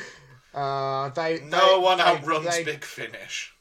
[0.54, 3.54] Uh, they No they- one outruns they, Big Finish.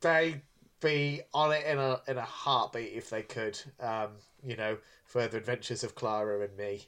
[0.00, 0.42] They
[0.80, 3.58] be on it in a in a heartbeat if they could.
[3.80, 4.08] Um,
[4.44, 6.86] you know, further adventures of Clara and me.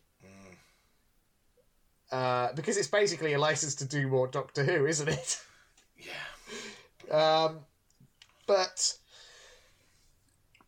[2.12, 5.42] Uh, because it's basically a license to do more Doctor Who, isn't it?
[5.98, 7.44] Yeah.
[7.44, 7.58] Um,
[8.46, 8.96] but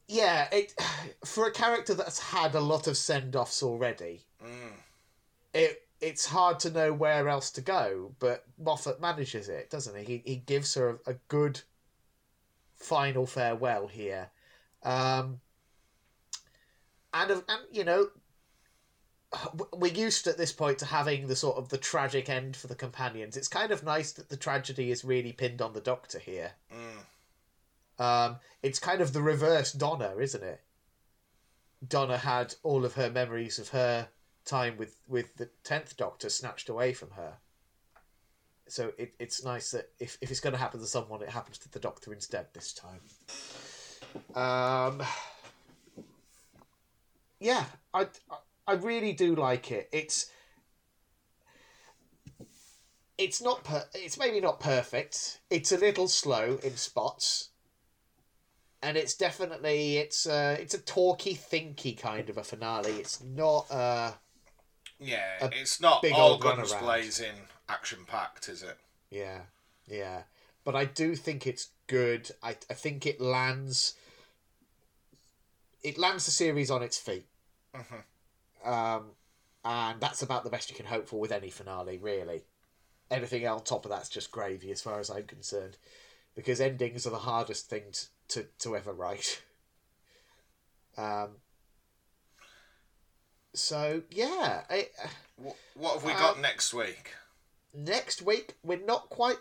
[0.08, 0.74] yeah, it
[1.24, 4.72] for a character that's had a lot of send offs already, Mm.
[5.54, 8.14] it it's hard to know where else to go.
[8.18, 10.04] But Moffat manages it, doesn't he?
[10.04, 11.60] He, he gives her a, a good
[12.76, 14.30] final farewell here,
[14.82, 15.40] um,
[17.14, 18.08] and and you know.
[19.74, 22.74] We're used at this point to having the sort of the tragic end for the
[22.74, 23.36] companions.
[23.36, 26.52] It's kind of nice that the tragedy is really pinned on the Doctor here.
[26.72, 28.02] Mm.
[28.02, 30.62] Um, it's kind of the reverse Donna, isn't it?
[31.86, 34.08] Donna had all of her memories of her
[34.44, 37.34] time with, with the tenth Doctor snatched away from her.
[38.66, 41.58] So it, it's nice that if, if it's going to happen to someone, it happens
[41.58, 43.00] to the Doctor instead this time.
[44.34, 45.02] Um,
[47.40, 48.36] yeah, I, I
[48.74, 49.88] really do like it.
[49.92, 50.30] It's
[53.16, 55.40] it's not per- it's maybe not perfect.
[55.50, 57.50] It's a little slow in spots,
[58.82, 62.92] and it's definitely it's uh it's a talky, thinky kind of a finale.
[62.92, 64.12] It's not uh
[65.00, 67.34] Yeah, A it's not big all old guns blazing,
[67.68, 68.76] action packed, is it?
[69.10, 69.40] yeah
[69.86, 70.22] yeah,
[70.64, 72.30] but I do think it's good.
[72.42, 73.94] I I think it lands.
[75.82, 77.26] It lands the series on its feet.
[77.74, 78.02] Mhm.
[78.68, 79.12] Um,
[79.64, 82.44] and that's about the best you can hope for with any finale, really.
[83.10, 85.78] Everything on top of that's just gravy, as far as I'm concerned,
[86.36, 89.42] because endings are the hardest thing to to, to ever write.
[90.98, 91.36] Um,
[93.54, 94.62] so yeah,
[95.36, 97.14] What, what have we got Um, next week?
[97.72, 99.38] next week we're not quite.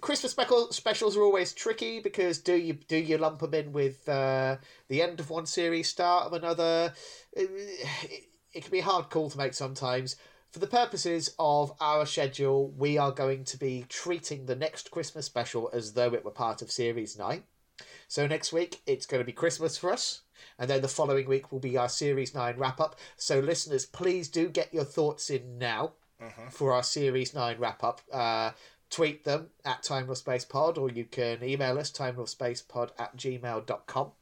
[0.00, 4.08] Christmas special, specials are always tricky because do you do you lump them in with
[4.08, 4.58] uh,
[4.88, 6.92] the end of one series, start of another?
[7.40, 7.50] It,
[8.02, 10.14] it, it can be a hard call to make sometimes.
[10.50, 15.26] For the purposes of our schedule, we are going to be treating the next Christmas
[15.26, 17.42] special as though it were part of Series 9.
[18.06, 20.20] So next week, it's going to be Christmas for us.
[20.58, 22.96] And then the following week will be our Series 9 wrap up.
[23.16, 25.94] So, listeners, please do get your thoughts in now
[26.50, 28.00] for our Series 9 wrap up.
[28.12, 28.52] Uh,
[28.90, 32.92] tweet them at Time Space Pod, or you can email us, time nor space pod
[32.96, 34.12] at gmail.com.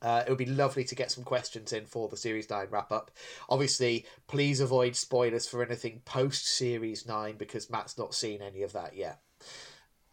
[0.00, 2.92] Uh, it would be lovely to get some questions in for the Series 9 wrap
[2.92, 3.10] up.
[3.48, 8.72] Obviously, please avoid spoilers for anything post Series 9 because Matt's not seen any of
[8.74, 9.20] that yet.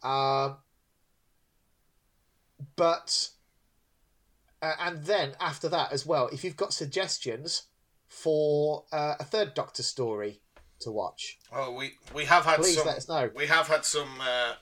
[0.02, 0.56] Um,
[2.76, 3.30] but,
[4.62, 7.64] uh, and then after that as well, if you've got suggestions
[8.08, 10.40] for uh, a third Doctor story
[10.80, 12.86] to watch, Oh, we we have had please some.
[12.86, 13.30] let us know.
[13.34, 14.54] We have had some uh,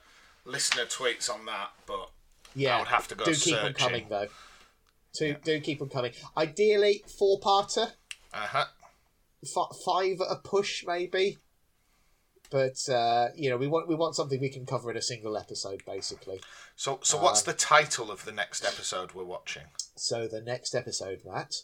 [0.45, 2.09] listener tweets on that, but
[2.53, 4.27] Yeah, I would have to go do keep them coming though.
[5.15, 6.11] To do keep them coming.
[6.37, 7.91] Ideally, four parter,
[8.33, 8.65] uh huh.
[9.43, 11.37] f- five at a push maybe.
[12.51, 15.35] But uh, you know, we want we want something we can cover in a single
[15.37, 16.41] episode, basically.
[16.75, 19.63] So so what's Um, the title of the next episode we're watching?
[19.95, 21.55] So the next episode, Matt,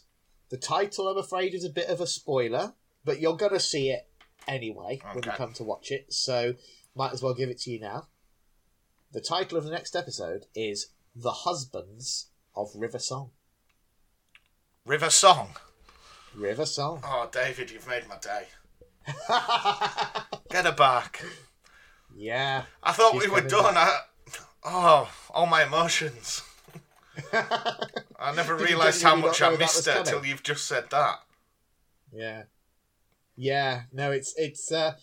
[0.48, 2.74] the title, I'm afraid, is a bit of a spoiler,
[3.04, 4.08] but you're gonna see it
[4.48, 6.12] anyway when you come to watch it.
[6.12, 6.54] So
[6.96, 8.08] might as well give it to you now.
[9.12, 12.26] The title of the next episode is "The Husbands
[12.56, 13.30] of River Song."
[14.84, 15.50] River Song.
[16.34, 17.00] River Song.
[17.04, 18.46] Oh, David, you've made my day.
[20.50, 21.22] Get her back.
[22.14, 22.64] yeah.
[22.82, 23.76] I thought we were done.
[23.76, 23.98] I,
[24.64, 26.42] oh, all my emotions.
[27.32, 31.16] I never realised how much I missed her till you've just said that.
[32.12, 32.44] Yeah,
[33.36, 33.82] yeah.
[33.92, 34.94] No, it's it's uh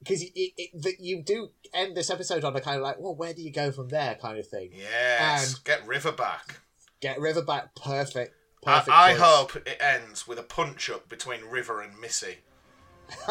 [0.00, 3.42] because it, you do end this episode on a kind of like, well, where do
[3.42, 4.70] you go from there, kind of thing.
[4.74, 6.60] Yes, And- get River back.
[7.00, 8.88] Get River back, perfect, perfect.
[8.90, 9.20] I choice.
[9.20, 12.38] hope it ends with a punch up between River and Missy.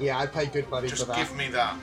[0.00, 1.18] yeah, I'd pay good money Just for that.
[1.18, 1.76] Just give me that.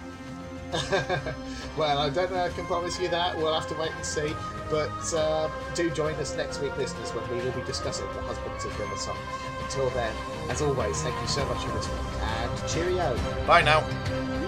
[1.77, 2.45] well, I don't know.
[2.45, 3.37] I can promise you that.
[3.37, 4.33] We'll have to wait and see.
[4.69, 8.63] But uh, do join us next week, listeners, when we will be discussing the husbands
[8.63, 9.17] of River Song.
[9.63, 10.13] Until then,
[10.49, 13.17] as always, thank you so much for listening, and cheerio.
[13.45, 14.47] Bye now.